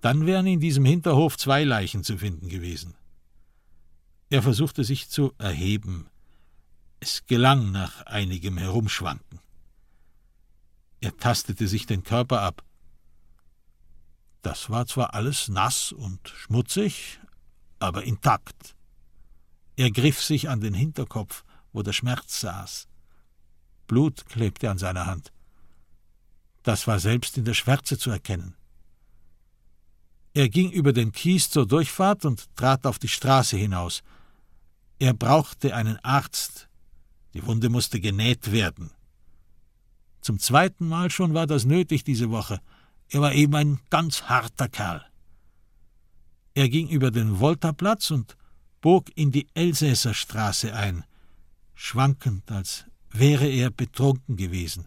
Dann 0.00 0.26
wären 0.26 0.46
in 0.46 0.60
diesem 0.60 0.84
Hinterhof 0.84 1.36
zwei 1.36 1.64
Leichen 1.64 2.04
zu 2.04 2.16
finden 2.16 2.48
gewesen. 2.48 2.94
Er 4.30 4.42
versuchte 4.42 4.84
sich 4.84 5.08
zu 5.08 5.32
erheben. 5.38 6.08
Es 7.00 7.26
gelang 7.26 7.72
nach 7.72 8.02
einigem 8.06 8.56
Herumschwanken. 8.56 9.40
Er 11.00 11.16
tastete 11.16 11.66
sich 11.66 11.86
den 11.86 12.04
Körper 12.04 12.42
ab. 12.42 12.62
Das 14.42 14.70
war 14.70 14.86
zwar 14.86 15.14
alles 15.14 15.48
nass 15.48 15.92
und 15.92 16.28
schmutzig, 16.28 17.20
aber 17.78 18.04
intakt. 18.04 18.74
Er 19.76 19.90
griff 19.90 20.22
sich 20.22 20.48
an 20.48 20.60
den 20.60 20.74
Hinterkopf, 20.74 21.44
wo 21.72 21.82
der 21.82 21.92
Schmerz 21.92 22.40
saß. 22.40 22.86
Blut 23.86 24.26
klebte 24.26 24.70
an 24.70 24.78
seiner 24.78 25.06
Hand. 25.06 25.32
Das 26.62 26.86
war 26.86 27.00
selbst 27.00 27.38
in 27.38 27.44
der 27.44 27.54
Schwärze 27.54 27.98
zu 27.98 28.10
erkennen. 28.10 28.54
Er 30.32 30.48
ging 30.48 30.70
über 30.70 30.92
den 30.92 31.12
Kies 31.12 31.50
zur 31.50 31.66
Durchfahrt 31.66 32.24
und 32.24 32.54
trat 32.56 32.86
auf 32.86 32.98
die 32.98 33.08
Straße 33.08 33.56
hinaus. 33.56 34.02
Er 34.98 35.14
brauchte 35.14 35.74
einen 35.74 35.98
Arzt. 36.04 36.68
Die 37.34 37.44
Wunde 37.46 37.68
musste 37.68 38.00
genäht 38.00 38.52
werden. 38.52 38.90
Zum 40.20 40.38
zweiten 40.38 40.86
Mal 40.86 41.10
schon 41.10 41.34
war 41.34 41.46
das 41.46 41.64
nötig 41.64 42.04
diese 42.04 42.30
Woche. 42.30 42.60
Er 43.08 43.20
war 43.20 43.32
eben 43.32 43.54
ein 43.54 43.80
ganz 43.88 44.24
harter 44.24 44.68
Kerl. 44.68 45.04
Er 46.54 46.68
ging 46.68 46.88
über 46.88 47.10
den 47.10 47.40
Voltaplatz 47.40 48.10
und 48.10 48.36
bog 48.80 49.10
in 49.14 49.32
die 49.32 49.48
Elsässerstraße 49.54 50.74
ein, 50.74 51.04
schwankend, 51.74 52.50
als 52.50 52.86
wäre 53.10 53.48
er 53.48 53.70
betrunken 53.70 54.36
gewesen. 54.36 54.86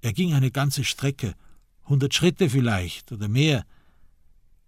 Er 0.00 0.12
ging 0.12 0.34
eine 0.34 0.50
ganze 0.50 0.84
Strecke, 0.84 1.34
hundert 1.86 2.14
Schritte 2.14 2.50
vielleicht 2.50 3.12
oder 3.12 3.28
mehr, 3.28 3.64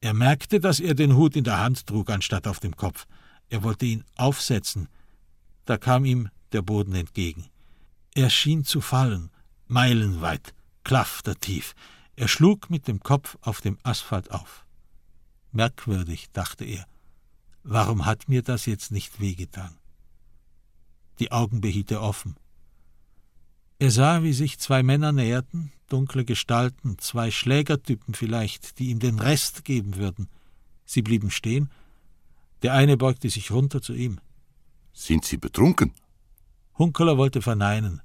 er 0.07 0.15
merkte, 0.15 0.61
dass 0.61 0.79
er 0.79 0.95
den 0.95 1.17
Hut 1.17 1.35
in 1.35 1.43
der 1.43 1.59
Hand 1.59 1.85
trug, 1.89 2.11
anstatt 2.11 2.47
auf 2.47 2.61
dem 2.61 2.77
Kopf. 2.77 3.09
Er 3.49 3.65
wollte 3.65 3.87
ihn 3.87 4.05
aufsetzen. 4.15 4.89
Da 5.65 5.79
kam 5.79 6.05
ihm 6.05 6.29
der 6.53 6.63
Boden 6.63 6.95
entgegen. 6.95 7.47
Er 8.15 8.31
schien 8.31 8.65
zu 8.65 8.81
fallen, 8.81 9.31
meilenweit, 9.67 10.55
klaftertief. 10.85 11.75
Er 12.15 12.29
schlug 12.29 12.71
mit 12.71 12.87
dem 12.87 13.01
Kopf 13.01 13.37
auf 13.41 13.61
dem 13.61 13.79
Asphalt 13.83 14.31
auf. 14.31 14.65
Merkwürdig, 15.51 16.31
dachte 16.33 16.65
er. 16.65 16.87
Warum 17.65 18.07
hat 18.07 18.29
mir 18.29 18.43
das 18.43 18.65
jetzt 18.67 18.93
nicht 18.93 19.19
wehgetan? 19.19 19.77
Die 21.19 21.33
Augen 21.33 21.61
behielt 21.61 21.91
er 21.91 22.03
offen. 22.03 22.37
Er 23.79 23.91
sah, 23.91 24.23
wie 24.23 24.33
sich 24.33 24.59
zwei 24.59 24.83
Männer 24.83 25.13
näherten, 25.13 25.71
dunkle 25.89 26.25
Gestalten, 26.25 26.99
zwei 26.99 27.31
Schlägertypen 27.31 28.15
vielleicht, 28.15 28.79
die 28.79 28.89
ihm 28.89 29.01
den 29.01 29.19
Rest 29.19 29.65
geben 29.65 29.97
würden. 29.97 30.29
Sie 30.87 31.03
blieben 31.03 31.31
stehen. 31.31 31.71
Der 32.63 32.73
eine 32.73 32.97
beugte 32.97 33.29
sich 33.29 33.51
runter 33.51 33.83
zu 33.83 33.93
ihm. 33.93 34.19
Sind 34.95 35.27
Sie 35.27 35.37
betrunken? 35.37 35.93
Hunkeler 36.79 37.19
wollte 37.19 37.43
verneinen. 37.43 38.01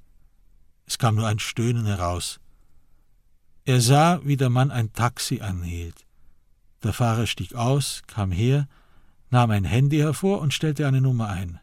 Es 0.86 0.97
kam 0.97 1.15
nur 1.15 1.28
ein 1.28 1.39
Stöhnen 1.39 1.86
heraus. 1.86 2.41
Er 3.63 3.80
sah, 3.80 4.19
wie 4.26 4.36
der 4.36 4.49
Mann 4.49 4.72
ein 4.72 4.91
Taxi 4.91 5.39
anhielt. 5.39 6.05
Der 6.84 6.91
Fahrer 6.91 7.28
stieg 7.28 7.55
aus, 7.55 8.01
kam 8.07 8.34
her, 8.34 8.67
nahm 9.30 9.51
ein 9.51 9.63
Handy 9.63 9.99
hervor 9.99 10.41
und 10.41 10.53
stellte 10.53 10.86
eine 10.86 10.99
Nummer 10.99 11.30
ein. 11.30 11.61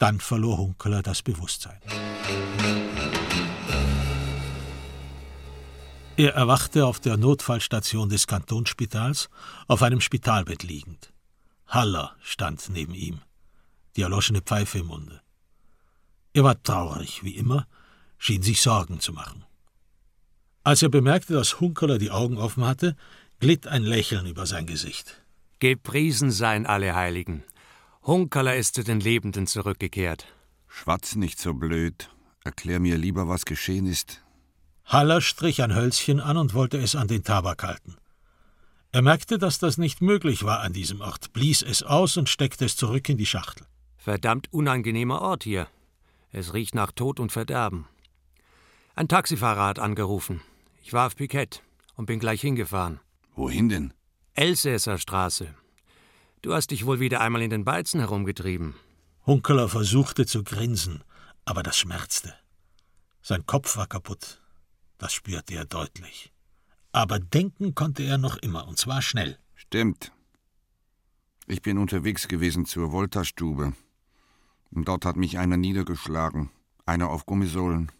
Dann 0.00 0.18
verlor 0.18 0.56
Hunkeler 0.56 1.02
das 1.02 1.20
Bewusstsein. 1.22 1.78
Er 6.16 6.34
erwachte 6.34 6.86
auf 6.86 7.00
der 7.00 7.18
Notfallstation 7.18 8.08
des 8.08 8.26
Kantonsspitals, 8.26 9.28
auf 9.68 9.82
einem 9.82 10.00
Spitalbett 10.00 10.62
liegend. 10.62 11.12
Haller 11.66 12.16
stand 12.22 12.70
neben 12.70 12.94
ihm, 12.94 13.20
die 13.94 14.00
erloschene 14.00 14.40
Pfeife 14.40 14.78
im 14.78 14.86
Munde. 14.86 15.20
Er 16.32 16.44
war 16.44 16.62
traurig, 16.62 17.22
wie 17.22 17.36
immer, 17.36 17.66
schien 18.16 18.42
sich 18.42 18.62
Sorgen 18.62 19.00
zu 19.00 19.12
machen. 19.12 19.44
Als 20.64 20.82
er 20.82 20.88
bemerkte, 20.88 21.34
dass 21.34 21.60
Hunkeler 21.60 21.98
die 21.98 22.10
Augen 22.10 22.38
offen 22.38 22.64
hatte, 22.64 22.96
glitt 23.38 23.66
ein 23.66 23.82
Lächeln 23.82 24.24
über 24.24 24.46
sein 24.46 24.64
Gesicht. 24.64 25.22
Gepriesen 25.58 26.30
seien 26.30 26.64
alle 26.64 26.94
Heiligen. 26.94 27.44
Hunkerler 28.02 28.56
ist 28.56 28.76
zu 28.76 28.82
den 28.82 29.00
Lebenden 29.00 29.46
zurückgekehrt. 29.46 30.26
Schwatz 30.68 31.16
nicht 31.16 31.38
so 31.38 31.52
blöd. 31.52 32.08
Erklär 32.44 32.80
mir 32.80 32.96
lieber, 32.96 33.28
was 33.28 33.44
geschehen 33.44 33.86
ist. 33.86 34.22
Haller 34.86 35.20
strich 35.20 35.62
ein 35.62 35.74
Hölzchen 35.74 36.18
an 36.18 36.36
und 36.38 36.54
wollte 36.54 36.78
es 36.78 36.96
an 36.96 37.08
den 37.08 37.22
Tabak 37.22 37.62
halten. 37.62 37.96
Er 38.92 39.02
merkte, 39.02 39.38
dass 39.38 39.58
das 39.58 39.78
nicht 39.78 40.00
möglich 40.00 40.42
war 40.42 40.60
an 40.60 40.72
diesem 40.72 41.00
Ort, 41.00 41.32
blies 41.32 41.62
es 41.62 41.82
aus 41.82 42.16
und 42.16 42.28
steckte 42.28 42.64
es 42.64 42.74
zurück 42.74 43.08
in 43.08 43.18
die 43.18 43.26
Schachtel. 43.26 43.66
Verdammt 43.98 44.52
unangenehmer 44.52 45.20
Ort 45.20 45.44
hier. 45.44 45.68
Es 46.32 46.54
riecht 46.54 46.74
nach 46.74 46.92
Tod 46.92 47.20
und 47.20 47.30
Verderben. 47.30 47.86
Ein 48.94 49.08
Taxifahrer 49.08 49.66
hat 49.66 49.78
angerufen. 49.78 50.40
Ich 50.82 50.92
war 50.92 51.06
auf 51.06 51.16
Pikett 51.16 51.62
und 51.96 52.06
bin 52.06 52.18
gleich 52.18 52.40
hingefahren. 52.40 52.98
Wohin 53.36 53.68
denn? 53.68 53.92
Elsässer 54.34 54.98
Straße. 54.98 55.54
Du 56.42 56.54
hast 56.54 56.70
dich 56.70 56.86
wohl 56.86 57.00
wieder 57.00 57.20
einmal 57.20 57.42
in 57.42 57.50
den 57.50 57.64
Beizen 57.64 58.00
herumgetrieben. 58.00 58.74
Hunkeler 59.26 59.68
versuchte 59.68 60.24
zu 60.24 60.42
grinsen, 60.42 61.04
aber 61.44 61.62
das 61.62 61.76
schmerzte. 61.76 62.34
Sein 63.20 63.44
Kopf 63.44 63.76
war 63.76 63.86
kaputt. 63.86 64.40
Das 64.96 65.12
spürte 65.12 65.54
er 65.54 65.66
deutlich. 65.66 66.32
Aber 66.92 67.18
denken 67.18 67.74
konnte 67.74 68.02
er 68.02 68.18
noch 68.18 68.36
immer, 68.38 68.66
und 68.66 68.78
zwar 68.78 69.02
schnell. 69.02 69.38
Stimmt. 69.54 70.12
Ich 71.46 71.62
bin 71.62 71.78
unterwegs 71.78 72.26
gewesen 72.26 72.64
zur 72.64 72.92
Volta-Stube. 72.92 73.74
Und 74.70 74.88
dort 74.88 75.04
hat 75.04 75.16
mich 75.16 75.38
einer 75.38 75.56
niedergeschlagen. 75.56 76.50
Einer 76.86 77.10
auf 77.10 77.26
Gummisohlen. 77.26 77.92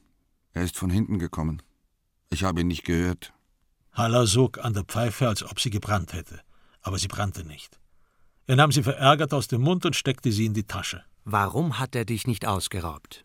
Er 0.53 0.65
ist 0.65 0.77
von 0.77 0.89
hinten 0.91 1.19
gekommen. 1.19 1.63
Ich 2.31 2.45
habe 2.45 2.61
ihn 2.61 2.69
nicht 2.69 2.85
gehört. 2.85 3.33
Haller 3.93 4.27
sog 4.27 4.59
an 4.59 4.73
der 4.73 4.85
Pfeife, 4.85 5.29
als 5.29 5.43
ob 5.43 5.61
sie 5.61 5.71
gebrannt 5.71 6.13
hätte. 6.13 6.41
Aber 6.81 6.99
sie 6.99 7.09
brannte 7.09 7.45
nicht. 7.45 7.80
Er 8.51 8.57
nahm 8.57 8.73
sie 8.73 8.83
verärgert 8.83 9.33
aus 9.33 9.47
dem 9.47 9.61
Mund 9.61 9.87
und 9.87 9.95
steckte 9.95 10.33
sie 10.33 10.47
in 10.47 10.55
die 10.55 10.65
Tasche. 10.65 11.05
Warum 11.25 11.79
hat 11.79 11.95
er 11.95 12.05
dich 12.05 12.27
nicht 12.27 12.47
ausgeraubt? 12.47 13.25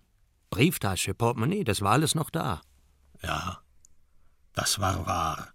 Brieftasche, 0.52 1.16
Portemonnaie, 1.16 1.64
das 1.64 1.82
war 1.82 1.94
alles 1.94 2.14
noch 2.14 2.30
da. 2.30 2.62
Ja, 3.24 3.60
das 4.54 4.78
war 4.78 5.08
wahr. 5.08 5.52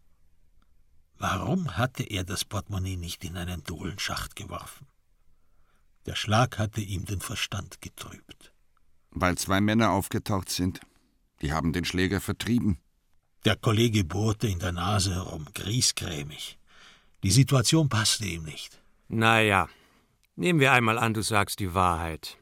Warum 1.19 1.77
hatte 1.77 2.03
er 2.03 2.25
das 2.25 2.45
Portemonnaie 2.45 2.97
nicht 2.97 3.23
in 3.25 3.37
einen 3.37 3.63
Dohlenschacht 3.63 4.35
geworfen? 4.35 4.89
Der 6.05 6.17
Schlag 6.17 6.59
hatte 6.59 6.81
ihm 6.81 7.05
den 7.05 7.21
Verstand 7.21 7.81
getrübt. 7.81 8.53
Weil 9.13 9.39
zwei 9.39 9.61
Männer 9.61 9.93
aufgetaucht 9.93 10.49
sind. 10.49 10.81
Die 11.43 11.53
haben 11.53 11.73
den 11.73 11.85
Schläger 11.85 12.21
vertrieben. 12.21 12.81
Der 13.45 13.55
Kollege 13.55 14.03
bohrte 14.03 14.49
in 14.49 14.59
der 14.59 14.73
Nase 14.73 15.15
herum, 15.15 15.47
griesgrämig. 15.55 16.59
Die 17.23 17.31
Situation 17.31 17.89
passte 17.89 18.25
ihm 18.25 18.43
nicht. 18.43 18.80
Na 19.13 19.41
ja, 19.43 19.69
nehmen 20.37 20.61
wir 20.61 20.71
einmal 20.71 20.97
an, 20.97 21.15
du 21.15 21.23
sagst 21.23 21.59
die 21.59 21.75
Wahrheit. 21.75 22.39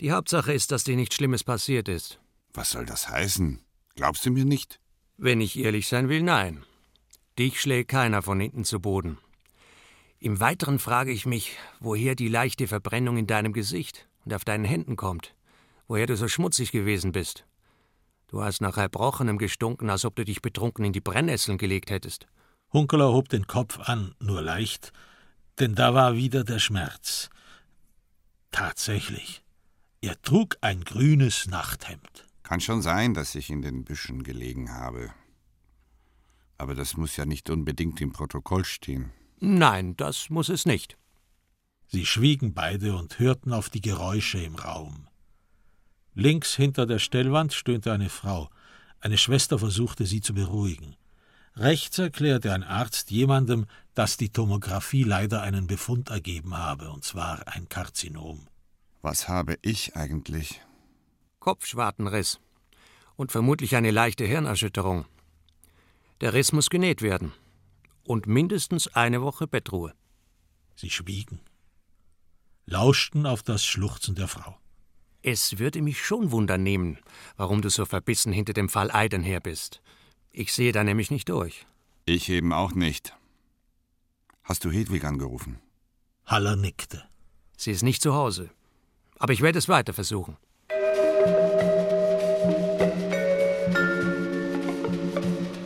Die 0.00 0.10
Hauptsache 0.10 0.52
ist, 0.52 0.72
dass 0.72 0.82
dir 0.82 0.96
nichts 0.96 1.14
Schlimmes 1.14 1.44
passiert 1.44 1.88
ist. 1.88 2.18
Was 2.52 2.72
soll 2.72 2.84
das 2.84 3.08
heißen? 3.08 3.60
Glaubst 3.94 4.26
du 4.26 4.32
mir 4.32 4.44
nicht? 4.44 4.80
Wenn 5.18 5.40
ich 5.40 5.56
ehrlich 5.56 5.86
sein 5.86 6.08
will, 6.08 6.20
nein. 6.20 6.64
Dich 7.38 7.60
schlägt 7.60 7.92
keiner 7.92 8.22
von 8.22 8.40
hinten 8.40 8.64
zu 8.64 8.80
Boden. 8.80 9.18
Im 10.18 10.40
Weiteren 10.40 10.80
frage 10.80 11.12
ich 11.12 11.26
mich, 11.26 11.56
woher 11.78 12.16
die 12.16 12.28
leichte 12.28 12.66
Verbrennung 12.66 13.16
in 13.16 13.28
deinem 13.28 13.52
Gesicht 13.52 14.08
und 14.24 14.34
auf 14.34 14.44
deinen 14.44 14.64
Händen 14.64 14.96
kommt, 14.96 15.36
woher 15.86 16.06
du 16.06 16.16
so 16.16 16.26
schmutzig 16.26 16.72
gewesen 16.72 17.12
bist. 17.12 17.46
Du 18.26 18.42
hast 18.42 18.60
nach 18.60 18.78
Erbrochenem 18.78 19.38
gestunken, 19.38 19.90
als 19.90 20.04
ob 20.04 20.16
du 20.16 20.24
dich 20.24 20.42
betrunken 20.42 20.84
in 20.84 20.92
die 20.92 21.00
Brennnesseln 21.00 21.56
gelegt 21.56 21.90
hättest. 21.90 22.26
Hunkeler 22.72 23.12
hob 23.12 23.28
den 23.28 23.46
Kopf 23.46 23.78
an, 23.78 24.16
nur 24.18 24.42
leicht, 24.42 24.92
denn 25.58 25.74
da 25.74 25.94
war 25.94 26.16
wieder 26.16 26.44
der 26.44 26.58
Schmerz. 26.58 27.30
Tatsächlich, 28.50 29.42
er 30.00 30.20
trug 30.22 30.58
ein 30.60 30.84
grünes 30.84 31.46
Nachthemd. 31.46 32.26
Kann 32.42 32.60
schon 32.60 32.82
sein, 32.82 33.14
dass 33.14 33.34
ich 33.34 33.50
in 33.50 33.62
den 33.62 33.84
Büschen 33.84 34.22
gelegen 34.22 34.72
habe. 34.72 35.10
Aber 36.58 36.74
das 36.74 36.96
muss 36.96 37.16
ja 37.16 37.24
nicht 37.24 37.50
unbedingt 37.50 38.00
im 38.00 38.12
Protokoll 38.12 38.64
stehen. 38.64 39.12
Nein, 39.40 39.96
das 39.96 40.30
muss 40.30 40.48
es 40.48 40.66
nicht. 40.66 40.96
Sie 41.88 42.06
schwiegen 42.06 42.54
beide 42.54 42.96
und 42.96 43.18
hörten 43.18 43.52
auf 43.52 43.70
die 43.70 43.80
Geräusche 43.80 44.38
im 44.38 44.56
Raum. 44.56 45.08
Links 46.14 46.54
hinter 46.54 46.86
der 46.86 46.98
Stellwand 46.98 47.52
stöhnte 47.52 47.92
eine 47.92 48.08
Frau. 48.08 48.50
Eine 49.00 49.18
Schwester 49.18 49.58
versuchte 49.58 50.06
sie 50.06 50.20
zu 50.20 50.34
beruhigen. 50.34 50.96
Rechts 51.56 51.98
erklärte 51.98 52.52
ein 52.52 52.62
Arzt 52.62 53.10
jemandem, 53.10 53.66
dass 53.94 54.16
die 54.16 54.30
Tomographie 54.30 55.04
leider 55.04 55.42
einen 55.42 55.66
Befund 55.66 56.10
ergeben 56.10 56.56
habe, 56.56 56.90
und 56.90 57.04
zwar 57.04 57.46
ein 57.48 57.68
Karzinom. 57.68 58.48
Was 59.02 59.28
habe 59.28 59.58
ich 59.62 59.96
eigentlich? 59.96 60.60
Kopfschwartenriss 61.38 62.40
und 63.16 63.32
vermutlich 63.32 63.76
eine 63.76 63.90
leichte 63.90 64.24
Hirnerschütterung. 64.24 65.04
Der 66.20 66.32
Riss 66.32 66.52
muss 66.52 66.70
genäht 66.70 67.02
werden 67.02 67.32
und 68.04 68.26
mindestens 68.26 68.88
eine 68.88 69.22
Woche 69.22 69.46
Bettruhe. 69.46 69.94
Sie 70.74 70.90
schwiegen, 70.90 71.40
lauschten 72.66 73.26
auf 73.26 73.42
das 73.42 73.64
Schluchzen 73.64 74.14
der 74.14 74.28
Frau. 74.28 74.56
Es 75.22 75.58
würde 75.58 75.80
mich 75.80 76.04
schon 76.04 76.32
wundern 76.32 76.62
nehmen, 76.62 76.98
warum 77.36 77.62
du 77.62 77.70
so 77.70 77.84
verbissen 77.86 78.32
hinter 78.32 78.52
dem 78.52 78.68
Fall 78.68 78.90
Eiden 78.90 79.22
her 79.22 79.40
bist. 79.40 79.80
Ich 80.32 80.52
sehe 80.52 80.72
da 80.72 80.84
nämlich 80.84 81.10
nicht 81.10 81.28
durch. 81.28 81.66
Ich 82.04 82.28
eben 82.28 82.52
auch 82.52 82.72
nicht. 82.72 83.16
Hast 84.44 84.64
du 84.64 84.70
Hedwig 84.70 85.04
angerufen? 85.04 85.58
Haller 86.26 86.54
nickte. 86.54 87.02
Sie 87.56 87.70
ist 87.70 87.82
nicht 87.82 88.02
zu 88.02 88.14
Hause. 88.14 88.50
Aber 89.18 89.32
ich 89.32 89.40
werde 89.40 89.58
es 89.58 89.68
weiter 89.68 89.94
versuchen. 89.94 90.36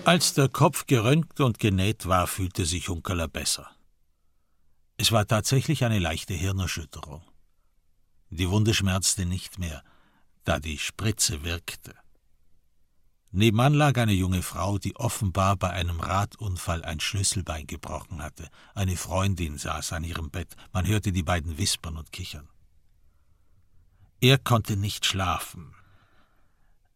Als 0.05 0.33
der 0.33 0.49
Kopf 0.49 0.87
geröntgt 0.87 1.41
und 1.41 1.59
genäht 1.59 2.07
war, 2.07 2.27
fühlte 2.29 2.65
sich 2.65 2.89
Unkeler 2.89 3.29
besser. 3.29 3.69
Es 4.97 5.13
war 5.13 5.27
tatsächlich 5.27 5.85
eine 5.85 5.99
leichte 5.99 6.35
Hirnerschütterung. 6.35 7.23
Die 8.31 8.49
Wunde 8.49 8.75
schmerzte 8.75 9.27
nicht 9.27 9.59
mehr, 9.59 9.83
da 10.45 10.61
die 10.61 10.79
Spritze 10.79 11.45
wirkte. 11.45 11.95
Nebenan 13.31 13.75
lag 13.75 13.99
eine 13.99 14.13
junge 14.13 14.43
Frau, 14.43 14.79
die 14.79 14.97
offenbar 14.97 15.57
bei 15.57 15.71
einem 15.71 16.01
Radunfall 16.01 16.83
ein 16.83 16.99
Schlüsselbein 16.99 17.67
gebrochen 17.67 18.23
hatte. 18.23 18.49
Eine 18.75 18.97
Freundin 18.97 19.59
saß 19.59 19.93
an 19.93 20.05
ihrem 20.05 20.31
Bett. 20.31 20.57
Man 20.73 20.87
hörte 20.87 21.13
die 21.13 21.23
beiden 21.23 21.59
wispern 21.59 21.99
und 21.99 22.11
kichern. 22.11 22.49
Er 24.21 24.39
konnte 24.39 24.77
nicht 24.77 25.05
schlafen. 25.05 25.75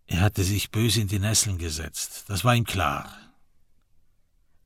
Er 0.06 0.20
hatte 0.20 0.42
sich 0.42 0.70
böse 0.70 1.02
in 1.02 1.08
die 1.08 1.18
Nesseln 1.18 1.58
gesetzt. 1.58 2.24
Das 2.28 2.44
war 2.44 2.56
ihm 2.56 2.64
klar. 2.64 3.14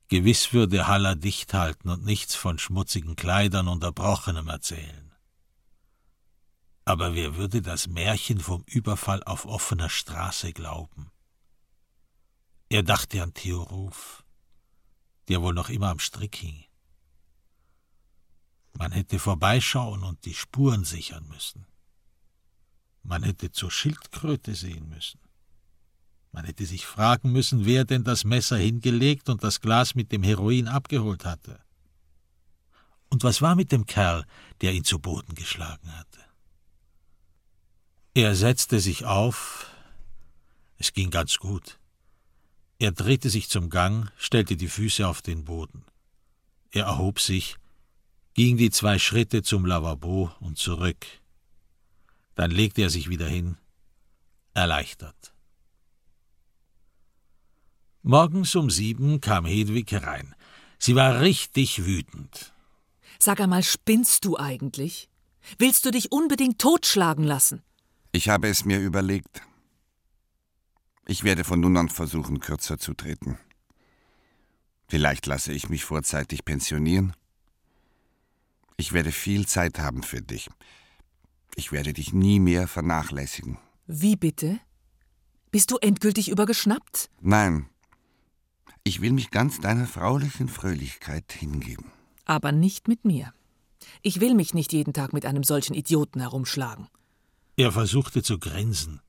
Gewiss 0.07 0.53
würde 0.53 0.87
Haller 0.87 1.15
dicht 1.15 1.53
halten 1.53 1.89
und 1.89 2.05
nichts 2.05 2.33
von 2.33 2.59
schmutzigen 2.59 3.17
Kleidern 3.17 3.67
und 3.67 3.83
Erbrochenem 3.83 4.47
erzählen. 4.47 5.11
Aber 6.85 7.13
wer 7.13 7.35
würde 7.35 7.61
das 7.61 7.87
Märchen 7.87 8.39
vom 8.39 8.63
Überfall 8.65 9.21
auf 9.23 9.45
offener 9.45 9.89
Straße 9.89 10.53
glauben? 10.53 11.11
Er 12.69 12.83
dachte 12.83 13.23
an 13.23 13.33
Theo 13.33 13.63
Ruf, 13.63 14.25
der 15.29 15.41
wohl 15.41 15.53
noch 15.53 15.69
immer 15.69 15.89
am 15.89 15.99
Strick 15.99 16.35
hing. 16.35 16.65
Man 18.73 18.91
hätte 18.91 19.19
vorbeischauen 19.19 20.03
und 20.03 20.25
die 20.25 20.33
Spuren 20.33 20.83
sichern 20.83 21.27
müssen. 21.27 21.65
Man 23.03 23.23
hätte 23.23 23.51
zur 23.51 23.71
Schildkröte 23.71 24.53
sehen 24.53 24.89
müssen. 24.89 25.19
Man 26.33 26.43
hätte 26.43 26.65
sich 26.65 26.85
fragen 26.85 27.31
müssen, 27.31 27.65
wer 27.65 27.85
denn 27.85 28.03
das 28.03 28.25
Messer 28.25 28.57
hingelegt 28.57 29.29
und 29.29 29.43
das 29.43 29.61
Glas 29.61 29.95
mit 29.95 30.11
dem 30.11 30.23
Heroin 30.23 30.67
abgeholt 30.67 31.25
hatte. 31.25 31.59
Und 33.09 33.23
was 33.23 33.41
war 33.41 33.55
mit 33.55 33.71
dem 33.71 33.85
Kerl, 33.85 34.25
der 34.59 34.73
ihn 34.73 34.83
zu 34.83 34.99
Boden 34.99 35.33
geschlagen 35.35 35.91
hatte? 35.97 36.19
Er 38.13 38.35
setzte 38.35 38.81
sich 38.81 39.05
auf. 39.05 39.71
Es 40.77 40.91
ging 40.91 41.09
ganz 41.09 41.37
gut. 41.37 41.79
Er 42.79 42.91
drehte 42.91 43.29
sich 43.29 43.49
zum 43.49 43.69
Gang, 43.69 44.11
stellte 44.17 44.55
die 44.55 44.67
Füße 44.67 45.07
auf 45.07 45.21
den 45.21 45.45
Boden. 45.45 45.83
Er 46.71 46.85
erhob 46.85 47.19
sich, 47.19 47.55
ging 48.35 48.57
die 48.57 48.69
zwei 48.69 48.99
Schritte 48.99 49.41
zum 49.41 49.65
Lavabo 49.65 50.31
und 50.39 50.59
zurück. 50.59 51.05
Dann 52.35 52.51
legte 52.51 52.83
er 52.83 52.91
sich 52.91 53.09
wieder 53.09 53.27
hin, 53.27 53.57
erleichtert. 54.53 55.33
Morgens 58.03 58.55
um 58.55 58.69
sieben 58.69 59.21
kam 59.21 59.45
Hedwig 59.45 59.91
herein. 59.91 60.35
Sie 60.77 60.95
war 60.95 61.19
richtig 61.19 61.83
wütend. 61.85 62.53
Sag 63.17 63.39
einmal, 63.39 63.63
spinnst 63.63 64.23
du 64.23 64.37
eigentlich? 64.37 65.09
Willst 65.57 65.85
du 65.85 65.91
dich 65.91 66.11
unbedingt 66.11 66.59
totschlagen 66.59 67.23
lassen? 67.23 67.63
Ich 68.11 68.29
habe 68.29 68.47
es 68.47 68.65
mir 68.65 68.79
überlegt. 68.79 69.41
Ich 71.09 71.23
werde 71.23 71.45
von 71.45 71.61
nun 71.61 71.77
an 71.77 71.87
versuchen, 71.87 72.41
kürzer 72.41 72.77
zu 72.77 72.93
treten. 72.93 73.37
Vielleicht 74.89 75.25
lasse 75.25 75.53
ich 75.53 75.69
mich 75.69 75.85
vorzeitig 75.85 76.43
pensionieren. 76.43 77.13
Ich 78.75 78.91
werde 78.91 79.13
viel 79.13 79.47
Zeit 79.47 79.79
haben 79.79 80.03
für 80.03 80.21
dich. 80.21 80.49
Ich 81.55 81.71
werde 81.71 81.93
dich 81.93 82.13
nie 82.13 82.39
mehr 82.41 82.67
vernachlässigen. 82.67 83.57
Wie 83.87 84.17
bitte? 84.17 84.59
Bist 85.49 85.71
du 85.71 85.77
endgültig 85.77 86.29
übergeschnappt? 86.29 87.09
Nein. 87.21 87.69
Ich 88.83 89.01
will 89.01 89.13
mich 89.13 89.31
ganz 89.31 89.61
deiner 89.61 89.87
fraulichen 89.87 90.49
Fröhlichkeit 90.49 91.31
hingeben. 91.31 91.91
Aber 92.25 92.51
nicht 92.51 92.89
mit 92.89 93.05
mir. 93.05 93.33
Ich 94.01 94.19
will 94.19 94.35
mich 94.35 94.53
nicht 94.53 94.73
jeden 94.73 94.93
Tag 94.93 95.13
mit 95.13 95.25
einem 95.25 95.43
solchen 95.43 95.73
Idioten 95.73 96.19
herumschlagen. 96.19 96.87
Er 97.55 97.71
versuchte 97.71 98.21
zu 98.23 98.39
grinsen, 98.39 98.99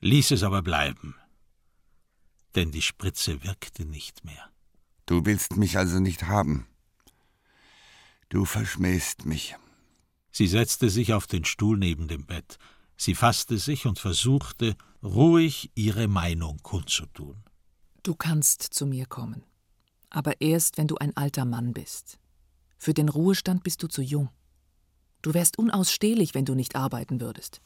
ließ 0.00 0.32
es 0.32 0.42
aber 0.42 0.62
bleiben, 0.62 1.14
denn 2.56 2.72
die 2.72 2.82
Spritze 2.82 3.44
wirkte 3.44 3.84
nicht 3.84 4.24
mehr. 4.24 4.50
Du 5.06 5.24
willst 5.24 5.56
mich 5.56 5.78
also 5.78 6.00
nicht 6.00 6.24
haben. 6.24 6.66
Du 8.28 8.44
verschmähst 8.44 9.24
mich. 9.24 9.54
Sie 10.32 10.48
setzte 10.48 10.90
sich 10.90 11.12
auf 11.12 11.26
den 11.26 11.44
Stuhl 11.44 11.78
neben 11.78 12.08
dem 12.08 12.26
Bett. 12.26 12.58
Sie 12.96 13.14
fasste 13.14 13.58
sich 13.58 13.86
und 13.86 13.98
versuchte, 13.98 14.74
ruhig 15.02 15.70
ihre 15.74 16.08
Meinung 16.08 16.58
kundzutun. 16.62 17.36
Du 18.02 18.14
kannst 18.14 18.62
zu 18.62 18.86
mir 18.86 19.06
kommen, 19.06 19.44
aber 20.10 20.40
erst, 20.40 20.78
wenn 20.78 20.88
du 20.88 20.96
ein 20.96 21.16
alter 21.16 21.44
Mann 21.44 21.72
bist. 21.72 22.18
Für 22.78 22.94
den 22.94 23.08
Ruhestand 23.08 23.62
bist 23.62 23.82
du 23.82 23.88
zu 23.88 24.02
jung. 24.02 24.28
Du 25.22 25.34
wärst 25.34 25.58
unausstehlich, 25.58 26.34
wenn 26.34 26.44
du 26.44 26.54
nicht 26.54 26.76
arbeiten 26.76 27.20
würdest. 27.20 27.60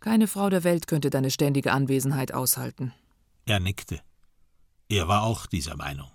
Keine 0.00 0.26
Frau 0.26 0.48
der 0.48 0.64
Welt 0.64 0.86
könnte 0.86 1.10
deine 1.10 1.30
ständige 1.30 1.72
Anwesenheit 1.72 2.32
aushalten. 2.32 2.92
Er 3.50 3.58
nickte. 3.58 4.00
Er 4.88 5.08
war 5.08 5.24
auch 5.24 5.46
dieser 5.46 5.76
Meinung. 5.76 6.08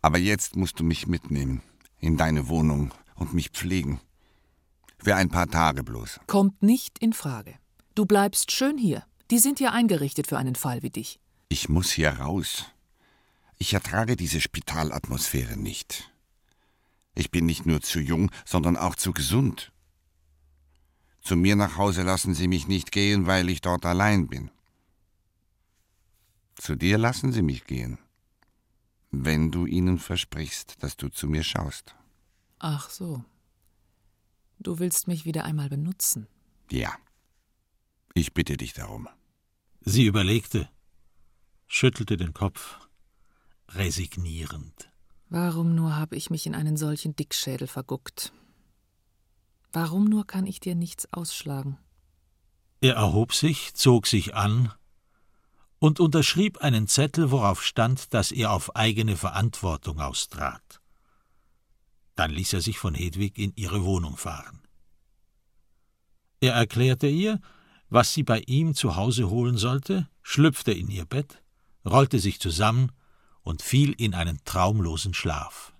Aber 0.00 0.16
jetzt 0.16 0.56
musst 0.56 0.80
du 0.80 0.84
mich 0.84 1.06
mitnehmen, 1.06 1.60
in 1.98 2.16
deine 2.16 2.48
Wohnung 2.48 2.94
und 3.14 3.34
mich 3.34 3.50
pflegen. 3.50 4.00
Für 4.96 5.14
ein 5.14 5.28
paar 5.28 5.48
Tage 5.48 5.84
bloß. 5.84 6.18
Kommt 6.26 6.62
nicht 6.62 6.98
in 7.00 7.12
Frage. 7.12 7.56
Du 7.94 8.06
bleibst 8.06 8.52
schön 8.52 8.78
hier. 8.78 9.04
Die 9.30 9.38
sind 9.38 9.60
ja 9.60 9.72
eingerichtet 9.72 10.28
für 10.28 10.38
einen 10.38 10.54
Fall 10.54 10.82
wie 10.82 10.88
dich. 10.88 11.20
Ich 11.50 11.68
muss 11.68 11.90
hier 11.90 12.08
raus. 12.08 12.64
Ich 13.58 13.74
ertrage 13.74 14.16
diese 14.16 14.40
Spitalatmosphäre 14.40 15.58
nicht. 15.58 16.10
Ich 17.14 17.30
bin 17.30 17.44
nicht 17.44 17.66
nur 17.66 17.82
zu 17.82 18.00
jung, 18.00 18.30
sondern 18.46 18.78
auch 18.78 18.94
zu 18.94 19.12
gesund. 19.12 19.72
Zu 21.20 21.36
mir 21.36 21.54
nach 21.54 21.76
Hause 21.76 22.02
lassen 22.02 22.32
Sie 22.32 22.48
mich 22.48 22.66
nicht 22.66 22.92
gehen, 22.92 23.26
weil 23.26 23.50
ich 23.50 23.60
dort 23.60 23.84
allein 23.84 24.28
bin. 24.28 24.50
Zu 26.58 26.74
dir 26.74 26.98
lassen 26.98 27.32
Sie 27.32 27.42
mich 27.42 27.64
gehen, 27.64 27.98
wenn 29.10 29.52
du 29.52 29.64
ihnen 29.64 29.98
versprichst, 29.98 30.82
dass 30.82 30.96
du 30.96 31.08
zu 31.08 31.28
mir 31.28 31.44
schaust. 31.44 31.94
Ach 32.58 32.90
so. 32.90 33.24
Du 34.58 34.80
willst 34.80 35.06
mich 35.06 35.24
wieder 35.24 35.44
einmal 35.44 35.68
benutzen. 35.68 36.26
Ja. 36.70 36.92
Ich 38.12 38.34
bitte 38.34 38.56
dich 38.56 38.72
darum. 38.72 39.08
Sie 39.80 40.04
überlegte, 40.04 40.68
schüttelte 41.68 42.16
den 42.16 42.34
Kopf, 42.34 42.80
resignierend. 43.68 44.90
Warum 45.28 45.76
nur 45.76 45.94
habe 45.94 46.16
ich 46.16 46.28
mich 46.28 46.44
in 46.46 46.56
einen 46.56 46.76
solchen 46.76 47.14
Dickschädel 47.14 47.68
verguckt? 47.68 48.32
Warum 49.72 50.06
nur 50.06 50.26
kann 50.26 50.46
ich 50.46 50.58
dir 50.58 50.74
nichts 50.74 51.12
ausschlagen? 51.12 51.78
Er 52.80 52.94
erhob 52.94 53.32
sich, 53.32 53.74
zog 53.74 54.08
sich 54.08 54.34
an 54.34 54.72
und 55.78 56.00
unterschrieb 56.00 56.58
einen 56.58 56.88
Zettel, 56.88 57.30
worauf 57.30 57.64
stand, 57.64 58.12
dass 58.14 58.32
er 58.32 58.52
auf 58.52 58.74
eigene 58.76 59.16
Verantwortung 59.16 60.00
austrat. 60.00 60.80
Dann 62.16 62.30
ließ 62.30 62.52
er 62.54 62.60
sich 62.60 62.78
von 62.78 62.94
Hedwig 62.94 63.38
in 63.38 63.52
ihre 63.54 63.84
Wohnung 63.84 64.16
fahren. 64.16 64.60
Er 66.40 66.54
erklärte 66.54 67.06
ihr, 67.06 67.40
was 67.90 68.12
sie 68.12 68.22
bei 68.22 68.40
ihm 68.46 68.74
zu 68.74 68.96
Hause 68.96 69.30
holen 69.30 69.56
sollte, 69.56 70.08
schlüpfte 70.22 70.72
in 70.72 70.90
ihr 70.90 71.04
Bett, 71.04 71.42
rollte 71.84 72.18
sich 72.18 72.40
zusammen 72.40 72.92
und 73.42 73.62
fiel 73.62 73.92
in 73.92 74.14
einen 74.14 74.40
traumlosen 74.44 75.14
Schlaf. 75.14 75.72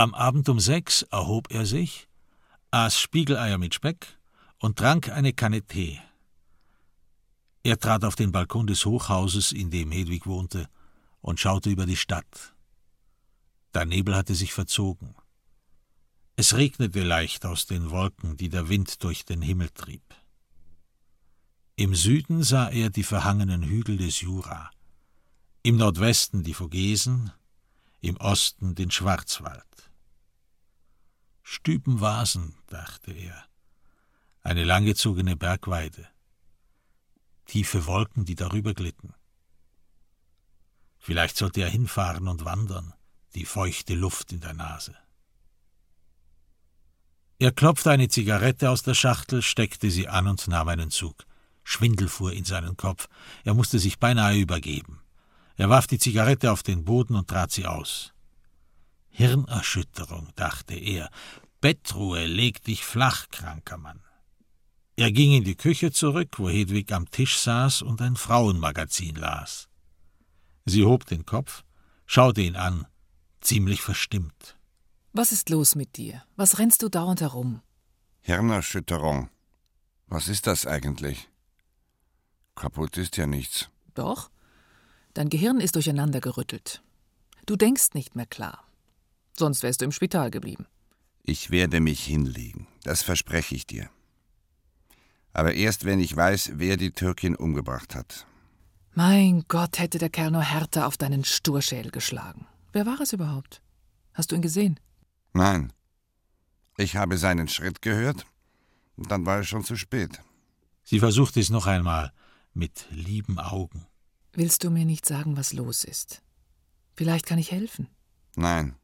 Am 0.00 0.14
Abend 0.14 0.48
um 0.48 0.58
sechs 0.58 1.02
erhob 1.10 1.52
er 1.52 1.66
sich, 1.66 2.08
aß 2.70 2.98
Spiegeleier 2.98 3.58
mit 3.58 3.74
Speck 3.74 4.18
und 4.58 4.78
trank 4.78 5.10
eine 5.10 5.34
Kanne 5.34 5.60
Tee. 5.60 6.00
Er 7.64 7.78
trat 7.78 8.06
auf 8.06 8.16
den 8.16 8.32
Balkon 8.32 8.66
des 8.66 8.86
Hochhauses, 8.86 9.52
in 9.52 9.70
dem 9.70 9.92
Hedwig 9.92 10.26
wohnte, 10.26 10.70
und 11.20 11.38
schaute 11.38 11.68
über 11.68 11.84
die 11.84 11.98
Stadt. 11.98 12.54
Der 13.74 13.84
Nebel 13.84 14.16
hatte 14.16 14.34
sich 14.34 14.54
verzogen. 14.54 15.14
Es 16.34 16.56
regnete 16.56 17.02
leicht 17.02 17.44
aus 17.44 17.66
den 17.66 17.90
Wolken, 17.90 18.38
die 18.38 18.48
der 18.48 18.70
Wind 18.70 19.04
durch 19.04 19.26
den 19.26 19.42
Himmel 19.42 19.68
trieb. 19.68 20.14
Im 21.76 21.94
Süden 21.94 22.42
sah 22.42 22.70
er 22.70 22.88
die 22.88 23.04
verhangenen 23.04 23.64
Hügel 23.64 23.98
des 23.98 24.22
Jura, 24.22 24.70
im 25.62 25.76
Nordwesten 25.76 26.42
die 26.42 26.54
Vogesen, 26.54 27.32
im 28.00 28.16
Osten 28.16 28.74
den 28.74 28.90
Schwarzwald. 28.90 29.89
Stübenvasen, 31.52 32.54
dachte 32.68 33.10
er, 33.10 33.44
eine 34.40 34.62
langgezogene 34.62 35.34
Bergweide, 35.34 36.06
tiefe 37.44 37.86
Wolken, 37.86 38.24
die 38.24 38.36
darüber 38.36 38.72
glitten. 38.72 39.14
Vielleicht 40.96 41.36
sollte 41.36 41.62
er 41.62 41.68
hinfahren 41.68 42.28
und 42.28 42.44
wandern, 42.44 42.94
die 43.34 43.44
feuchte 43.44 43.96
Luft 43.96 44.30
in 44.30 44.38
der 44.38 44.54
Nase. 44.54 44.94
Er 47.40 47.50
klopfte 47.50 47.90
eine 47.90 48.06
Zigarette 48.06 48.70
aus 48.70 48.84
der 48.84 48.94
Schachtel, 48.94 49.42
steckte 49.42 49.90
sie 49.90 50.06
an 50.06 50.28
und 50.28 50.46
nahm 50.46 50.68
einen 50.68 50.92
Zug. 50.92 51.26
Schwindel 51.64 52.08
fuhr 52.08 52.32
in 52.32 52.44
seinen 52.44 52.76
Kopf. 52.76 53.08
Er 53.42 53.54
musste 53.54 53.80
sich 53.80 53.98
beinahe 53.98 54.38
übergeben. 54.38 55.00
Er 55.56 55.68
warf 55.68 55.88
die 55.88 55.98
Zigarette 55.98 56.52
auf 56.52 56.62
den 56.62 56.84
Boden 56.84 57.16
und 57.16 57.26
trat 57.26 57.50
sie 57.50 57.66
aus. 57.66 58.14
Hirnerschütterung, 59.10 60.28
dachte 60.36 60.74
er. 60.74 61.10
Bettruhe, 61.60 62.26
leg 62.26 62.62
dich 62.64 62.84
flach, 62.84 63.28
kranker 63.30 63.76
Mann. 63.76 64.00
Er 64.96 65.12
ging 65.12 65.32
in 65.32 65.44
die 65.44 65.56
Küche 65.56 65.92
zurück, 65.92 66.38
wo 66.38 66.48
Hedwig 66.48 66.92
am 66.92 67.10
Tisch 67.10 67.38
saß 67.38 67.82
und 67.82 68.00
ein 68.00 68.16
Frauenmagazin 68.16 69.16
las. 69.16 69.68
Sie 70.66 70.84
hob 70.84 71.06
den 71.06 71.24
Kopf, 71.26 71.64
schaute 72.06 72.42
ihn 72.42 72.56
an, 72.56 72.86
ziemlich 73.40 73.82
verstimmt. 73.82 74.58
Was 75.12 75.32
ist 75.32 75.48
los 75.48 75.74
mit 75.74 75.96
dir? 75.96 76.22
Was 76.36 76.58
rennst 76.58 76.82
du 76.82 76.88
dauernd 76.88 77.20
herum? 77.20 77.62
Hirnerschütterung. 78.20 79.30
Was 80.06 80.28
ist 80.28 80.46
das 80.46 80.66
eigentlich? 80.66 81.28
Kaputt 82.54 82.96
ist 82.96 83.16
ja 83.16 83.26
nichts. 83.26 83.70
Doch. 83.94 84.30
Dein 85.14 85.28
Gehirn 85.28 85.60
ist 85.60 85.74
durcheinander 85.74 86.20
gerüttelt. 86.20 86.82
Du 87.46 87.56
denkst 87.56 87.94
nicht 87.94 88.14
mehr 88.14 88.26
klar. 88.26 88.69
Sonst 89.40 89.62
wärst 89.62 89.80
du 89.80 89.86
im 89.86 89.92
Spital 89.92 90.30
geblieben. 90.30 90.66
Ich 91.22 91.50
werde 91.50 91.80
mich 91.80 92.04
hinlegen, 92.04 92.66
das 92.82 93.02
verspreche 93.02 93.54
ich 93.54 93.66
dir. 93.66 93.88
Aber 95.32 95.54
erst 95.54 95.86
wenn 95.86 95.98
ich 95.98 96.14
weiß, 96.14 96.52
wer 96.56 96.76
die 96.76 96.90
Türkin 96.90 97.36
umgebracht 97.36 97.94
hat. 97.94 98.26
Mein 98.92 99.46
Gott, 99.48 99.78
hätte 99.78 99.96
der 99.96 100.10
Kerl 100.10 100.30
nur 100.30 100.42
härter 100.42 100.86
auf 100.86 100.98
deinen 100.98 101.24
Sturschädel 101.24 101.90
geschlagen. 101.90 102.46
Wer 102.74 102.84
war 102.84 103.00
es 103.00 103.14
überhaupt? 103.14 103.62
Hast 104.12 104.30
du 104.30 104.36
ihn 104.36 104.42
gesehen? 104.42 104.78
Nein. 105.32 105.72
Ich 106.76 106.96
habe 106.96 107.16
seinen 107.16 107.48
Schritt 107.48 107.80
gehört, 107.80 108.26
und 108.96 109.10
dann 109.10 109.24
war 109.24 109.40
es 109.40 109.48
schon 109.48 109.64
zu 109.64 109.76
spät. 109.76 110.20
Sie 110.82 110.98
versuchte 110.98 111.40
es 111.40 111.48
noch 111.48 111.66
einmal, 111.66 112.12
mit 112.52 112.84
lieben 112.90 113.38
Augen. 113.38 113.86
Willst 114.34 114.64
du 114.64 114.70
mir 114.70 114.84
nicht 114.84 115.06
sagen, 115.06 115.38
was 115.38 115.54
los 115.54 115.84
ist? 115.84 116.22
Vielleicht 116.94 117.24
kann 117.24 117.38
ich 117.38 117.52
helfen. 117.52 117.88
Nein. 118.36 118.76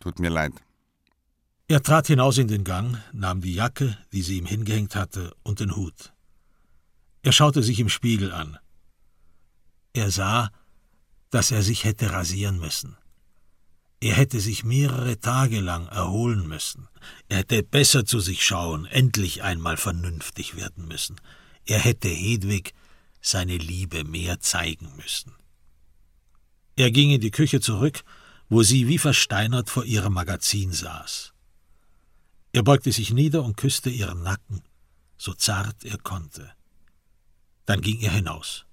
Tut 0.00 0.18
mir 0.18 0.30
leid. 0.30 0.52
Er 1.68 1.82
trat 1.82 2.08
hinaus 2.08 2.38
in 2.38 2.48
den 2.48 2.64
Gang, 2.64 2.98
nahm 3.12 3.40
die 3.40 3.54
Jacke, 3.54 3.96
die 4.12 4.22
sie 4.22 4.38
ihm 4.38 4.46
hingehängt 4.46 4.96
hatte, 4.96 5.32
und 5.44 5.60
den 5.60 5.76
Hut. 5.76 6.12
Er 7.22 7.32
schaute 7.32 7.62
sich 7.62 7.78
im 7.78 7.88
Spiegel 7.88 8.32
an. 8.32 8.58
Er 9.92 10.10
sah, 10.10 10.50
dass 11.30 11.50
er 11.50 11.62
sich 11.62 11.84
hätte 11.84 12.10
rasieren 12.12 12.58
müssen. 12.58 12.96
Er 14.00 14.14
hätte 14.14 14.40
sich 14.40 14.64
mehrere 14.64 15.20
Tage 15.20 15.60
lang 15.60 15.86
erholen 15.88 16.48
müssen. 16.48 16.88
Er 17.28 17.38
hätte 17.38 17.62
besser 17.62 18.06
zu 18.06 18.18
sich 18.18 18.44
schauen, 18.44 18.86
endlich 18.86 19.42
einmal 19.42 19.76
vernünftig 19.76 20.56
werden 20.56 20.88
müssen. 20.88 21.20
Er 21.66 21.78
hätte 21.78 22.08
Hedwig 22.08 22.72
seine 23.20 23.58
Liebe 23.58 24.04
mehr 24.04 24.40
zeigen 24.40 24.90
müssen. 24.96 25.34
Er 26.76 26.90
ging 26.90 27.10
in 27.10 27.20
die 27.20 27.30
Küche 27.30 27.60
zurück, 27.60 28.02
wo 28.50 28.64
sie 28.64 28.88
wie 28.88 28.98
versteinert 28.98 29.70
vor 29.70 29.84
ihrem 29.84 30.12
Magazin 30.12 30.72
saß. 30.72 31.32
Er 32.52 32.64
beugte 32.64 32.90
sich 32.90 33.12
nieder 33.12 33.44
und 33.44 33.56
küsste 33.56 33.90
ihren 33.90 34.22
Nacken, 34.24 34.62
so 35.16 35.32
zart 35.34 35.84
er 35.84 35.98
konnte. 35.98 36.50
Dann 37.64 37.80
ging 37.80 38.00
er 38.00 38.10
hinaus. 38.10 38.66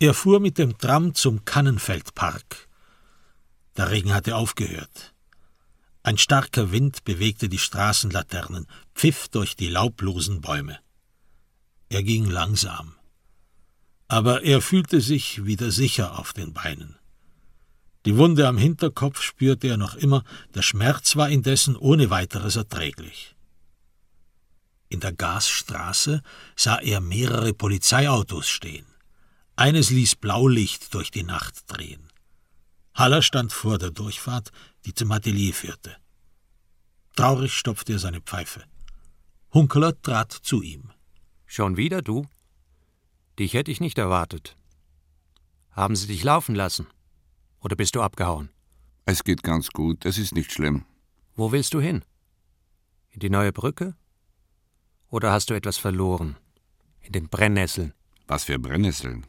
Er 0.00 0.12
fuhr 0.12 0.40
mit 0.40 0.58
dem 0.58 0.76
Tram 0.76 1.14
zum 1.14 1.44
Kannenfeldpark. 1.44 2.68
Der 3.76 3.90
Regen 3.90 4.12
hatte 4.12 4.34
aufgehört. 4.34 5.14
Ein 6.02 6.18
starker 6.18 6.72
Wind 6.72 7.04
bewegte 7.04 7.48
die 7.48 7.58
Straßenlaternen, 7.58 8.66
pfiff 8.94 9.28
durch 9.28 9.54
die 9.54 9.68
laublosen 9.68 10.40
Bäume. 10.40 10.78
Er 11.88 12.02
ging 12.02 12.26
langsam. 12.26 12.96
Aber 14.08 14.42
er 14.42 14.60
fühlte 14.60 15.00
sich 15.00 15.44
wieder 15.44 15.70
sicher 15.70 16.18
auf 16.18 16.32
den 16.32 16.52
Beinen. 16.52 16.96
Die 18.06 18.16
Wunde 18.16 18.46
am 18.46 18.56
Hinterkopf 18.56 19.20
spürte 19.20 19.66
er 19.66 19.76
noch 19.76 19.96
immer, 19.96 20.22
der 20.54 20.62
Schmerz 20.62 21.16
war 21.16 21.28
indessen 21.28 21.74
ohne 21.74 22.08
weiteres 22.08 22.54
erträglich. 22.54 23.34
In 24.88 25.00
der 25.00 25.12
Gasstraße 25.12 26.22
sah 26.54 26.78
er 26.78 27.00
mehrere 27.00 27.52
Polizeiautos 27.52 28.48
stehen. 28.48 28.86
Eines 29.56 29.90
ließ 29.90 30.14
Blaulicht 30.14 30.94
durch 30.94 31.10
die 31.10 31.24
Nacht 31.24 31.64
drehen. 31.66 32.06
Haller 32.94 33.22
stand 33.22 33.52
vor 33.52 33.76
der 33.76 33.90
Durchfahrt, 33.90 34.52
die 34.84 34.94
zum 34.94 35.10
Atelier 35.10 35.52
führte. 35.52 35.96
Traurig 37.16 37.54
stopfte 37.54 37.94
er 37.94 37.98
seine 37.98 38.20
Pfeife. 38.20 38.62
Hunkeler 39.52 40.00
trat 40.00 40.30
zu 40.30 40.62
ihm. 40.62 40.92
Schon 41.44 41.76
wieder 41.76 42.02
du? 42.02 42.28
Dich 43.40 43.54
hätte 43.54 43.72
ich 43.72 43.80
nicht 43.80 43.98
erwartet. 43.98 44.56
Haben 45.72 45.96
sie 45.96 46.06
dich 46.06 46.22
laufen 46.22 46.54
lassen? 46.54 46.86
Oder 47.66 47.74
bist 47.74 47.96
du 47.96 48.00
abgehauen? 48.00 48.50
Es 49.06 49.24
geht 49.24 49.42
ganz 49.42 49.70
gut, 49.70 50.04
es 50.04 50.18
ist 50.18 50.36
nicht 50.36 50.52
schlimm. 50.52 50.84
Wo 51.34 51.50
willst 51.50 51.74
du 51.74 51.80
hin? 51.80 52.04
In 53.10 53.18
die 53.18 53.28
neue 53.28 53.52
Brücke? 53.52 53.96
Oder 55.08 55.32
hast 55.32 55.50
du 55.50 55.54
etwas 55.54 55.76
verloren? 55.76 56.36
In 57.00 57.10
den 57.10 57.28
Brennnesseln? 57.28 57.92
Was 58.28 58.44
für 58.44 58.60
Brennnesseln? 58.60 59.26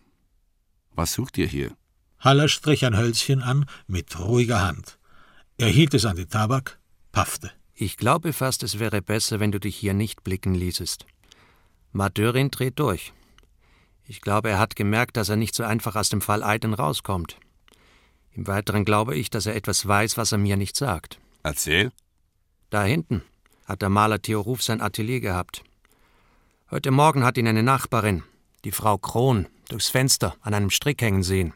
Was 0.92 1.14
sucht 1.14 1.40
ihr 1.40 1.48
hier? 1.48 1.76
Haller 2.20 2.48
strich 2.48 2.86
ein 2.86 2.96
Hölzchen 2.96 3.42
an 3.42 3.66
mit 3.88 4.20
ruhiger 4.20 4.62
Hand. 4.62 5.00
Er 5.58 5.70
hielt 5.70 5.96
es 5.96 6.06
an 6.06 6.18
den 6.18 6.30
Tabak, 6.30 6.78
paffte. 7.12 7.50
Ich 7.74 7.98
glaube 7.98 8.34
fast, 8.34 8.62
es 8.62 8.78
wäre 8.78 9.02
besser, 9.02 9.40
wenn 9.40 9.52
du 9.52 9.60
dich 9.60 9.76
hier 9.76 9.96
nicht 9.96 10.24
blicken 10.24 10.54
ließest. 10.54 11.08
Madörin 11.92 12.52
dreht 12.52 12.78
durch. 12.78 13.14
Ich 14.06 14.22
glaube, 14.22 14.52
er 14.52 14.60
hat 14.60 14.76
gemerkt, 14.76 15.18
dass 15.18 15.30
er 15.30 15.38
nicht 15.38 15.56
so 15.56 15.64
einfach 15.64 15.96
aus 15.96 16.10
dem 16.10 16.22
Fall 16.22 16.44
Eiden 16.44 16.76
rauskommt. 16.76 17.40
Im 18.38 18.46
Weiteren 18.46 18.86
glaube 18.86 19.16
ich, 19.16 19.32
dass 19.32 19.48
er 19.48 19.56
etwas 19.56 19.88
weiß, 19.88 20.16
was 20.16 20.32
er 20.32 20.38
mir 20.38 20.58
nicht 20.58 20.76
sagt. 20.76 21.20
Erzähl. 21.42 21.92
Da 22.70 22.84
hinten 22.84 23.24
hat 23.66 23.82
der 23.82 23.90
Maler 23.90 24.22
Theo 24.22 24.42
Ruf 24.42 24.62
sein 24.62 24.80
Atelier 24.80 25.20
gehabt. 25.20 25.64
Heute 26.70 26.92
Morgen 26.92 27.24
hat 27.24 27.40
ihn 27.40 27.48
eine 27.48 27.64
Nachbarin, 27.64 28.22
die 28.64 28.72
Frau 28.72 29.00
Kron, 29.00 29.48
durchs 29.70 29.90
Fenster 29.90 30.36
an 30.42 30.54
einem 30.54 30.70
Strick 30.70 31.02
hängen 31.02 31.24
sehen. 31.24 31.54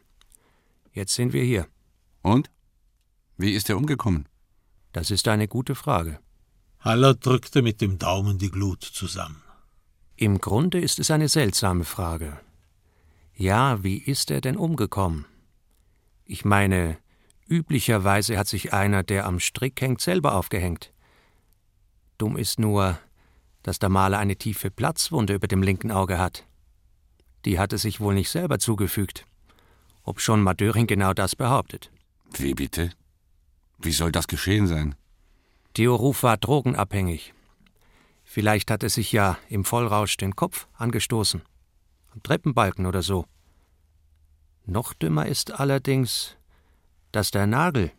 Jetzt 0.91 1.13
sind 1.13 1.33
wir 1.33 1.43
hier. 1.43 1.67
Und? 2.23 2.49
Wie 3.37 3.53
ist 3.53 3.69
er 3.69 3.77
umgekommen? 3.77 4.27
Das 4.91 5.11
ist 5.11 5.27
eine 5.27 5.47
gute 5.47 5.75
Frage. 5.75 6.19
Haller 6.79 7.13
drückte 7.13 7.61
mit 7.61 7.79
dem 7.81 7.99
Daumen 7.99 8.39
die 8.39 8.49
Glut 8.49 8.81
zusammen. 8.81 9.43
Im 10.15 10.39
Grunde 10.39 10.79
ist 10.79 10.97
es 10.97 11.11
eine 11.11 11.29
seltsame 11.29 11.83
Frage. 11.83 12.39
Ja, 13.35 13.83
wie 13.83 13.97
ist 13.97 14.31
er 14.31 14.41
denn 14.41 14.57
umgekommen? 14.57 15.25
Ich 16.25 16.45
meine, 16.45 16.97
üblicherweise 17.47 18.37
hat 18.37 18.47
sich 18.47 18.73
einer, 18.73 19.03
der 19.03 19.25
am 19.25 19.39
Strick 19.39 19.81
hängt, 19.81 20.01
selber 20.01 20.35
aufgehängt. 20.35 20.93
Dumm 22.17 22.37
ist 22.37 22.59
nur, 22.59 22.99
dass 23.63 23.79
der 23.79 23.89
Maler 23.89 24.19
eine 24.19 24.35
tiefe 24.35 24.71
Platzwunde 24.71 25.33
über 25.33 25.47
dem 25.47 25.63
linken 25.63 25.91
Auge 25.91 26.17
hat. 26.17 26.45
Die 27.45 27.59
hat 27.59 27.71
er 27.73 27.79
sich 27.79 27.99
wohl 27.99 28.13
nicht 28.13 28.29
selber 28.29 28.59
zugefügt, 28.59 29.25
ob 30.03 30.19
schon 30.19 30.41
Madöring 30.41 30.87
genau 30.87 31.13
das 31.13 31.35
behauptet. 31.35 31.91
Wie 32.33 32.53
bitte? 32.53 32.91
Wie 33.79 33.91
soll 33.91 34.11
das 34.11 34.27
geschehen 34.27 34.67
sein? 34.67 34.95
Theo 35.73 35.95
Ruf 35.95 36.23
war 36.23 36.37
drogenabhängig. 36.37 37.33
Vielleicht 38.23 38.71
hat 38.71 38.83
er 38.83 38.89
sich 38.89 39.11
ja 39.11 39.37
im 39.49 39.65
Vollrausch 39.65 40.15
den 40.17 40.35
Kopf 40.35 40.67
angestoßen. 40.73 41.41
Am 42.13 42.23
Treppenbalken 42.23 42.85
oder 42.85 43.01
so. 43.01 43.25
Noch 44.65 44.93
dümmer 44.93 45.25
ist 45.25 45.51
allerdings, 45.51 46.37
dass 47.11 47.31
der 47.31 47.47
Nagel, 47.47 47.91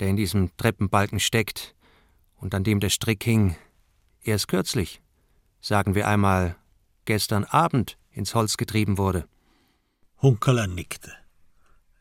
der 0.00 0.08
in 0.08 0.16
diesem 0.16 0.54
Treppenbalken 0.56 1.20
steckt 1.20 1.74
und 2.36 2.54
an 2.54 2.64
dem 2.64 2.80
der 2.80 2.90
Strick 2.90 3.24
hing, 3.24 3.56
erst 4.22 4.48
kürzlich, 4.48 5.00
sagen 5.60 5.94
wir 5.94 6.08
einmal 6.08 6.56
gestern 7.04 7.44
Abend, 7.44 7.96
ins 8.10 8.34
Holz 8.34 8.56
getrieben 8.56 8.98
wurde. 8.98 9.28
Hunkerler 10.22 10.66
nickte. 10.66 11.12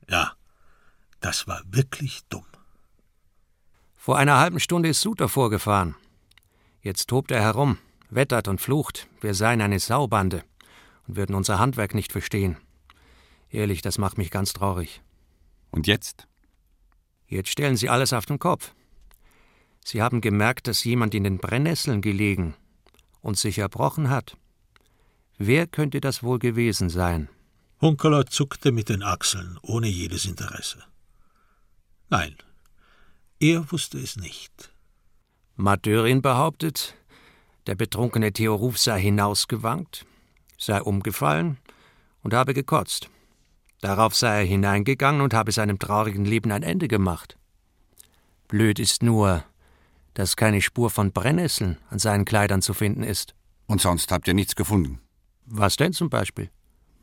Ja, 0.09 0.33
das 1.19 1.47
war 1.47 1.61
wirklich 1.65 2.21
dumm. 2.29 2.45
Vor 3.95 4.17
einer 4.17 4.37
halben 4.37 4.59
Stunde 4.59 4.89
ist 4.89 5.01
Suter 5.01 5.29
vorgefahren. 5.29 5.95
Jetzt 6.81 7.07
tobt 7.07 7.31
er 7.31 7.41
herum, 7.41 7.77
wettert 8.09 8.47
und 8.47 8.59
flucht, 8.59 9.07
wir 9.21 9.33
seien 9.33 9.61
eine 9.61 9.79
Saubande 9.79 10.43
und 11.07 11.15
würden 11.15 11.35
unser 11.35 11.59
Handwerk 11.59 11.93
nicht 11.93 12.11
verstehen. 12.11 12.57
Ehrlich, 13.53 13.83
das 13.83 13.99
macht 13.99 14.17
mich 14.17 14.31
ganz 14.31 14.51
traurig. 14.51 15.03
Und 15.69 15.85
jetzt? 15.85 16.27
Jetzt 17.27 17.49
stellen 17.49 17.77
Sie 17.77 17.87
alles 17.87 18.11
auf 18.11 18.25
den 18.25 18.39
Kopf. 18.39 18.73
Sie 19.85 20.01
haben 20.01 20.21
gemerkt, 20.21 20.67
dass 20.67 20.83
jemand 20.83 21.13
in 21.13 21.23
den 21.23 21.37
Brennnesseln 21.37 22.01
gelegen 22.01 22.55
und 23.21 23.37
sich 23.37 23.59
erbrochen 23.59 24.09
hat. 24.09 24.37
Wer 25.37 25.67
könnte 25.67 26.01
das 26.01 26.23
wohl 26.23 26.39
gewesen 26.39 26.89
sein? 26.89 27.29
Hunkeler 27.79 28.25
zuckte 28.25 28.71
mit 28.71 28.89
den 28.89 29.03
Achseln, 29.03 29.59
ohne 29.61 29.87
jedes 29.87 30.25
Interesse. 30.25 30.83
Nein, 32.09 32.35
er 33.39 33.71
wusste 33.71 33.99
es 33.99 34.15
nicht. 34.15 34.73
Madörin 35.55 36.23
behauptet, 36.23 36.95
der 37.67 37.75
betrunkene 37.75 38.33
Theo 38.33 38.55
Ruf 38.55 38.79
sei 38.79 38.99
hinausgewankt, 38.99 40.07
sei 40.57 40.81
umgefallen 40.81 41.57
und 42.23 42.33
habe 42.33 42.55
gekotzt. 42.55 43.09
Darauf 43.83 44.15
sei 44.15 44.39
er 44.39 44.45
hineingegangen 44.45 45.19
und 45.19 45.33
habe 45.33 45.51
seinem 45.51 45.77
traurigen 45.77 46.23
Leben 46.23 46.53
ein 46.53 46.63
Ende 46.63 46.87
gemacht. 46.87 47.37
Blöd 48.47 48.79
ist 48.79 49.03
nur, 49.03 49.43
dass 50.13 50.37
keine 50.37 50.61
Spur 50.61 50.89
von 50.89 51.11
Brennnesseln 51.11 51.77
an 51.89 51.99
seinen 51.99 52.23
Kleidern 52.23 52.61
zu 52.61 52.73
finden 52.73 53.03
ist. 53.03 53.35
Und 53.67 53.81
sonst 53.81 54.09
habt 54.13 54.25
ihr 54.29 54.33
nichts 54.33 54.55
gefunden? 54.55 55.01
Was 55.45 55.75
denn 55.75 55.91
zum 55.91 56.09
Beispiel? 56.09 56.49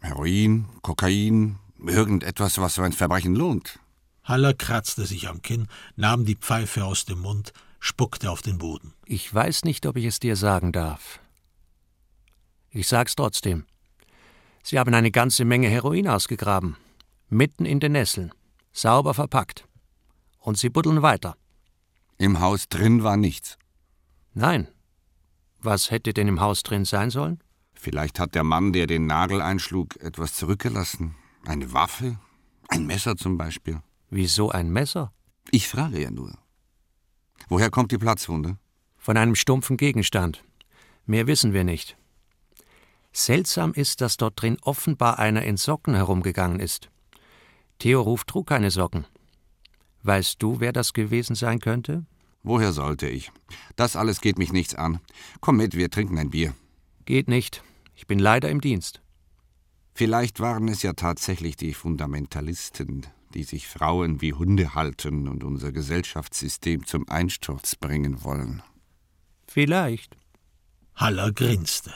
Heroin, 0.01 0.70
Kokain, 0.81 1.59
irgendetwas, 1.87 2.57
was 2.57 2.76
so 2.76 2.83
ein 2.83 2.95
Verbrechen 2.95 3.35
lohnt. 3.35 3.78
Haller 4.24 4.55
kratzte 4.55 5.05
sich 5.05 5.28
am 5.28 5.43
Kinn, 5.43 5.68
nahm 5.97 6.24
die 6.24 6.37
Pfeife 6.37 6.87
aus 6.87 7.05
dem 7.05 7.18
Mund, 7.18 7.53
spuckte 7.78 8.31
auf 8.31 8.41
den 8.41 8.57
Boden. 8.57 8.95
Ich 9.05 9.35
weiß 9.35 9.64
nicht, 9.64 9.85
ob 9.85 9.99
ich 9.99 10.07
es 10.07 10.18
dir 10.18 10.35
sagen 10.35 10.72
darf. 10.72 11.20
Ich 12.70 12.89
sag's 12.89 13.16
trotzdem. 13.16 13.66
Sie 14.62 14.78
haben 14.78 14.94
eine 14.94 15.11
ganze 15.11 15.44
Menge 15.44 15.68
Heroin 15.68 16.08
ausgegraben. 16.08 16.76
Mitten 17.28 17.64
in 17.64 17.80
den 17.80 17.92
Nesseln. 17.92 18.32
Sauber 18.72 19.14
verpackt. 19.14 19.66
Und 20.38 20.58
sie 20.58 20.70
buddeln 20.70 21.02
weiter. 21.02 21.36
Im 22.18 22.40
Haus 22.40 22.68
drin 22.68 23.02
war 23.02 23.16
nichts. 23.16 23.58
Nein. 24.34 24.68
Was 25.61 25.90
hätte 25.90 26.12
denn 26.12 26.28
im 26.28 26.40
Haus 26.40 26.62
drin 26.62 26.84
sein 26.84 27.11
sollen? 27.11 27.42
Vielleicht 27.74 28.18
hat 28.18 28.34
der 28.34 28.44
Mann, 28.44 28.72
der 28.72 28.86
den 28.86 29.06
Nagel 29.06 29.40
einschlug, 29.40 29.96
etwas 30.00 30.34
zurückgelassen. 30.34 31.14
Eine 31.46 31.72
Waffe? 31.72 32.18
Ein 32.68 32.86
Messer 32.86 33.16
zum 33.16 33.38
Beispiel. 33.38 33.80
Wieso 34.11 34.50
ein 34.50 34.70
Messer? 34.70 35.12
Ich 35.50 35.68
frage 35.68 36.00
ja 36.00 36.11
nur. 36.11 36.36
Woher 37.48 37.70
kommt 37.70 37.90
die 37.92 37.98
Platzwunde? 37.98 38.58
Von 38.98 39.16
einem 39.16 39.34
stumpfen 39.34 39.76
Gegenstand. 39.76 40.44
Mehr 41.06 41.26
wissen 41.26 41.52
wir 41.52 41.64
nicht. 41.64 41.96
Seltsam 43.12 43.72
ist, 43.72 44.00
dass 44.00 44.16
dort 44.16 44.40
drin 44.40 44.56
offenbar 44.62 45.18
einer 45.18 45.42
in 45.42 45.56
Socken 45.56 45.94
herumgegangen 45.94 46.61
ist. 46.61 46.90
Theo 47.78 48.02
Ruf 48.02 48.24
trug 48.24 48.46
keine 48.46 48.70
Socken. 48.70 49.06
Weißt 50.02 50.42
du, 50.42 50.61
wer 50.61 50.72
das 50.72 50.92
gewesen 50.92 51.34
sein 51.34 51.61
könnte? 51.61 52.06
Woher 52.42 52.72
sollte 52.72 53.08
ich? 53.08 53.32
Das 53.76 53.96
alles 53.96 54.20
geht 54.20 54.38
mich 54.38 54.52
nichts 54.52 54.74
an. 54.74 55.00
Komm 55.40 55.56
mit, 55.56 55.74
wir 55.76 55.90
trinken 55.90 56.18
ein 56.18 56.30
Bier. 56.30 56.54
Geht 57.04 57.28
nicht. 57.28 57.62
Ich 57.94 58.06
bin 58.06 58.18
leider 58.18 58.48
im 58.48 58.61
Dienst. 58.61 59.02
Vielleicht 59.92 60.40
waren 60.40 60.68
es 60.68 60.82
ja 60.82 60.94
tatsächlich 60.94 61.56
die 61.56 61.74
Fundamentalisten, 61.74 63.06
die 63.34 63.42
sich 63.42 63.66
Frauen 63.66 64.22
wie 64.22 64.32
Hunde 64.32 64.74
halten 64.74 65.28
und 65.28 65.44
unser 65.44 65.72
Gesellschaftssystem 65.72 66.86
zum 66.86 67.08
Einsturz 67.08 67.76
bringen 67.76 68.24
wollen. 68.24 68.62
Vielleicht. 69.46 70.16
Haller 70.94 71.32
grinste. 71.32 71.92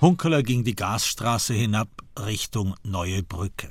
Hunkeler 0.00 0.42
ging 0.42 0.64
die 0.64 0.74
Gasstraße 0.74 1.52
hinab 1.52 1.88
Richtung 2.18 2.74
Neue 2.82 3.22
Brücke. 3.22 3.70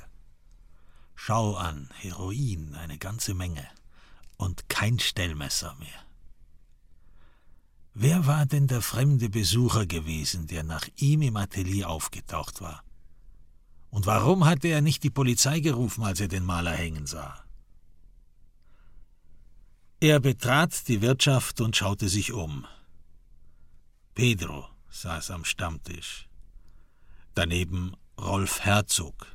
Schau 1.16 1.56
an, 1.56 1.90
Heroin, 1.98 2.76
eine 2.76 2.98
ganze 2.98 3.34
Menge. 3.34 3.66
Und 4.36 4.68
kein 4.68 5.00
Stellmesser 5.00 5.74
mehr. 5.80 6.06
Wer 7.94 8.26
war 8.26 8.46
denn 8.46 8.68
der 8.68 8.80
fremde 8.80 9.28
Besucher 9.28 9.86
gewesen, 9.86 10.46
der 10.46 10.62
nach 10.62 10.86
ihm 10.96 11.22
im 11.22 11.36
Atelier 11.36 11.90
aufgetaucht 11.90 12.60
war? 12.60 12.84
Und 13.90 14.06
warum 14.06 14.44
hatte 14.44 14.68
er 14.68 14.82
nicht 14.82 15.02
die 15.02 15.10
Polizei 15.10 15.58
gerufen, 15.58 16.04
als 16.04 16.20
er 16.20 16.28
den 16.28 16.44
Maler 16.44 16.72
hängen 16.72 17.06
sah? 17.06 17.44
Er 20.02 20.18
betrat 20.18 20.88
die 20.88 21.02
Wirtschaft 21.02 21.60
und 21.60 21.76
schaute 21.76 22.08
sich 22.08 22.32
um. 22.32 22.66
Pedro 24.14 24.66
saß 24.88 25.30
am 25.30 25.44
Stammtisch. 25.44 26.26
Daneben 27.34 27.94
Rolf 28.18 28.60
Herzog. 28.60 29.26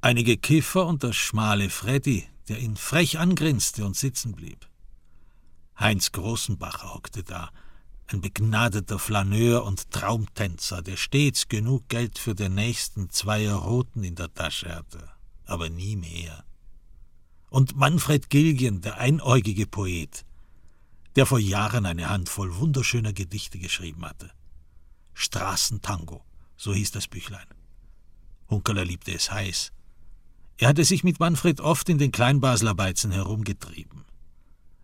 Einige 0.00 0.36
Kiffer 0.36 0.84
und 0.84 1.04
der 1.04 1.12
schmale 1.12 1.70
Freddy, 1.70 2.26
der 2.48 2.58
ihn 2.58 2.76
frech 2.76 3.20
angrinste 3.20 3.86
und 3.86 3.96
sitzen 3.96 4.34
blieb. 4.34 4.68
Heinz 5.78 6.10
Großenbacher 6.10 6.92
hockte 6.92 7.22
da, 7.22 7.50
ein 8.08 8.20
begnadeter 8.20 8.98
Flaneur 8.98 9.64
und 9.64 9.92
Traumtänzer, 9.92 10.82
der 10.82 10.96
stets 10.96 11.46
genug 11.46 11.88
Geld 11.88 12.18
für 12.18 12.34
den 12.34 12.56
nächsten 12.56 13.10
Zweier 13.10 13.54
Roten 13.54 14.02
in 14.02 14.16
der 14.16 14.34
Tasche 14.34 14.74
hatte, 14.74 15.08
aber 15.46 15.68
nie 15.70 15.94
mehr. 15.94 16.44
Und 17.50 17.76
Manfred 17.76 18.30
Gilgen, 18.30 18.80
der 18.80 18.98
einäugige 18.98 19.66
Poet, 19.66 20.24
der 21.16 21.26
vor 21.26 21.40
Jahren 21.40 21.84
eine 21.84 22.08
Handvoll 22.08 22.56
wunderschöner 22.56 23.12
Gedichte 23.12 23.58
geschrieben 23.58 24.04
hatte. 24.04 24.30
Straßentango, 25.14 26.24
so 26.56 26.72
hieß 26.72 26.92
das 26.92 27.08
Büchlein. 27.08 27.46
Hunkeler 28.48 28.84
liebte 28.84 29.12
es 29.12 29.30
heiß. 29.30 29.72
Er 30.58 30.68
hatte 30.68 30.84
sich 30.84 31.02
mit 31.02 31.18
Manfred 31.18 31.60
oft 31.60 31.88
in 31.88 31.98
den 31.98 32.12
Kleinbasler 32.12 32.74
Beizen 32.74 33.10
herumgetrieben. 33.10 34.04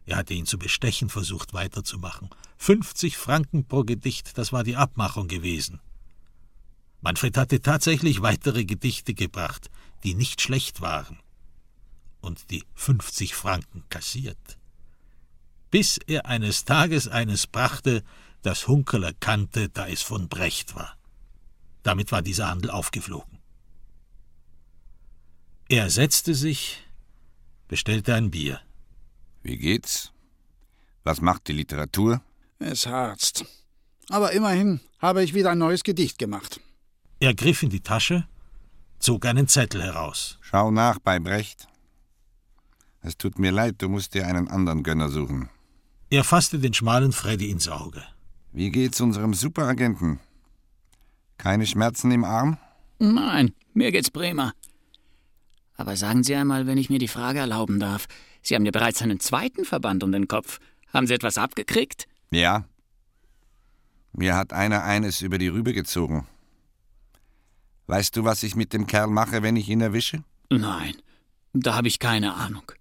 Er 0.04 0.16
hatte 0.16 0.34
ihn 0.34 0.46
zu 0.46 0.58
bestechen 0.58 1.08
versucht, 1.08 1.52
weiterzumachen. 1.52 2.30
50 2.58 3.16
Franken 3.16 3.66
pro 3.66 3.84
Gedicht, 3.84 4.38
das 4.38 4.52
war 4.52 4.64
die 4.64 4.76
Abmachung 4.76 5.28
gewesen. 5.28 5.80
Manfred 7.00 7.36
hatte 7.36 7.60
tatsächlich 7.60 8.22
weitere 8.22 8.64
Gedichte 8.64 9.14
gebracht, 9.14 9.70
die 10.02 10.14
nicht 10.14 10.40
schlecht 10.40 10.80
waren. 10.80 11.18
Und 12.26 12.50
die 12.50 12.64
50 12.74 13.36
Franken 13.36 13.84
kassiert. 13.88 14.58
Bis 15.70 15.96
er 15.96 16.26
eines 16.26 16.64
Tages 16.64 17.06
eines 17.06 17.46
brachte, 17.46 18.02
das 18.42 18.66
Hunkeler 18.66 19.12
kannte, 19.12 19.68
da 19.68 19.86
es 19.86 20.02
von 20.02 20.28
Brecht 20.28 20.74
war. 20.74 20.96
Damit 21.84 22.10
war 22.10 22.22
dieser 22.22 22.48
Handel 22.48 22.72
aufgeflogen. 22.72 23.38
Er 25.68 25.88
setzte 25.88 26.34
sich, 26.34 26.84
bestellte 27.68 28.12
ein 28.16 28.32
Bier. 28.32 28.60
Wie 29.44 29.56
geht's? 29.56 30.12
Was 31.04 31.20
macht 31.20 31.46
die 31.46 31.52
Literatur? 31.52 32.22
Es 32.58 32.88
harzt. 32.88 33.44
Aber 34.08 34.32
immerhin 34.32 34.80
habe 34.98 35.22
ich 35.22 35.32
wieder 35.32 35.52
ein 35.52 35.58
neues 35.58 35.84
Gedicht 35.84 36.18
gemacht. 36.18 36.60
Er 37.20 37.34
griff 37.34 37.62
in 37.62 37.70
die 37.70 37.82
Tasche, 37.82 38.26
zog 38.98 39.26
einen 39.26 39.46
Zettel 39.46 39.80
heraus. 39.80 40.38
Schau 40.40 40.72
nach 40.72 40.98
bei 40.98 41.20
Brecht. 41.20 41.68
Es 43.06 43.16
tut 43.16 43.38
mir 43.38 43.52
leid, 43.52 43.76
du 43.82 43.88
musst 43.88 44.14
dir 44.14 44.26
einen 44.26 44.48
anderen 44.48 44.82
Gönner 44.82 45.10
suchen. 45.10 45.48
Er 46.10 46.24
fasste 46.24 46.58
den 46.58 46.74
schmalen 46.74 47.12
Freddy 47.12 47.50
ins 47.52 47.68
Auge. 47.68 48.02
Wie 48.52 48.70
geht's 48.70 49.00
unserem 49.00 49.32
Superagenten? 49.32 50.18
Keine 51.38 51.66
Schmerzen 51.66 52.10
im 52.10 52.24
Arm? 52.24 52.58
Nein, 52.98 53.52
mir 53.74 53.92
geht's 53.92 54.10
prima. 54.10 54.54
Aber 55.76 55.96
sagen 55.96 56.24
Sie 56.24 56.34
einmal, 56.34 56.66
wenn 56.66 56.78
ich 56.78 56.90
mir 56.90 56.98
die 56.98 57.06
Frage 57.06 57.38
erlauben 57.38 57.78
darf, 57.78 58.06
Sie 58.42 58.56
haben 58.56 58.64
ja 58.64 58.72
bereits 58.72 59.02
einen 59.02 59.20
zweiten 59.20 59.64
Verband 59.64 60.02
um 60.02 60.10
den 60.10 60.26
Kopf. 60.26 60.58
Haben 60.92 61.06
Sie 61.06 61.14
etwas 61.14 61.38
abgekriegt? 61.38 62.08
Ja. 62.32 62.64
Mir 64.14 64.34
hat 64.34 64.52
einer 64.52 64.82
eines 64.82 65.22
über 65.22 65.38
die 65.38 65.48
Rübe 65.48 65.74
gezogen. 65.74 66.26
Weißt 67.86 68.16
du, 68.16 68.24
was 68.24 68.42
ich 68.42 68.56
mit 68.56 68.72
dem 68.72 68.88
Kerl 68.88 69.06
mache, 69.06 69.44
wenn 69.44 69.54
ich 69.54 69.68
ihn 69.68 69.80
erwische? 69.80 70.24
Nein, 70.50 70.96
da 71.52 71.76
habe 71.76 71.86
ich 71.86 72.00
keine 72.00 72.34
Ahnung. 72.34 72.72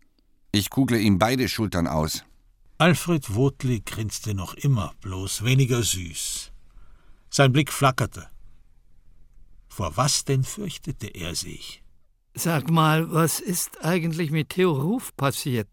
Ich 0.56 0.70
kugle 0.70 0.98
ihm 1.00 1.20
beide 1.20 1.50
Schultern 1.50 1.86
aus. 1.86 2.24
Alfred 2.78 3.36
Wotli 3.36 3.82
grinste 3.82 4.34
noch 4.34 4.54
immer, 4.54 4.94
bloß 5.02 5.44
weniger 5.44 5.84
süß. 5.84 6.54
Sein 7.30 7.52
Blick 7.52 7.74
flackerte. 7.74 8.30
Vor 9.68 9.98
was 9.98 10.24
denn 10.24 10.46
fürchtete 10.46 11.08
er 11.08 11.36
sich? 11.36 11.84
Sag 12.36 12.72
mal, 12.72 13.12
was 13.12 13.42
ist 13.42 13.84
eigentlich 13.84 14.32
mit 14.32 14.48
Theo 14.48 14.72
Ruf 14.72 15.14
passiert? 15.18 15.68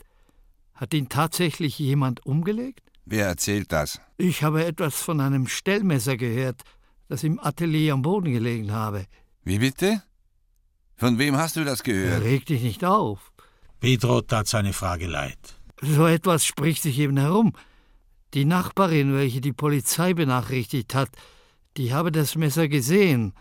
Hat 0.74 0.92
ihn 0.94 1.08
tatsächlich 1.08 1.78
jemand 1.78 2.26
umgelegt? 2.26 2.90
Wer 3.04 3.26
erzählt 3.26 3.70
das? 3.70 4.00
Ich 4.16 4.42
habe 4.42 4.64
etwas 4.64 4.96
von 4.96 5.20
einem 5.20 5.46
Stellmesser 5.46 6.16
gehört, 6.16 6.62
das 7.06 7.22
im 7.22 7.38
Atelier 7.38 7.92
am 7.92 8.02
Boden 8.02 8.32
gelegen 8.32 8.72
habe. 8.72 9.06
Wie 9.44 9.60
bitte? 9.60 10.02
Von 10.96 11.18
wem 11.18 11.36
hast 11.36 11.54
du 11.54 11.62
das 11.62 11.84
gehört? 11.84 12.24
Reg 12.24 12.46
dich 12.46 12.62
nicht 12.62 12.84
auf. 12.84 13.31
Pedro 13.82 14.20
tat 14.20 14.46
seine 14.46 14.72
Frage 14.72 15.08
leid. 15.08 15.56
So 15.80 16.06
etwas 16.06 16.44
spricht 16.44 16.82
sich 16.82 17.00
eben 17.00 17.16
herum. 17.16 17.52
Die 18.32 18.44
Nachbarin, 18.44 19.12
welche 19.12 19.40
die 19.40 19.52
Polizei 19.52 20.14
benachrichtigt 20.14 20.94
hat, 20.94 21.10
die 21.76 21.92
habe 21.92 22.12
das 22.12 22.36
Messer 22.36 22.68
gesehen. 22.68 23.32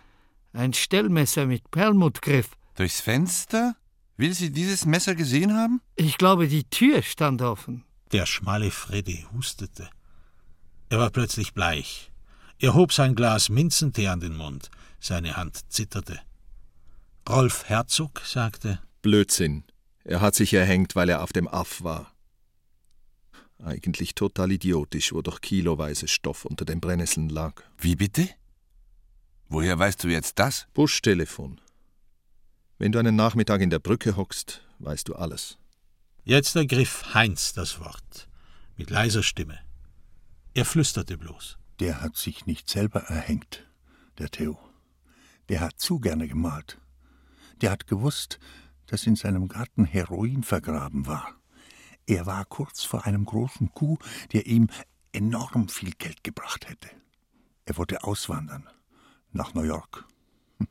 Ein 0.52 0.74
Stellmesser 0.74 1.46
mit 1.46 1.70
Perlmuttgriff. 1.70 2.50
Durchs 2.74 3.02
Fenster? 3.02 3.76
Will 4.18 4.34
sie 4.34 4.52
dieses 4.52 4.88
Messer 4.88 5.14
gesehen 5.14 5.54
haben? 5.54 5.80
Ich 5.96 6.18
glaube, 6.18 6.48
die 6.48 6.64
Tür 6.64 7.04
stand 7.04 7.44
offen. 7.44 7.84
Der 8.12 8.26
schmale 8.26 8.72
Freddy 8.72 9.28
hustete. 9.36 9.92
Er 10.89 10.98
war 10.98 11.12
plötzlich 11.12 11.54
bleich. 11.54 12.12
Er 12.58 12.74
hob 12.74 12.94
sein 12.94 13.14
Glas 13.14 13.50
Minzentee 13.50 14.08
an 14.08 14.22
den 14.22 14.36
Mund. 14.36 14.72
Seine 15.00 15.38
Hand 15.38 15.72
zitterte. 15.72 16.20
Rolf 17.30 17.66
Herzog 17.66 18.22
sagte: 18.26 18.80
Blödsinn. 19.04 19.66
Er 20.12 20.20
hat 20.20 20.36
sich 20.36 20.53
erhängt, 20.53 20.97
weil 20.97 21.07
er 21.07 21.24
auf 21.24 21.32
dem 21.32 21.47
Aff 21.47 21.84
war. 21.84 22.14
Eigentlich 23.59 24.14
total 24.14 24.51
idiotisch, 24.51 25.14
wo 25.14 25.22
doch 25.22 25.39
kiloweise 25.39 26.09
Stoff 26.09 26.43
unter 26.43 26.66
den 26.66 26.82
Brennnesseln 26.82 27.30
lag. 27.30 27.64
Wie 27.78 27.95
bitte? 27.95 28.28
Woher 29.47 29.80
weißt 29.80 30.03
du 30.03 30.09
jetzt 30.09 30.38
das? 30.38 30.68
Buschtelefon. 30.74 31.62
Wenn 32.78 32.91
du 32.91 32.99
einen 32.99 33.16
Nachmittag 33.16 33.62
in 33.62 33.70
der 33.70 33.80
Brücke 33.80 34.18
hockst, 34.18 34.62
weißt 34.80 35.07
du 35.07 35.16
alles. 35.16 35.57
Jetzt 36.26 36.57
ergriff 36.57 37.14
Heinz 37.14 37.53
das 37.53 37.80
Wort, 37.80 38.28
mit 38.76 38.89
leiser 38.89 39.24
Stimme. 39.24 39.59
Er 40.53 40.66
flüsterte 40.66 41.18
bloß. 41.18 41.57
Der 41.80 42.01
hat 42.01 42.18
sich 42.18 42.45
nicht 42.45 42.70
selber 42.70 42.99
erhängt, 43.03 43.66
der 44.18 44.30
Theo. 44.30 44.59
Der 45.47 45.62
hat 45.62 45.80
zu 45.80 46.01
gerne 46.01 46.28
gemalt. 46.28 46.82
Der 47.62 47.72
hat 47.72 47.88
gewusst, 47.88 48.39
dass 48.92 49.08
in 49.08 49.16
seinem 49.16 49.48
Garten 49.48 49.86
Heroin 49.86 50.44
vergraben 50.44 51.08
war. 51.08 51.34
Er 52.08 52.26
war 52.26 52.44
kurz 52.44 52.84
vor 52.84 53.06
einem 53.06 53.24
großen 53.24 53.72
Coup, 53.74 53.98
der 54.34 54.48
ihm 54.48 54.68
enorm 55.14 55.70
viel 55.70 55.92
Geld 55.92 56.26
gebracht 56.26 56.68
hätte. 56.68 56.89
Er 57.64 57.78
wollte 57.78 58.04
auswandern 58.04 58.68
nach 59.32 59.54
New 59.54 59.64
York. 59.64 60.06
Hm. 60.58 60.68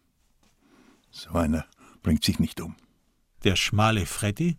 So 1.10 1.30
einer 1.30 1.64
bringt 2.02 2.22
sich 2.22 2.38
nicht 2.38 2.60
um. 2.60 2.76
Der 3.42 3.56
schmale 3.56 4.04
Freddy 4.04 4.58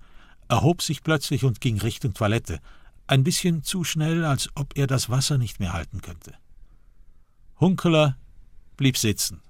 erhob 0.50 0.82
sich 0.82 1.04
plötzlich 1.04 1.44
und 1.44 1.62
ging 1.62 1.80
Richtung 1.80 2.16
Toilette, 2.16 2.62
ein 3.06 3.24
bisschen 3.24 3.62
zu 3.62 3.84
schnell, 3.84 4.26
als 4.26 4.50
ob 4.56 4.76
er 4.76 4.88
das 4.88 5.12
Wasser 5.12 5.38
nicht 5.38 5.60
mehr 5.60 5.74
halten 5.74 6.02
könnte. 6.02 6.34
Hunkeler 7.60 8.18
blieb 8.76 8.98
sitzen. 8.98 9.42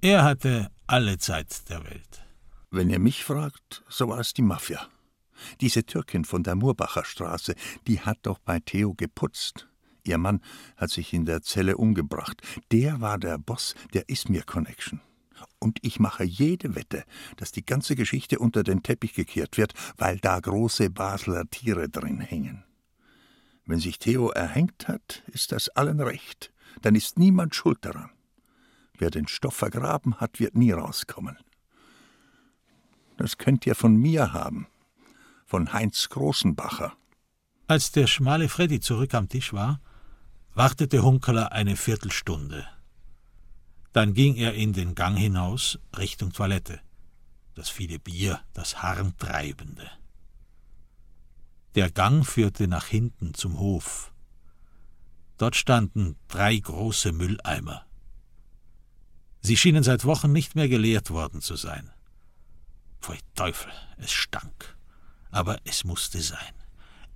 Er 0.00 0.24
hatte 0.24 0.70
alle 0.86 1.18
Zeit 1.18 1.68
der 1.70 1.84
Welt. 1.84 2.24
Wenn 2.70 2.90
ihr 2.90 2.98
mich 2.98 3.24
fragt, 3.24 3.84
so 3.88 4.08
war 4.08 4.20
es 4.20 4.34
die 4.34 4.42
Mafia. 4.42 4.88
Diese 5.60 5.84
Türkin 5.84 6.24
von 6.24 6.42
der 6.42 6.54
Murbacher 6.54 7.04
Straße, 7.04 7.54
die 7.86 8.00
hat 8.00 8.18
doch 8.22 8.38
bei 8.38 8.60
Theo 8.60 8.94
geputzt. 8.94 9.68
Ihr 10.04 10.18
Mann 10.18 10.40
hat 10.76 10.90
sich 10.90 11.12
in 11.14 11.24
der 11.24 11.42
Zelle 11.42 11.76
umgebracht. 11.76 12.42
Der 12.70 13.00
war 13.00 13.18
der 13.18 13.38
Boss 13.38 13.74
der 13.94 14.08
Ismir 14.08 14.42
Connection. 14.42 15.00
Und 15.58 15.78
ich 15.82 15.98
mache 15.98 16.24
jede 16.24 16.74
Wette, 16.74 17.04
dass 17.36 17.50
die 17.50 17.64
ganze 17.64 17.96
Geschichte 17.96 18.38
unter 18.38 18.62
den 18.62 18.82
Teppich 18.82 19.14
gekehrt 19.14 19.56
wird, 19.56 19.72
weil 19.96 20.18
da 20.18 20.38
große 20.38 20.90
Basler 20.90 21.48
Tiere 21.50 21.88
drin 21.88 22.20
hängen. 22.20 22.64
Wenn 23.64 23.78
sich 23.78 23.98
Theo 23.98 24.28
erhängt 24.28 24.88
hat, 24.88 25.22
ist 25.28 25.52
das 25.52 25.70
allen 25.70 26.00
recht. 26.00 26.52
Dann 26.82 26.94
ist 26.94 27.18
niemand 27.18 27.54
schuld 27.54 27.78
daran. 27.80 28.10
Wer 28.96 29.10
den 29.10 29.26
Stoff 29.28 29.54
vergraben 29.54 30.16
hat, 30.16 30.40
wird 30.40 30.56
nie 30.56 30.72
rauskommen. 30.72 31.36
Das 33.16 33.38
könnt 33.38 33.66
ihr 33.66 33.74
von 33.74 33.96
mir 33.96 34.32
haben. 34.32 34.66
Von 35.46 35.72
Heinz 35.72 36.08
Großenbacher. 36.08 36.92
Als 37.66 37.92
der 37.92 38.06
schmale 38.06 38.48
Freddy 38.48 38.80
zurück 38.80 39.14
am 39.14 39.28
Tisch 39.28 39.52
war, 39.52 39.80
wartete 40.54 41.02
Hunkeler 41.02 41.52
eine 41.52 41.76
Viertelstunde. 41.76 42.66
Dann 43.92 44.14
ging 44.14 44.34
er 44.36 44.54
in 44.54 44.72
den 44.72 44.94
Gang 44.94 45.16
hinaus 45.16 45.78
Richtung 45.96 46.32
Toilette. 46.32 46.80
Das 47.54 47.68
viele 47.68 47.98
Bier, 47.98 48.40
das 48.52 48.82
Harntreibende. 48.82 49.88
Der 51.74 51.90
Gang 51.90 52.24
führte 52.24 52.68
nach 52.68 52.86
hinten 52.86 53.34
zum 53.34 53.58
Hof. 53.58 54.12
Dort 55.38 55.56
standen 55.56 56.16
drei 56.28 56.56
große 56.56 57.12
Mülleimer. 57.12 57.86
Sie 59.46 59.58
schienen 59.58 59.82
seit 59.82 60.06
Wochen 60.06 60.32
nicht 60.32 60.54
mehr 60.54 60.68
geleert 60.68 61.10
worden 61.10 61.42
zu 61.42 61.56
sein. 61.56 61.90
Pfui 63.02 63.18
Teufel, 63.34 63.70
es 63.98 64.10
stank. 64.10 64.74
Aber 65.30 65.58
es 65.64 65.84
musste 65.84 66.22
sein. 66.22 66.54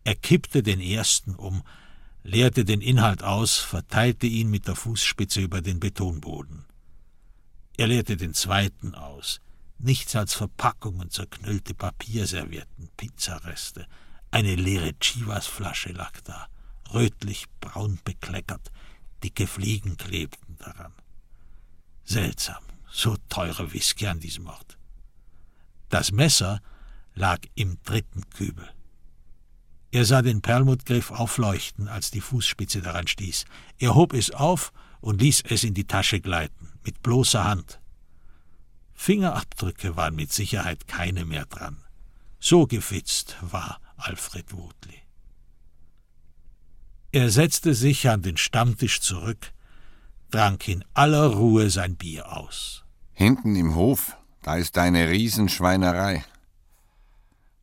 Er 0.05 0.15
kippte 0.15 0.63
den 0.63 0.79
ersten 0.79 1.35
um, 1.35 1.63
leerte 2.25 2.67
den 2.67 2.83
Inhalt 2.83 3.23
aus, 3.23 3.57
verteilte 3.57 4.27
ihn 4.27 4.51
mit 4.51 4.69
der 4.69 4.75
Fußspitze 4.75 5.41
über 5.41 5.63
den 5.63 5.81
Betonboden. 5.81 6.67
Er 7.79 7.87
leerte 7.87 8.19
den 8.19 8.35
zweiten 8.35 8.95
aus. 8.95 9.41
Nichts 9.79 10.15
als 10.15 10.35
Verpackungen, 10.35 11.11
zerknüllte 11.11 11.73
Papierservietten, 11.73 12.91
Pizzareste. 12.99 13.87
Eine 14.31 14.55
leere 14.55 14.93
Chivas-Flasche 15.01 15.93
lag 15.93 16.13
da, 16.25 16.49
rötlich 16.93 17.47
braun 17.61 17.99
bekleckert. 18.05 18.71
Dicke 19.25 19.47
Fliegen 19.47 19.97
klebten 19.97 20.59
daran. 20.59 20.93
Seltsam, 22.09 22.63
so 22.91 23.19
teure 23.29 23.75
Whisky 23.75 24.07
an 24.07 24.19
diesem 24.19 24.47
Ort. 24.47 24.79
Das 25.91 26.11
Messer 26.11 26.63
lag 27.15 27.41
im 27.55 27.77
dritten 27.83 28.31
Kübel. 28.31 28.67
Er 29.91 30.07
sah 30.07 30.23
den 30.23 30.41
Perlmuttgriff 30.41 31.11
aufleuchten, 31.11 31.87
als 31.87 32.11
die 32.11 32.23
Fußspitze 32.23 32.81
daran 32.81 33.07
stieß. 33.07 33.45
Er 33.79 33.95
hob 33.95 34.15
es 34.15 34.31
auf 34.31 34.73
und 35.03 35.21
ließ 35.21 35.43
es 35.51 35.65
in 35.65 35.75
die 35.75 35.87
Tasche 35.87 36.19
gleiten, 36.21 36.73
mit 36.83 37.03
bloßer 37.03 37.45
Hand. 37.45 37.79
Fingerabdrücke 38.95 39.95
waren 39.97 40.17
mit 40.17 40.33
Sicherheit 40.33 40.89
keine 40.89 41.27
mehr 41.27 41.45
dran. 41.45 41.77
So 42.41 42.67
gefitzt 42.67 43.37
war 43.43 43.83
Alfred 43.99 44.55
Wotli. 44.55 45.03
Er 47.13 47.29
setzte 47.29 47.75
sich 47.75 48.09
an 48.09 48.23
den 48.23 48.39
Stammtisch 48.39 49.03
zurück, 49.03 49.53
trank 50.31 50.69
in 50.69 50.85
aller 50.95 51.27
Ruhe 51.35 51.71
sein 51.71 51.97
Bier 51.97 52.37
aus. 52.37 52.85
Hinten 53.13 53.57
im 53.57 53.75
Hof, 53.75 54.17
da 54.43 54.57
ist 54.57 54.79
eine 54.79 55.09
Riesenschweinerei. 55.11 56.25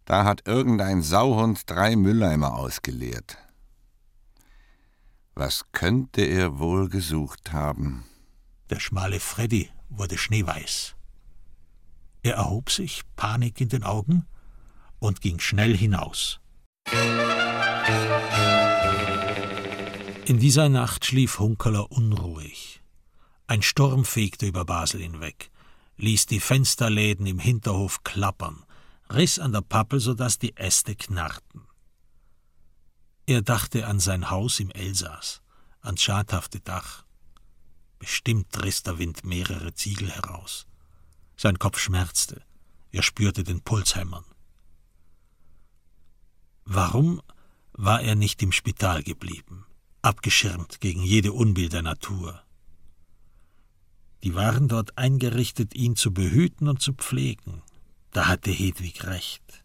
Da 0.06 0.24
hat 0.24 0.48
irgendein 0.48 1.02
Sauhund 1.02 1.70
drei 1.70 1.96
Mülleimer 1.96 2.56
ausgeleert. 2.56 3.38
Was 5.34 5.66
könnte 5.72 6.22
er 6.22 6.60
wohl 6.60 6.90
gesucht 6.90 7.52
haben? 7.52 8.06
Der 8.70 8.80
schmale 8.80 9.20
Freddy 9.20 9.70
wurde 9.90 10.18
schneeweiß. 10.18 10.96
Er 12.24 12.36
erhob 12.36 12.72
sich, 12.72 13.04
Panik 13.16 13.62
in 13.62 13.70
den 13.70 13.84
Augen, 13.84 14.26
und 15.00 15.22
ging 15.22 15.40
schnell 15.40 15.76
hinaus. 15.78 16.40
In 20.26 20.40
dieser 20.40 20.70
Nacht 20.70 21.06
schlief 21.06 21.38
Hunkeler 21.38 21.92
unruhig. 21.92 22.82
Ein 23.46 23.62
Sturm 23.62 24.06
fegte 24.06 24.48
über 24.48 24.66
Basel 24.66 25.02
hinweg, 25.02 25.52
ließ 25.98 26.26
die 26.26 26.40
Fensterläden 26.40 27.28
im 27.28 27.38
Hinterhof 27.38 28.04
klappern, 28.04 28.66
riss 29.14 29.38
an 29.38 29.52
der 29.52 29.62
Pappel, 29.62 30.00
so 30.00 30.16
dass 30.16 30.40
die 30.40 30.58
Äste 30.58 30.96
knarrten. 30.96 31.62
Er 33.28 33.44
dachte 33.44 33.86
an 33.86 34.00
sein 34.00 34.32
Haus 34.32 34.60
im 34.60 34.72
Elsass, 34.72 35.44
ans 35.82 36.02
schadhafte 36.02 36.60
Dach. 36.60 37.06
Bestimmt 38.00 38.48
riss 38.64 38.82
der 38.82 38.98
Wind 38.98 39.26
mehrere 39.26 39.76
Ziegel 39.76 40.10
heraus. 40.10 40.66
Sein 41.38 41.60
Kopf 41.60 41.78
schmerzte, 41.78 42.42
er 42.92 43.04
spürte 43.04 43.44
den 43.44 43.62
Puls 43.62 43.96
hämmern. 43.96 44.26
Warum 46.64 47.22
war 47.74 48.02
er 48.02 48.16
nicht 48.16 48.42
im 48.42 48.52
Spital 48.52 49.04
geblieben, 49.04 49.68
abgeschirmt 50.06 50.80
gegen 50.82 51.02
jede 51.02 51.34
Unbill 51.34 51.70
der 51.70 51.82
Natur? 51.82 52.42
Die 54.24 54.36
waren 54.36 54.68
dort 54.68 54.98
eingerichtet, 54.98 55.76
ihn 55.76 55.96
zu 55.96 56.14
behüten 56.14 56.68
und 56.68 56.82
zu 56.82 56.94
pflegen. 56.94 57.62
Da 58.12 58.28
hatte 58.28 58.52
Hedwig 58.52 59.04
recht. 59.06 59.64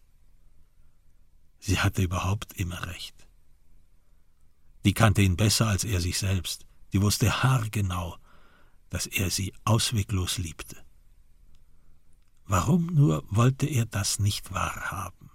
Sie 1.59 1.79
hatte 1.79 2.01
überhaupt 2.01 2.53
immer 2.53 2.85
recht. 2.87 3.15
Die 4.83 4.93
kannte 4.93 5.21
ihn 5.21 5.37
besser 5.37 5.67
als 5.67 5.83
er 5.83 6.01
sich 6.01 6.17
selbst. 6.17 6.65
Die 6.91 7.01
wusste 7.01 7.43
haargenau, 7.43 8.17
dass 8.89 9.05
er 9.05 9.29
sie 9.29 9.53
ausweglos 9.63 10.37
liebte. 10.37 10.75
Warum 12.45 12.87
nur 12.87 13.23
wollte 13.29 13.67
er 13.67 13.85
das 13.85 14.19
nicht 14.19 14.51
wahrhaben? 14.51 15.29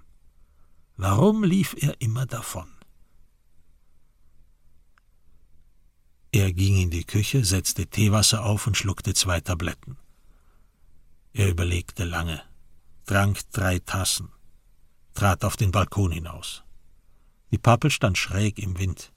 Warum 0.96 1.44
lief 1.44 1.74
er 1.78 2.00
immer 2.00 2.26
davon? 2.26 2.75
Er 6.36 6.52
ging 6.52 6.76
in 6.76 6.90
die 6.90 7.04
Küche, 7.04 7.46
setzte 7.46 7.86
Teewasser 7.86 8.44
auf 8.44 8.66
und 8.66 8.76
schluckte 8.76 9.14
zwei 9.14 9.40
Tabletten. 9.40 9.96
Er 11.32 11.48
überlegte 11.48 12.04
lange, 12.04 12.42
trank 13.06 13.40
drei 13.52 13.78
Tassen, 13.78 14.28
trat 15.14 15.46
auf 15.46 15.56
den 15.56 15.72
Balkon 15.72 16.12
hinaus. 16.12 16.62
Die 17.52 17.56
Pappel 17.56 17.90
stand 17.90 18.18
schräg 18.18 18.58
im 18.58 18.78
Wind. 18.78 19.14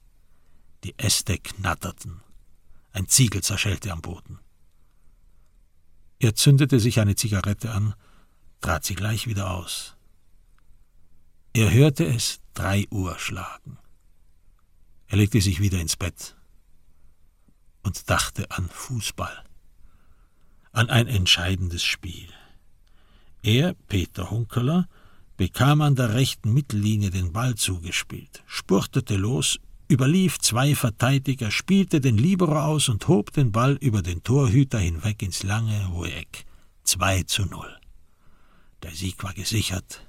Die 0.82 0.94
Äste 0.96 1.36
knatterten. 1.36 2.22
Ein 2.92 3.06
Ziegel 3.06 3.42
zerschellte 3.42 3.92
am 3.92 4.00
Boden. 4.00 4.38
Er 6.20 6.34
zündete 6.34 6.80
sich 6.80 7.00
eine 7.00 7.16
Zigarette 7.16 7.70
an, 7.70 7.92
trat 8.62 8.86
sie 8.86 8.94
gleich 8.94 9.26
wieder 9.26 9.50
aus. 9.50 9.94
Er 11.52 11.70
hörte 11.70 12.06
es 12.06 12.40
drei 12.54 12.86
Uhr 12.90 13.18
schlagen. 13.18 13.76
Er 15.08 15.18
legte 15.18 15.42
sich 15.42 15.60
wieder 15.60 15.78
ins 15.78 15.98
Bett 15.98 16.34
und 17.82 18.10
dachte 18.10 18.50
an 18.50 18.68
Fußball, 18.68 19.44
an 20.72 20.90
ein 20.90 21.06
entscheidendes 21.06 21.82
Spiel. 21.82 22.28
Er, 23.42 23.74
Peter 23.88 24.30
Hunkeler, 24.30 24.88
bekam 25.36 25.80
an 25.80 25.96
der 25.96 26.14
rechten 26.14 26.52
Mittellinie 26.52 27.10
den 27.10 27.32
Ball 27.32 27.54
zugespielt, 27.54 28.42
spurtete 28.46 29.16
los, 29.16 29.58
überlief 29.90 30.38
zwei 30.38 30.74
Verteidiger, 30.74 31.50
spielte 31.50 32.00
den 32.00 32.18
Libero 32.18 32.60
aus 32.60 32.88
und 32.88 33.08
hob 33.08 33.32
den 33.32 33.50
Ball 33.50 33.76
über 33.80 34.02
den 34.02 34.22
Torhüter 34.22 34.78
hinweg 34.78 35.22
ins 35.22 35.42
lange, 35.42 35.88
hohe 35.88 36.12
Eck. 36.12 36.46
2 36.84 37.22
zu 37.22 37.46
0. 37.46 37.80
Der 38.82 38.90
Sieg 38.90 39.22
war 39.22 39.32
gesichert 39.32 40.04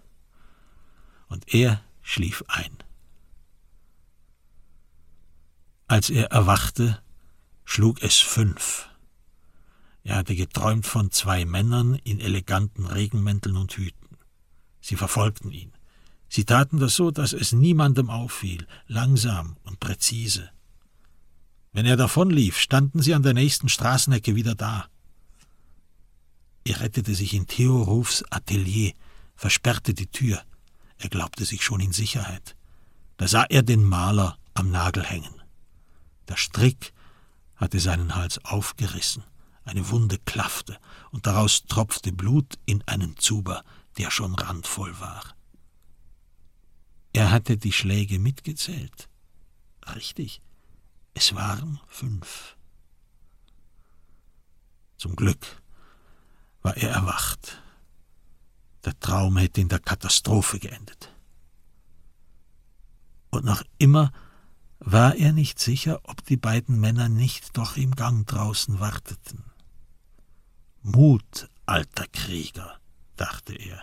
und 1.27 1.53
er 1.53 1.83
schlief 2.01 2.43
ein. 2.47 2.75
Als 5.87 6.09
er 6.09 6.31
erwachte, 6.31 7.01
schlug 7.65 8.01
es 8.01 8.17
fünf. 8.17 8.87
Er 10.03 10.15
hatte 10.15 10.35
geträumt 10.35 10.85
von 10.85 11.11
zwei 11.11 11.45
Männern 11.45 11.95
in 11.95 12.19
eleganten 12.19 12.85
Regenmänteln 12.85 13.55
und 13.55 13.73
Hüten. 13.73 14.17
Sie 14.81 14.95
verfolgten 14.95 15.51
ihn. 15.51 15.71
Sie 16.27 16.45
taten 16.45 16.79
das 16.79 16.95
so, 16.95 17.11
dass 17.11 17.33
es 17.33 17.51
niemandem 17.51 18.09
auffiel, 18.09 18.65
langsam 18.87 19.57
und 19.63 19.79
präzise. 19.79 20.49
Wenn 21.73 21.85
er 21.85 21.97
davonlief, 21.97 22.57
standen 22.57 23.01
sie 23.01 23.13
an 23.13 23.23
der 23.23 23.33
nächsten 23.33 23.69
Straßenecke 23.69 24.35
wieder 24.35 24.55
da. 24.55 24.87
Er 26.63 26.79
rettete 26.81 27.15
sich 27.15 27.33
in 27.33 27.47
Theo 27.47 27.81
Rufs 27.81 28.23
Atelier, 28.29 28.93
versperrte 29.35 29.93
die 29.93 30.07
Tür. 30.07 30.41
Er 30.97 31.09
glaubte 31.09 31.45
sich 31.45 31.63
schon 31.63 31.79
in 31.79 31.91
Sicherheit. 31.91 32.55
Da 33.17 33.27
sah 33.27 33.43
er 33.43 33.63
den 33.63 33.83
Maler 33.83 34.37
am 34.53 34.69
Nagel 34.69 35.03
hängen. 35.03 35.41
Der 36.27 36.37
Strick 36.37 36.93
hatte 37.61 37.79
seinen 37.79 38.15
Hals 38.15 38.43
aufgerissen, 38.43 39.23
eine 39.63 39.87
Wunde 39.89 40.17
klaffte, 40.17 40.77
und 41.11 41.27
daraus 41.27 41.63
tropfte 41.67 42.11
Blut 42.11 42.57
in 42.65 42.83
einen 42.87 43.15
Zuber, 43.17 43.63
der 43.97 44.09
schon 44.09 44.33
randvoll 44.35 44.99
war. 44.99 45.23
Er 47.13 47.31
hatte 47.31 47.57
die 47.57 47.71
Schläge 47.71 48.19
mitgezählt. 48.19 49.09
Richtig, 49.95 50.41
es 51.13 51.35
waren 51.35 51.79
fünf. 51.87 52.57
Zum 54.97 55.15
Glück 55.15 55.61
war 56.61 56.77
er 56.77 56.89
erwacht. 56.91 57.61
Der 58.85 58.99
Traum 58.99 59.37
hätte 59.37 59.61
in 59.61 59.69
der 59.69 59.79
Katastrophe 59.79 60.59
geendet. 60.59 61.13
Und 63.29 63.45
noch 63.45 63.63
immer 63.77 64.11
war 64.83 65.15
er 65.15 65.31
nicht 65.31 65.59
sicher, 65.59 66.01
ob 66.03 66.25
die 66.25 66.37
beiden 66.37 66.79
Männer 66.79 67.07
nicht 67.07 67.55
doch 67.55 67.77
im 67.77 67.91
Gang 67.95 68.25
draußen 68.25 68.79
warteten. 68.79 69.43
Mut, 70.81 71.49
alter 71.67 72.07
Krieger, 72.07 72.79
dachte 73.15 73.53
er. 73.53 73.79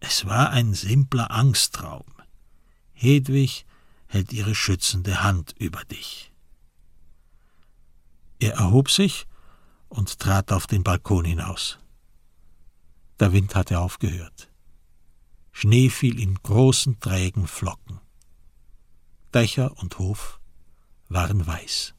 Es 0.00 0.26
war 0.26 0.50
ein 0.50 0.74
simpler 0.74 1.30
Angsttraum. 1.30 2.04
Hedwig 2.92 3.64
hält 4.08 4.32
ihre 4.32 4.56
schützende 4.56 5.22
Hand 5.22 5.54
über 5.58 5.84
dich. 5.84 6.32
Er 8.40 8.54
erhob 8.54 8.90
sich 8.90 9.26
und 9.88 10.18
trat 10.18 10.50
auf 10.50 10.66
den 10.66 10.82
Balkon 10.82 11.24
hinaus. 11.24 11.78
Der 13.20 13.32
Wind 13.32 13.54
hatte 13.54 13.78
aufgehört. 13.78 14.50
Schnee 15.52 15.88
fiel 15.90 16.18
in 16.18 16.34
großen, 16.34 16.98
trägen 16.98 17.46
Flocken. 17.46 18.00
Dächer 19.34 19.72
und 19.78 19.98
Hof 19.98 20.38
waren 21.08 21.44
weiß. 21.44 21.92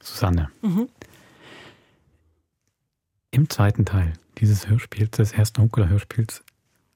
Susanne. 0.00 0.52
Mhm. 0.62 0.88
Im 3.32 3.50
zweiten 3.50 3.84
Teil 3.84 4.12
dieses 4.40 4.68
Hörspiels, 4.68 5.10
des 5.10 5.32
ersten 5.32 5.62
Hunkeler-Hörspiels, 5.62 6.42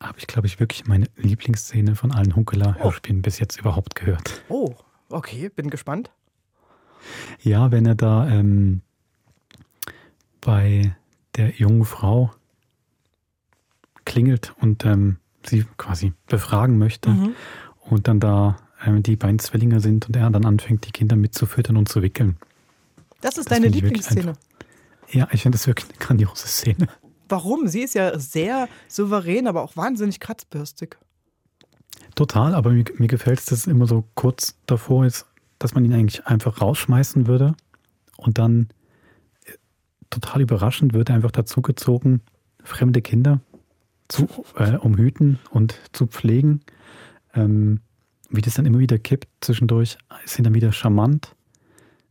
habe 0.01 0.19
ich, 0.19 0.27
glaube 0.27 0.47
ich, 0.47 0.61
wirklich 0.61 0.87
meine 0.87 1.07
Lieblingsszene 1.17 1.95
von 1.95 2.13
allen 2.13 2.35
Hunkeler-Hörspielen 2.35 3.21
oh. 3.21 3.23
bis 3.23 3.39
jetzt 3.39 3.59
überhaupt 3.59 3.95
gehört. 3.95 4.43
Oh, 4.49 4.75
okay, 5.11 5.49
bin 5.49 5.71
gespannt. 5.71 6.11
Ja, 7.43 7.71
wenn 7.71 7.87
er 7.87 7.95
da 7.95 8.29
ähm, 8.29 8.81
bei 10.41 10.97
der 11.37 11.51
jungen 11.51 11.85
Frau 11.85 12.33
klingelt 14.05 14.55
und 14.61 14.85
ähm, 14.85 15.19
sie 15.45 15.65
quasi 15.77 16.13
befragen 16.27 16.79
möchte 16.79 17.11
mhm. 17.11 17.35
und 17.81 18.09
dann 18.09 18.21
da 18.21 18.57
ähm, 18.85 19.03
die 19.03 19.17
beiden 19.17 19.39
Zwillinge 19.39 19.81
sind 19.81 20.07
und 20.07 20.17
er 20.17 20.31
dann 20.31 20.45
anfängt, 20.45 20.87
die 20.87 20.93
Kinder 20.93 21.17
mitzufüttern 21.17 21.77
und 21.77 21.89
zu 21.89 22.03
wickeln. 22.03 22.37
Das 23.21 23.39
ist 23.39 23.51
das 23.51 23.57
deine 23.57 23.69
Lieblingsszene. 23.69 24.35
Ja, 25.11 25.29
ich 25.33 25.43
finde 25.43 25.57
das 25.57 25.67
wirklich 25.67 25.89
eine 25.91 25.99
grandiose 25.99 26.47
Szene. 26.47 26.89
Warum? 27.29 27.67
Sie 27.69 27.83
ist 27.83 27.95
ja 27.95 28.19
sehr 28.19 28.69
souverän, 28.89 29.47
aber 29.47 29.63
auch 29.63 29.77
wahnsinnig 29.77 30.21
kratzbürstig. 30.21 30.97
Total, 32.15 32.55
aber 32.55 32.71
mir, 32.71 32.85
mir 32.97 33.09
gefällt 33.09 33.41
es, 33.41 33.47
dass 33.47 33.61
es 33.61 33.67
immer 33.67 33.87
so 33.87 34.05
kurz 34.15 34.57
davor 34.67 35.07
ist, 35.07 35.27
dass 35.59 35.75
man 35.75 35.85
ihn 35.85 35.93
eigentlich 35.93 36.27
einfach 36.27 36.61
rausschmeißen 36.61 37.27
würde 37.27 37.55
und 38.17 38.39
dann 38.39 38.69
äh, 39.47 39.53
total 40.11 40.43
überraschend 40.43 40.93
wird 40.93 41.09
er 41.09 41.17
einfach 41.17 41.31
dazugezogen, 41.31 42.21
fremde 42.63 43.03
Kinder 43.03 43.41
zu 44.09 44.29
äh, 44.57 44.77
umhüten 44.77 45.39
und 45.51 45.79
zu 45.93 46.07
pflegen. 46.07 46.61
Ähm, 47.35 47.81
wie 48.31 48.43
das 48.43 48.55
dann 48.55 48.67
immer 48.67 48.79
wieder 48.79 48.99
kippt 48.99 49.29
zwischendurch, 49.41 49.99
ist 50.25 50.39
ihn 50.39 50.45
dann 50.45 50.55
wieder 50.55 50.73
charmant, 50.73 51.35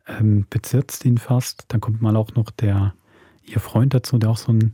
ähm, 0.08 0.46
bezirzt 0.50 1.06
ihn 1.06 1.18
fast. 1.18 1.66
Dann 1.70 1.82
kommt 1.82 2.02
mal 2.02 2.16
auch 2.16 2.34
noch 2.36 2.50
der 2.52 2.94
ihr 3.44 3.60
Freund 3.60 3.94
dazu, 3.94 4.18
der 4.18 4.30
auch 4.30 4.38
so 4.38 4.52
ein 4.54 4.74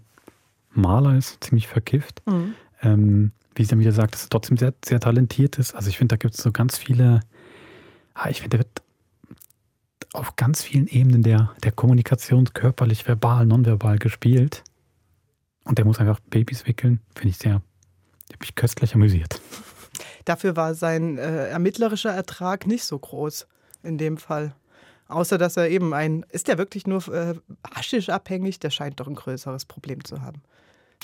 Maler 0.72 1.18
ist, 1.18 1.44
ziemlich 1.44 1.68
verkifft. 1.68 2.22
Mhm. 2.26 2.54
Ähm, 2.82 3.32
wie 3.56 3.64
sie 3.64 3.72
dann 3.72 3.80
wieder 3.80 3.91
sagt, 3.91 4.14
dass 4.14 4.24
er 4.24 4.30
trotzdem 4.30 4.58
sehr, 4.58 4.74
sehr 4.86 5.00
talentiert 5.00 5.58
ist. 5.58 5.76
Also 5.76 5.90
ich 5.90 5.98
finde, 5.98 6.14
da 6.14 6.18
gibt 6.18 6.36
es 6.36 6.41
so 6.41 6.52
ganz 6.52 6.78
viele, 6.78 7.20
ah, 8.14 8.30
ich 8.30 8.41
finde, 8.41 8.58
der 8.58 8.60
wird 8.60 8.82
auf 10.14 10.36
ganz 10.36 10.64
vielen 10.64 10.88
Ebenen 10.88 11.24
der, 11.24 11.54
der 11.64 11.72
Kommunikation 11.72 12.46
körperlich, 12.54 13.08
verbal, 13.08 13.46
nonverbal 13.46 14.00
gespielt. 14.00 14.64
Und 15.66 15.78
der 15.78 15.86
muss 15.86 16.00
einfach 16.00 16.20
Babys 16.20 16.66
wickeln. 16.66 17.02
Finde 17.16 17.30
ich 17.30 17.38
sehr, 17.38 17.54
habe 17.56 17.64
mich 18.40 18.56
köstlich 18.56 18.96
amüsiert. 18.96 19.41
Dafür 20.26 20.56
war 20.56 20.74
sein 20.74 21.18
äh, 21.18 21.48
ermittlerischer 21.50 22.12
Ertrag 22.12 22.66
nicht 22.66 22.86
so 22.86 22.98
groß 22.98 23.48
in 23.84 23.98
dem 23.98 24.18
Fall. 24.18 24.56
Außer 25.08 25.38
dass 25.38 25.58
er 25.58 25.70
eben 25.70 25.94
ein, 25.94 26.24
ist 26.30 26.48
der 26.48 26.58
wirklich 26.58 26.86
nur 26.86 27.08
äh, 27.08 27.36
haschisch 27.76 28.10
abhängig? 28.10 28.60
Der 28.60 28.70
scheint 28.70 29.00
doch 29.00 29.08
ein 29.08 29.16
größeres 29.16 29.66
Problem 29.66 30.04
zu 30.04 30.22
haben. 30.22 30.41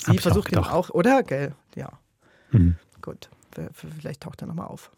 Sie 0.00 0.12
Hab 0.12 0.20
versucht 0.20 0.52
ihn 0.52 0.58
auch, 0.58 0.90
oder? 0.90 1.22
Gell? 1.22 1.54
Ja. 1.74 1.98
Mhm. 2.50 2.76
Gut, 3.02 3.30
vielleicht 3.72 4.22
taucht 4.22 4.42
er 4.42 4.48
nochmal 4.48 4.66
auf. 4.66 4.90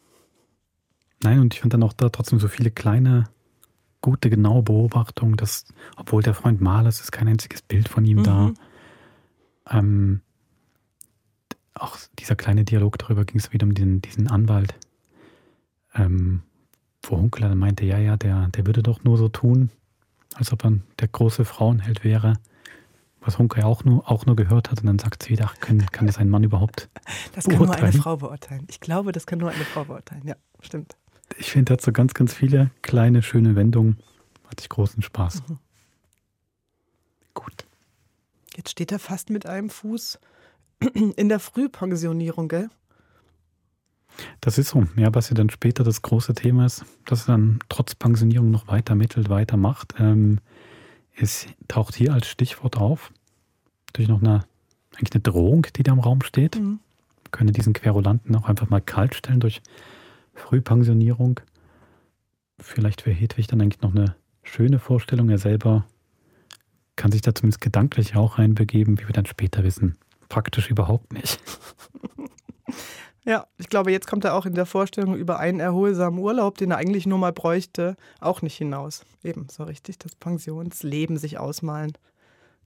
Nein, 1.23 1.41
und 1.41 1.55
ich 1.55 1.61
fand 1.61 1.75
dann 1.75 1.83
auch 1.83 1.93
da 1.93 2.09
trotzdem 2.09 2.39
so 2.39 2.49
viele 2.49 2.71
kleine, 2.71 3.25
gute, 4.01 4.31
genaue 4.31 4.63
Beobachtungen, 4.63 5.37
dass, 5.37 5.67
obwohl 5.97 6.23
der 6.23 6.35
Freund 6.35 6.61
Maler 6.61 6.89
ist, 6.89 7.01
ist 7.01 7.13
kein 7.13 7.29
einziges 7.29 7.63
Bild 7.63 7.89
von 7.89 8.05
ihm 8.05 8.19
mhm. 8.19 8.25
da. 8.25 8.53
Ähm, 9.71 10.21
auch 11.75 11.97
dieser 12.19 12.37
kleine 12.37 12.65
Dialog 12.65 12.99
darüber 12.99 13.25
ging 13.25 13.39
es 13.39 13.53
wieder 13.53 13.67
um 13.67 13.75
den, 13.75 14.01
diesen 14.01 14.29
Anwalt, 14.29 14.75
ähm, 15.95 16.43
wo 17.03 17.17
Hunkler 17.17 17.49
dann 17.49 17.59
meinte, 17.59 17.85
ja, 17.85 17.99
ja, 17.99 18.17
der, 18.17 18.49
der 18.49 18.67
würde 18.67 18.83
doch 18.83 19.05
nur 19.05 19.17
so 19.17 19.29
tun, 19.29 19.71
als 20.35 20.53
ob 20.53 20.65
er 20.65 20.79
der 20.99 21.09
große 21.09 21.45
Frauenheld 21.45 22.05
wäre 22.05 22.35
was 23.29 23.39
Hunke 23.39 23.65
auch 23.65 23.85
nur, 23.85 24.11
auch 24.11 24.27
nur 24.27 24.35
gehört 24.35 24.71
hat. 24.71 24.81
Und 24.81 24.87
dann 24.87 24.99
sagt 24.99 25.23
sie 25.23 25.31
wieder, 25.31 25.45
ach, 25.47 25.61
kann, 25.61 25.85
kann 25.93 26.07
das 26.07 26.19
ein 26.19 26.29
Mann 26.29 26.43
überhaupt 26.43 26.89
Das 27.35 27.45
kann 27.45 27.59
beurteilen? 27.59 27.81
nur 27.81 27.89
eine 27.89 27.93
Frau 27.93 28.17
beurteilen. 28.17 28.67
Ich 28.69 28.81
glaube, 28.81 29.13
das 29.13 29.27
kann 29.27 29.39
nur 29.39 29.51
eine 29.51 29.65
Frau 29.65 29.85
beurteilen. 29.85 30.23
Ja, 30.25 30.35
stimmt. 30.61 30.97
Ich 31.37 31.51
finde, 31.53 31.75
hat 31.75 31.83
so 31.83 31.93
ganz, 31.93 32.15
ganz 32.15 32.33
viele 32.35 32.71
kleine, 32.83 33.23
schöne 33.23 33.55
Wendungen. 33.55 33.99
Hatte 34.47 34.63
ich 34.63 34.69
großen 34.71 35.03
Spaß. 35.03 35.43
Mhm. 35.49 35.59
Gut. 37.35 37.67
Jetzt 38.57 38.71
steht 38.71 38.91
er 38.91 38.99
fast 38.99 39.31
mit 39.31 39.47
einem 39.47 39.71
Fuß 39.71 40.19
in 40.95 41.29
der 41.29 41.39
Frühpensionierung, 41.39 42.49
gell? 42.49 42.71
Das 44.41 44.59
ist 44.59 44.71
so. 44.71 44.85
Ja, 44.97 45.15
was 45.15 45.29
ja 45.29 45.35
dann 45.35 45.51
später 45.51 45.85
das 45.85 46.03
große 46.03 46.35
Thema 46.35 46.67
ist, 46.67 46.85
dass 47.05 47.29
er 47.29 47.33
dann 47.33 47.59
trotz 47.69 47.95
Pensionierung 47.95 48.51
noch 48.51 48.67
weiter 48.67 48.95
mittelt, 48.95 49.29
weitermacht. 49.29 49.95
Ähm, 49.99 50.41
es 51.15 51.47
taucht 51.69 51.95
hier 51.95 52.15
als 52.15 52.27
Stichwort 52.27 52.77
auf. 52.79 53.13
Natürlich 53.89 54.09
noch 54.09 54.23
eine, 54.23 54.45
eigentlich 54.97 55.13
eine 55.13 55.23
Drohung, 55.23 55.67
die 55.77 55.83
da 55.83 55.93
im 55.93 56.01
Raum 56.01 56.23
steht. 56.23 56.57
Mhm. 56.57 56.81
Wir 57.25 57.31
können 57.31 57.53
diesen 57.53 57.73
Querulanten 57.73 58.35
auch 58.37 58.49
einfach 58.49 58.71
mal 58.71 58.81
kalt 58.81 59.15
stellen 59.15 59.41
durch 59.41 59.61
Frühpensionierung. 60.35 61.41
Vielleicht 62.61 63.03
für 63.03 63.11
Hedwig 63.11 63.47
dann 63.47 63.61
eigentlich 63.61 63.83
noch 63.83 63.95
eine 63.95 64.17
schöne 64.43 64.79
Vorstellung. 64.79 65.29
Er 65.31 65.39
selber 65.39 65.87
kann 66.97 67.13
sich 67.13 67.23
da 67.23 67.35
zumindest 67.35 67.61
gedanklich 67.61 68.17
auch 68.17 68.39
reinbegeben, 68.39 68.99
wie 68.99 69.07
wir 69.07 69.13
dann 69.13 69.27
später 69.27 69.63
wissen. 69.63 69.97
Praktisch 70.29 70.71
überhaupt 70.71 71.13
nicht. 71.13 71.41
Ja, 73.29 73.47
ich 73.59 73.69
glaube, 73.69 73.93
jetzt 73.93 74.07
kommt 74.07 74.25
er 74.25 74.35
auch 74.35 74.47
in 74.47 74.55
der 74.55 74.65
Vorstellung 74.65 75.15
über 75.15 75.39
einen 75.39 75.61
erholsamen 75.61 76.19
Urlaub, 76.19 76.57
den 76.57 76.71
er 76.71 76.79
eigentlich 76.79 77.05
nur 77.05 77.19
mal 77.19 77.35
bräuchte, 77.35 77.95
auch 78.21 78.41
nicht 78.41 78.57
hinaus. 78.57 79.05
Eben 79.23 79.49
so 79.51 79.65
richtig 79.65 79.99
das 79.99 80.15
Pensionsleben 80.15 81.19
sich 81.19 81.37
ausmalen. 81.37 81.93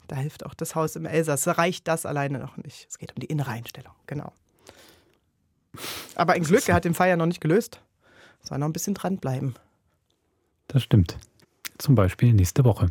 Da 0.08 0.16
hilft 0.16 0.44
auch 0.44 0.54
das 0.54 0.74
Haus 0.74 0.96
im 0.96 1.06
Elsass. 1.06 1.46
Reicht 1.46 1.88
das 1.88 2.06
alleine 2.06 2.38
noch 2.38 2.56
nicht. 2.56 2.86
Es 2.88 2.98
geht 2.98 3.12
um 3.14 3.20
die 3.20 3.26
innere 3.26 3.50
Einstellung, 3.50 3.94
genau. 4.06 4.32
Aber 6.14 6.34
ein 6.34 6.42
Glück, 6.42 6.68
er 6.68 6.74
hat 6.74 6.84
den 6.84 6.94
Fall 6.94 7.08
ja 7.08 7.16
noch 7.16 7.26
nicht 7.26 7.40
gelöst. 7.40 7.80
Soll 8.42 8.58
noch 8.58 8.66
ein 8.66 8.72
bisschen 8.72 8.94
dranbleiben. 8.94 9.54
Das 10.68 10.82
stimmt. 10.82 11.16
Zum 11.78 11.94
Beispiel 11.94 12.32
nächste 12.32 12.64
Woche. 12.64 12.90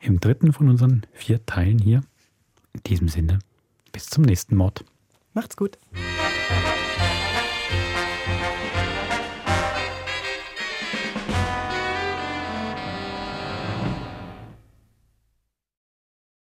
Im 0.00 0.20
dritten 0.20 0.52
von 0.52 0.68
unseren 0.68 1.06
vier 1.12 1.44
Teilen 1.46 1.78
hier. 1.78 2.02
In 2.72 2.82
diesem 2.84 3.08
Sinne, 3.08 3.38
bis 3.92 4.06
zum 4.06 4.24
nächsten 4.24 4.56
Mord. 4.56 4.84
Macht's 5.32 5.56
gut. 5.56 5.78